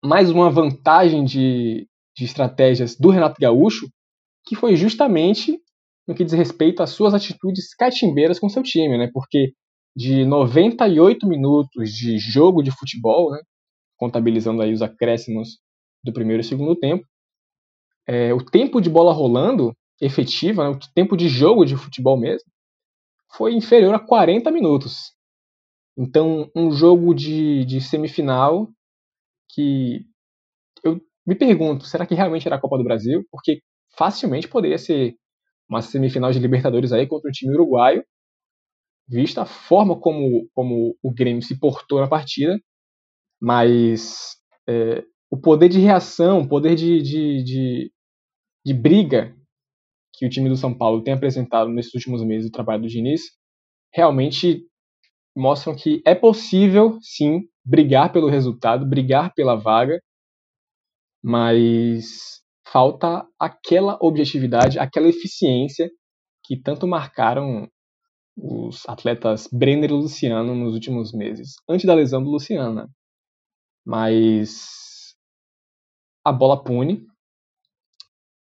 mais 0.02 0.30
uma 0.30 0.50
vantagem 0.50 1.24
de, 1.24 1.86
de 2.16 2.24
estratégias 2.24 2.96
do 2.96 3.10
Renato 3.10 3.40
Gaúcho, 3.40 3.88
que 4.46 4.56
foi 4.56 4.74
justamente 4.76 5.60
no 6.08 6.14
que 6.14 6.24
diz 6.24 6.32
respeito 6.32 6.82
às 6.82 6.90
suas 6.90 7.14
atitudes 7.14 7.74
catimbeiras 7.74 8.38
com 8.38 8.48
seu 8.48 8.62
time, 8.62 8.98
né? 8.98 9.10
Porque 9.12 9.52
de 9.94 10.24
98 10.24 11.26
minutos 11.26 11.90
de 11.90 12.18
jogo 12.18 12.62
de 12.62 12.70
futebol, 12.70 13.30
né? 13.30 13.40
contabilizando 13.96 14.62
aí 14.62 14.72
os 14.72 14.80
acréscimos 14.80 15.58
do 16.02 16.12
primeiro 16.12 16.40
e 16.40 16.44
segundo 16.44 16.74
tempo, 16.74 17.04
é, 18.06 18.32
o 18.32 18.42
tempo 18.42 18.80
de 18.80 18.88
bola 18.88 19.12
rolando 19.12 19.76
efetiva, 20.00 20.64
né? 20.64 20.70
o 20.70 20.78
tempo 20.94 21.16
de 21.16 21.28
jogo 21.28 21.64
de 21.64 21.76
futebol 21.76 22.18
mesmo, 22.18 22.49
foi 23.32 23.54
inferior 23.54 23.94
a 23.94 23.98
40 23.98 24.50
minutos. 24.50 25.12
Então, 25.96 26.50
um 26.54 26.70
jogo 26.72 27.14
de, 27.14 27.64
de 27.64 27.80
semifinal 27.80 28.68
que 29.52 30.04
eu 30.84 31.00
me 31.26 31.34
pergunto, 31.34 31.84
será 31.84 32.06
que 32.06 32.14
realmente 32.14 32.46
era 32.46 32.56
a 32.56 32.60
Copa 32.60 32.78
do 32.78 32.84
Brasil? 32.84 33.24
Porque 33.30 33.60
facilmente 33.96 34.48
poderia 34.48 34.78
ser 34.78 35.14
uma 35.68 35.82
semifinal 35.82 36.32
de 36.32 36.38
Libertadores 36.38 36.92
aí 36.92 37.06
contra 37.06 37.28
o 37.28 37.32
time 37.32 37.54
uruguaio, 37.54 38.04
vista 39.08 39.42
a 39.42 39.46
forma 39.46 39.98
como, 39.98 40.48
como 40.54 40.96
o 41.02 41.12
Grêmio 41.12 41.42
se 41.42 41.58
portou 41.58 42.00
na 42.00 42.08
partida, 42.08 42.58
mas 43.40 44.36
é, 44.68 45.04
o 45.30 45.36
poder 45.40 45.68
de 45.68 45.78
reação, 45.78 46.40
o 46.40 46.48
poder 46.48 46.74
de, 46.74 47.02
de, 47.02 47.44
de, 47.44 47.92
de 48.64 48.74
briga 48.74 49.36
que 50.20 50.26
o 50.26 50.28
time 50.28 50.50
do 50.50 50.56
São 50.56 50.76
Paulo 50.76 51.02
tem 51.02 51.14
apresentado 51.14 51.70
nesses 51.70 51.94
últimos 51.94 52.22
meses 52.22 52.50
do 52.50 52.52
trabalho 52.52 52.82
do 52.82 52.88
Diniz, 52.88 53.22
realmente 53.90 54.66
mostram 55.34 55.74
que 55.74 56.02
é 56.04 56.14
possível, 56.14 56.98
sim, 57.00 57.48
brigar 57.64 58.12
pelo 58.12 58.28
resultado, 58.28 58.86
brigar 58.86 59.32
pela 59.32 59.56
vaga, 59.56 59.98
mas 61.24 62.42
falta 62.70 63.26
aquela 63.38 63.98
objetividade, 64.02 64.78
aquela 64.78 65.08
eficiência 65.08 65.90
que 66.44 66.54
tanto 66.54 66.86
marcaram 66.86 67.66
os 68.36 68.86
atletas 68.86 69.48
Brenner 69.50 69.88
e 69.88 69.94
Luciano 69.94 70.54
nos 70.54 70.74
últimos 70.74 71.14
meses, 71.14 71.54
antes 71.66 71.86
da 71.86 71.94
lesão 71.94 72.22
do 72.22 72.28
Luciano. 72.28 72.86
Mas 73.86 75.16
a 76.22 76.30
bola 76.30 76.62
pune, 76.62 77.06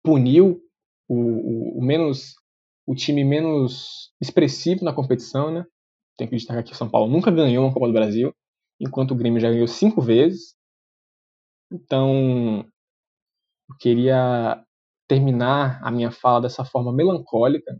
puniu 0.05 0.64
o, 1.09 1.15
o, 1.17 1.79
o, 1.79 1.83
menos 1.83 2.35
o 2.87 2.95
time 2.95 3.25
menos 3.25 4.13
expressivo 4.21 4.85
na 4.85 4.93
competição, 4.93 5.51
né? 5.51 5.65
Tem 6.17 6.29
que 6.29 6.37
destacar 6.37 6.65
que 6.65 6.73
o 6.73 6.77
São 6.77 6.89
Paulo 6.89 7.11
nunca 7.11 7.31
ganhou 7.31 7.65
uma 7.65 7.73
Copa 7.73 7.87
do 7.87 7.93
Brasil, 7.93 8.35
enquanto 8.81 9.13
o 9.13 9.17
Grêmio 9.17 9.41
já 9.41 9.51
ganhou 9.51 9.67
cinco 9.67 10.01
vezes. 10.01 10.55
Então, 11.71 12.65
eu 13.69 13.77
queria 13.81 14.65
terminar 15.09 15.81
a 15.83 15.91
minha 15.91 16.11
fala 16.11 16.43
dessa 16.43 16.65
forma 16.65 16.93
melancólica. 16.93 17.79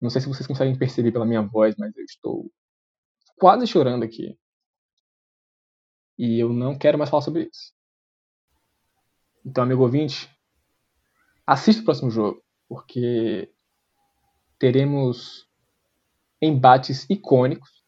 Não 0.00 0.10
sei 0.10 0.20
se 0.20 0.28
vocês 0.28 0.46
conseguem 0.46 0.78
perceber 0.78 1.12
pela 1.12 1.26
minha 1.26 1.42
voz, 1.42 1.74
mas 1.78 1.94
eu 1.96 2.04
estou 2.04 2.50
quase 3.38 3.66
chorando 3.66 4.04
aqui. 4.04 4.38
E 6.18 6.38
eu 6.38 6.52
não 6.52 6.78
quero 6.78 6.98
mais 6.98 7.10
falar 7.10 7.22
sobre 7.22 7.44
isso. 7.44 7.72
Então, 9.44 9.64
amigo 9.64 9.82
ouvinte, 9.82 10.33
assista 11.46 11.82
o 11.82 11.84
próximo 11.84 12.10
jogo, 12.10 12.42
porque 12.68 13.50
teremos 14.58 15.46
embates 16.40 17.06
icônicos 17.08 17.82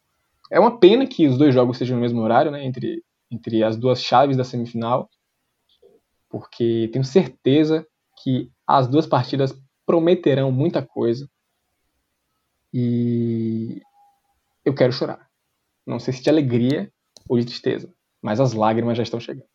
É 0.51 0.61
uma 0.61 0.79
pena 0.79 1.07
que 1.07 1.27
os 1.27 1.39
dois 1.39 1.55
jogos 1.55 1.79
sejam 1.79 1.97
no 1.97 2.03
mesmo 2.03 2.21
horário, 2.21 2.51
né? 2.51 2.65
Entre, 2.65 3.03
entre 3.31 3.63
as 3.65 3.77
duas 3.77 4.03
chaves 4.03 4.37
da 4.37 4.45
semifinal. 4.45 5.11
Porque 6.29 6.89
tenho 6.93 7.05
certeza 7.05 7.87
que 8.23 8.51
as 8.67 8.89
duas 8.89 9.07
partidas 9.07 9.53
prometerão 9.85 10.53
muita 10.53 10.83
coisa. 10.83 11.29
E 12.73 13.81
eu 14.65 14.75
quero 14.75 14.93
chorar. 14.93 15.29
Não 15.87 15.99
sei 15.99 16.13
se 16.13 16.23
de 16.23 16.31
alegria 16.31 16.93
ou 17.29 17.39
de 17.39 17.47
tristeza, 17.47 17.93
mas 18.23 18.41
as 18.41 18.53
lágrimas 18.53 18.97
já 18.97 19.03
estão 19.03 19.21
chegando. 19.21 19.49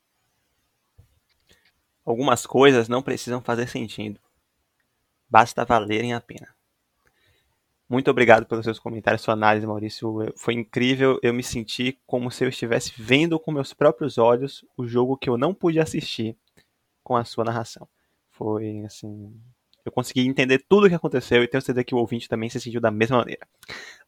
Algumas 2.06 2.46
coisas 2.46 2.90
não 2.90 3.02
precisam 3.02 3.42
fazer 3.42 3.68
sentido. 3.68 4.20
Basta 5.30 5.64
valerem 5.64 6.14
a 6.14 6.22
pena. 6.22 6.48
Muito 7.88 8.10
obrigado 8.10 8.46
pelos 8.46 8.64
seus 8.64 8.80
comentários, 8.80 9.22
sua 9.22 9.34
análise, 9.34 9.68
Maurício. 9.68 10.34
Foi 10.38 10.54
incrível. 10.54 11.20
Eu 11.22 11.34
me 11.34 11.44
senti 11.44 12.00
como 12.08 12.32
se 12.32 12.44
eu 12.44 12.48
estivesse 12.48 12.94
vendo 12.98 13.38
com 13.38 13.52
meus 13.52 13.74
próprios 13.74 14.18
olhos 14.18 14.64
o 14.78 14.88
jogo 14.88 15.18
que 15.18 15.30
eu 15.30 15.38
não 15.38 15.54
pude 15.54 15.78
assistir 15.78 16.38
com 17.04 17.18
a 17.18 17.26
sua 17.26 17.44
narração. 17.44 17.88
Foi 18.30 18.82
assim. 18.86 19.38
Eu 19.84 19.92
consegui 19.92 20.22
entender 20.22 20.64
tudo 20.70 20.86
o 20.86 20.90
que 20.90 20.96
aconteceu 20.96 21.44
e 21.44 21.48
tenho 21.50 21.62
certeza 21.62 21.84
que 21.84 21.94
o 21.94 21.98
ouvinte 21.98 22.30
também 22.30 22.50
se 22.50 22.62
sentiu 22.62 22.80
da 22.80 22.90
mesma 22.90 23.18
maneira. 23.18 23.46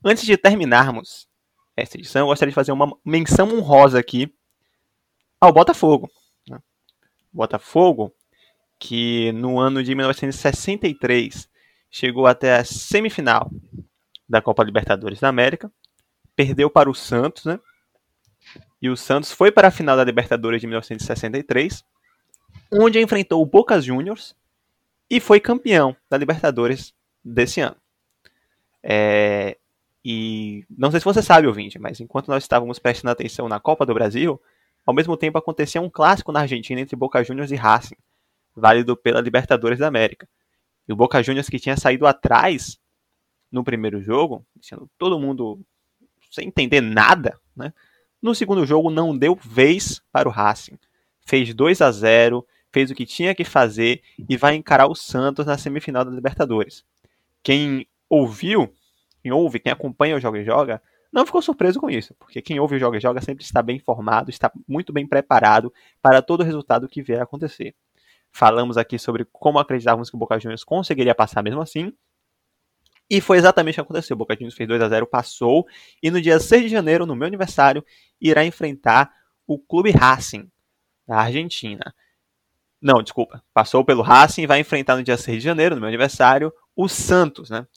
Antes 0.02 0.24
de 0.24 0.38
terminarmos 0.38 1.28
esta 1.76 1.98
edição, 1.98 2.22
eu 2.22 2.28
gostaria 2.28 2.52
de 2.52 2.56
fazer 2.56 2.72
uma 2.72 2.96
menção 3.04 3.50
honrosa 3.54 4.00
aqui 4.00 4.34
ao 5.42 5.52
Botafogo. 5.52 6.10
Botafogo, 7.34 8.14
que 8.80 9.32
no 9.34 9.60
ano 9.60 9.84
de 9.84 9.96
1963 9.96 11.50
chegou 11.90 12.28
até 12.28 12.56
a 12.56 12.64
semifinal 12.64 13.52
da 14.28 14.42
Copa 14.42 14.64
Libertadores 14.64 15.20
da 15.20 15.30
América, 15.30 15.72
perdeu 16.36 16.70
para 16.70 16.90
o 16.90 16.96
Santos, 16.96 17.46
né? 17.46 17.60
E 18.82 18.90
o 18.90 18.98
Santos 18.98 19.32
foi 19.32 19.52
para 19.52 19.70
a 19.70 19.72
final 19.72 19.96
da 19.96 20.04
Libertadores 20.04 20.60
de 20.60 20.68
1963, 20.68 21.84
onde 22.72 23.00
enfrentou 23.00 23.42
o 23.42 23.46
Boca 23.46 23.80
Juniors 23.80 24.36
e 25.10 25.20
foi 25.20 25.40
campeão 25.40 25.96
da 26.10 26.18
Libertadores 26.18 26.94
desse 27.24 27.62
ano. 27.62 27.78
É, 28.82 29.58
e 30.04 30.66
não 30.70 30.92
sei 30.92 31.00
se 31.00 31.06
você 31.06 31.22
sabe, 31.22 31.48
ouvinte, 31.48 31.80
mas 31.80 32.02
enquanto 32.02 32.28
nós 32.28 32.44
estávamos 32.44 32.78
prestando 32.78 33.12
atenção 33.12 33.48
na 33.48 33.60
Copa 33.60 33.86
do 33.86 33.94
Brasil, 33.94 34.42
ao 34.86 34.94
mesmo 34.94 35.16
tempo 35.16 35.38
acontecia 35.38 35.82
um 35.82 35.90
clássico 35.90 36.32
na 36.32 36.42
Argentina 36.42 36.82
entre 36.82 36.96
Boca 36.96 37.24
Juniors 37.24 37.52
e 37.52 37.56
Racing, 37.56 37.96
válido 38.56 38.96
pela 38.98 39.22
Libertadores 39.22 39.80
da 39.80 39.88
América. 39.88 40.28
E 40.88 40.94
o 40.94 40.96
Boca 40.96 41.24
Juniors 41.24 41.50
que 41.50 41.60
tinha 41.60 41.78
saído 41.78 42.06
atrás 42.06 42.78
no 43.52 43.64
primeiro 43.64 44.02
jogo, 44.02 44.46
deixando 44.56 44.90
todo 44.98 45.20
mundo 45.20 45.60
sem 46.32 46.48
entender 46.48 46.82
nada, 46.82 47.40
né? 47.56 47.74
No 48.22 48.34
segundo 48.34 48.66
jogo 48.66 48.90
não 48.90 49.18
deu 49.18 49.36
vez 49.36 50.02
para 50.12 50.28
o 50.28 50.32
Racing. 50.32 50.80
Fez 51.26 51.54
2 51.54 51.82
a 51.82 51.92
0, 51.92 52.46
fez 52.72 52.90
o 52.90 52.96
que 52.96 53.06
tinha 53.06 53.36
que 53.36 53.44
fazer 53.44 54.02
e 54.28 54.36
vai 54.36 54.56
encarar 54.56 54.88
o 54.88 54.96
Santos 54.96 55.46
na 55.46 55.58
semifinal 55.58 56.04
da 56.04 56.12
Libertadores. 56.12 56.84
Quem 57.44 57.88
ouviu, 58.10 58.74
quem 59.22 59.32
ouve, 59.32 59.60
quem 59.60 59.72
acompanha 59.72 60.16
o 60.16 60.20
Joga 60.20 60.40
e 60.40 60.46
Joga, 60.46 60.82
não 61.14 61.28
ficou 61.28 61.42
surpreso 61.44 61.80
com 61.80 61.90
isso, 61.92 62.16
porque 62.16 62.42
quem 62.42 62.60
ouve 62.60 62.76
o 62.76 62.80
Joga 62.80 63.00
Joga 63.00 63.22
sempre 63.22 63.44
está 63.44 63.62
bem 63.62 63.76
informado, 63.76 64.32
está 64.32 64.52
muito 64.68 64.92
bem 64.92 65.08
preparado 65.08 65.72
para 66.02 66.24
todo 66.24 66.42
o 66.42 66.44
resultado 66.44 66.88
que 66.88 67.04
vier 67.04 67.20
a 67.20 67.24
acontecer. 67.24 67.76
Falamos 68.32 68.78
aqui 68.78 68.98
sobre 68.98 69.24
como 69.32 69.60
acreditávamos 69.60 70.10
que 70.10 70.16
o 70.16 70.20
Boca 70.20 70.40
Juniors 70.40 70.64
conseguiria 70.64 71.14
passar 71.14 71.44
mesmo 71.44 71.62
assim. 71.62 71.94
E 73.08 73.22
foi 73.22 73.38
exatamente 73.38 73.76
o 73.76 73.76
que 73.76 73.82
aconteceu. 73.82 74.16
O 74.16 74.18
Boca 74.18 74.34
Juniors 74.34 74.56
fez 74.56 74.68
2 74.68 74.82
a 74.82 74.90
0 74.90 75.06
passou. 75.06 75.68
E 76.02 76.10
no 76.10 76.20
dia 76.20 76.40
6 76.40 76.64
de 76.64 76.70
janeiro, 76.70 77.06
no 77.06 77.16
meu 77.16 77.28
aniversário, 77.28 77.86
irá 78.20 78.44
enfrentar 78.44 79.14
o 79.46 79.60
Clube 79.60 79.92
Racing, 79.92 80.50
da 81.08 81.18
Argentina. 81.18 81.94
Não, 82.82 83.04
desculpa. 83.04 83.44
Passou 83.54 83.86
pelo 83.86 84.02
Racing 84.02 84.42
e 84.42 84.48
vai 84.48 84.60
enfrentar 84.60 84.96
no 84.96 85.04
dia 85.04 85.16
6 85.16 85.38
de 85.38 85.44
janeiro, 85.44 85.76
no 85.76 85.82
meu 85.82 85.90
aniversário, 85.90 86.52
o 86.76 86.90
Santos, 86.90 87.52
né? 87.52 87.68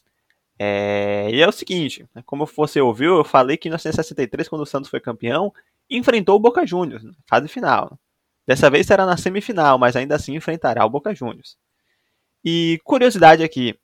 É... 0.59 1.29
E 1.31 1.41
é 1.41 1.49
o 1.49 1.53
seguinte, 1.53 2.07
né? 2.15 2.23
como 2.25 2.47
você 2.47 2.81
ouviu, 2.81 3.17
eu 3.17 3.25
falei 3.25 3.57
que 3.57 3.69
em 3.69 3.71
1963, 3.71 4.49
quando 4.49 4.63
o 4.63 4.67
Santos 4.67 4.91
foi 4.91 5.01
campeão, 5.01 5.53
enfrentou 5.89 6.37
o 6.37 6.41
Boca 6.41 6.67
Juniors, 6.67 7.03
na 7.03 7.13
fase 7.29 7.49
final. 7.49 7.99
Dessa 8.47 8.71
vez 8.71 8.87
será 8.87 9.05
na 9.05 9.17
semifinal, 9.17 9.79
mas 9.79 9.97
ainda 9.97 10.15
assim 10.15 10.35
enfrentará 10.35 10.85
o 10.85 10.91
Boca 10.91 11.15
Juniors. 11.15 11.57
E 12.45 12.81
curiosidade 12.85 13.43
aqui, 13.43 13.77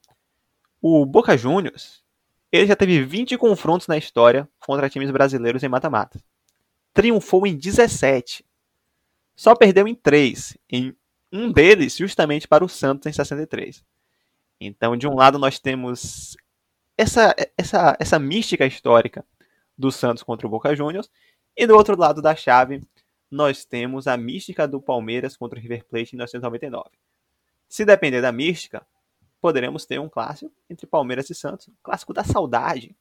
o 0.81 1.05
Boca 1.05 1.37
Juniors, 1.37 2.03
ele 2.51 2.67
já 2.67 2.77
teve 2.77 3.03
20 3.03 3.37
confrontos 3.39 3.87
na 3.87 3.97
história 3.97 4.49
contra 4.61 4.89
times 4.89 5.11
brasileiros 5.11 5.63
em 5.63 5.69
mata-mata. 5.69 6.23
Triunfou 6.93 7.47
em 7.47 7.57
17. 7.57 8.45
Só 9.35 9.55
perdeu 9.55 9.89
em 9.89 9.95
3, 9.95 10.59
em 10.71 10.95
um 11.33 11.51
deles 11.51 11.97
justamente 11.97 12.47
para 12.47 12.65
o 12.65 12.69
Santos 12.69 13.07
em 13.07 13.13
63. 13.13 13.83
Então, 14.61 14.97
de 14.97 15.09
um 15.09 15.17
lado 15.17 15.39
nós 15.39 15.59
temos 15.59 16.37
essa 17.03 17.35
essa 17.59 17.97
essa 17.99 18.19
mística 18.19 18.65
histórica 18.65 19.25
do 19.77 19.91
Santos 19.91 20.23
contra 20.23 20.47
o 20.47 20.51
Boca 20.51 20.75
Juniors 20.75 21.11
e 21.57 21.67
do 21.67 21.75
outro 21.75 21.99
lado 21.99 22.23
da 22.23 22.37
chave 22.37 22.81
nós 23.31 23.65
temos 23.65 24.07
a 24.07 24.17
mística 24.17 24.69
do 24.69 24.81
Palmeiras 24.81 25.37
contra 25.37 25.59
o 25.59 25.63
River 25.63 25.85
Plate 25.85 26.15
em 26.15 26.17
1999. 26.17 26.91
Se 27.67 27.85
depender 27.85 28.21
da 28.21 28.31
mística, 28.31 28.87
poderemos 29.41 29.87
ter 29.87 29.99
um 29.99 30.09
clássico 30.09 30.53
entre 30.69 30.87
Palmeiras 30.87 31.31
e 31.31 31.35
Santos, 31.35 31.69
um 31.69 31.75
clássico 31.83 32.13
da 32.13 32.23
saudade, 32.23 32.95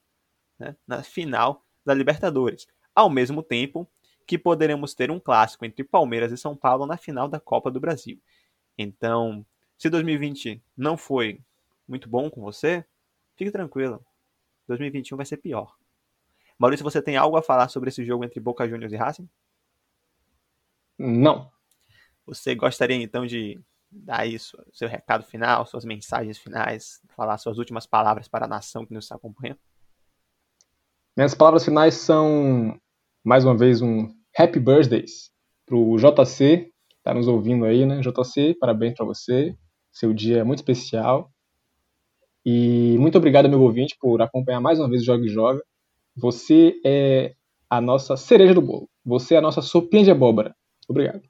né, 0.58 0.76
na 0.88 1.04
final 1.04 1.66
da 1.86 1.94
Libertadores. 1.94 2.66
Ao 2.96 3.10
mesmo 3.10 3.44
tempo 3.44 3.88
que 4.26 4.38
poderemos 4.38 4.94
ter 4.94 5.12
um 5.12 5.20
clássico 5.20 5.66
entre 5.66 5.84
Palmeiras 5.84 6.32
e 6.32 6.38
São 6.38 6.56
Paulo 6.56 6.86
na 6.86 6.96
final 6.96 7.28
da 7.28 7.40
Copa 7.40 7.70
do 7.70 7.80
Brasil. 7.80 8.18
Então, 8.78 9.46
se 9.78 9.90
2020 9.90 10.64
não 10.78 10.96
foi 10.96 11.42
muito 11.86 12.08
bom 12.08 12.30
com 12.30 12.42
você, 12.42 12.86
fique 13.42 13.52
tranquilo. 13.52 14.06
2021 14.68 15.18
vai 15.18 15.26
ser 15.26 15.38
pior. 15.38 15.76
Maurício, 16.60 16.84
você 16.84 17.02
tem 17.02 17.18
algo 17.18 17.36
a 17.38 17.42
falar 17.42 17.70
sobre 17.70 17.90
esse 17.90 18.06
jogo 18.06 18.24
entre 18.24 18.40
Boca 18.40 18.70
Juniors 18.70 18.94
e 18.94 18.96
Racing? 18.96 19.28
Não. 20.96 21.52
Você 22.28 22.54
gostaria 22.54 23.02
então 23.02 23.26
de 23.26 23.60
dar 23.90 24.28
isso, 24.28 24.64
seu 24.72 24.88
recado 24.88 25.26
final, 25.26 25.66
suas 25.66 25.84
mensagens 25.84 26.38
finais, 26.38 27.02
falar 27.16 27.40
suas 27.40 27.58
últimas 27.58 27.88
palavras 27.88 28.28
para 28.28 28.46
a 28.46 28.48
nação 28.48 28.86
que 28.86 28.94
nos 28.94 29.06
está 29.06 29.16
acompanhando? 29.16 29.60
Minhas 31.18 31.34
palavras 31.34 31.66
finais 31.66 31.96
são, 31.96 32.80
mais 33.24 33.44
uma 33.44 33.58
vez, 33.58 33.82
um 33.82 34.08
Happy 34.38 34.60
Birthdays 34.60 35.32
para 35.66 35.76
o 35.76 35.98
JC, 35.98 36.72
que 36.88 36.96
está 36.96 37.12
nos 37.12 37.28
ouvindo 37.28 37.66
aí, 37.66 37.88
né? 37.88 38.02
JC, 38.02 38.56
parabéns 38.60 38.94
para 38.94 39.06
você. 39.06 39.58
Seu 39.92 40.14
dia 40.14 40.38
é 40.38 40.44
muito 40.44 40.60
especial. 40.60 41.34
E 42.46 42.98
muito 42.98 43.18
obrigado, 43.18 43.50
meu 43.50 43.62
ouvinte, 43.62 43.96
por 44.00 44.22
acompanhar 44.22 44.60
mais 44.60 44.80
uma 44.80 44.90
vez 44.90 45.02
o 45.02 45.06
Joga 45.06 45.26
e 45.26 45.30
Joga. 45.30 45.64
Você 46.16 46.80
é 46.86 47.36
a 47.70 47.80
nossa 47.80 48.18
cereja 48.18 48.54
do 48.54 48.62
bolo. 48.62 48.90
Você 49.06 49.36
é 49.36 49.38
a 49.38 49.42
nossa 49.42 49.62
sopinha 49.62 50.04
de 50.04 50.12
abóbora. 50.12 50.56
Obrigado. 50.88 51.22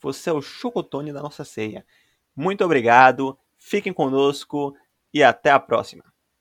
Você 0.00 0.30
é 0.30 0.32
o 0.32 0.42
chocotone 0.42 1.12
da 1.12 1.22
nossa 1.22 1.44
ceia. 1.44 1.84
Muito 2.34 2.64
obrigado, 2.64 3.38
fiquem 3.56 3.92
conosco 3.92 4.74
e 5.14 5.22
até 5.22 5.50
a 5.50 5.60
próxima. 5.60 6.11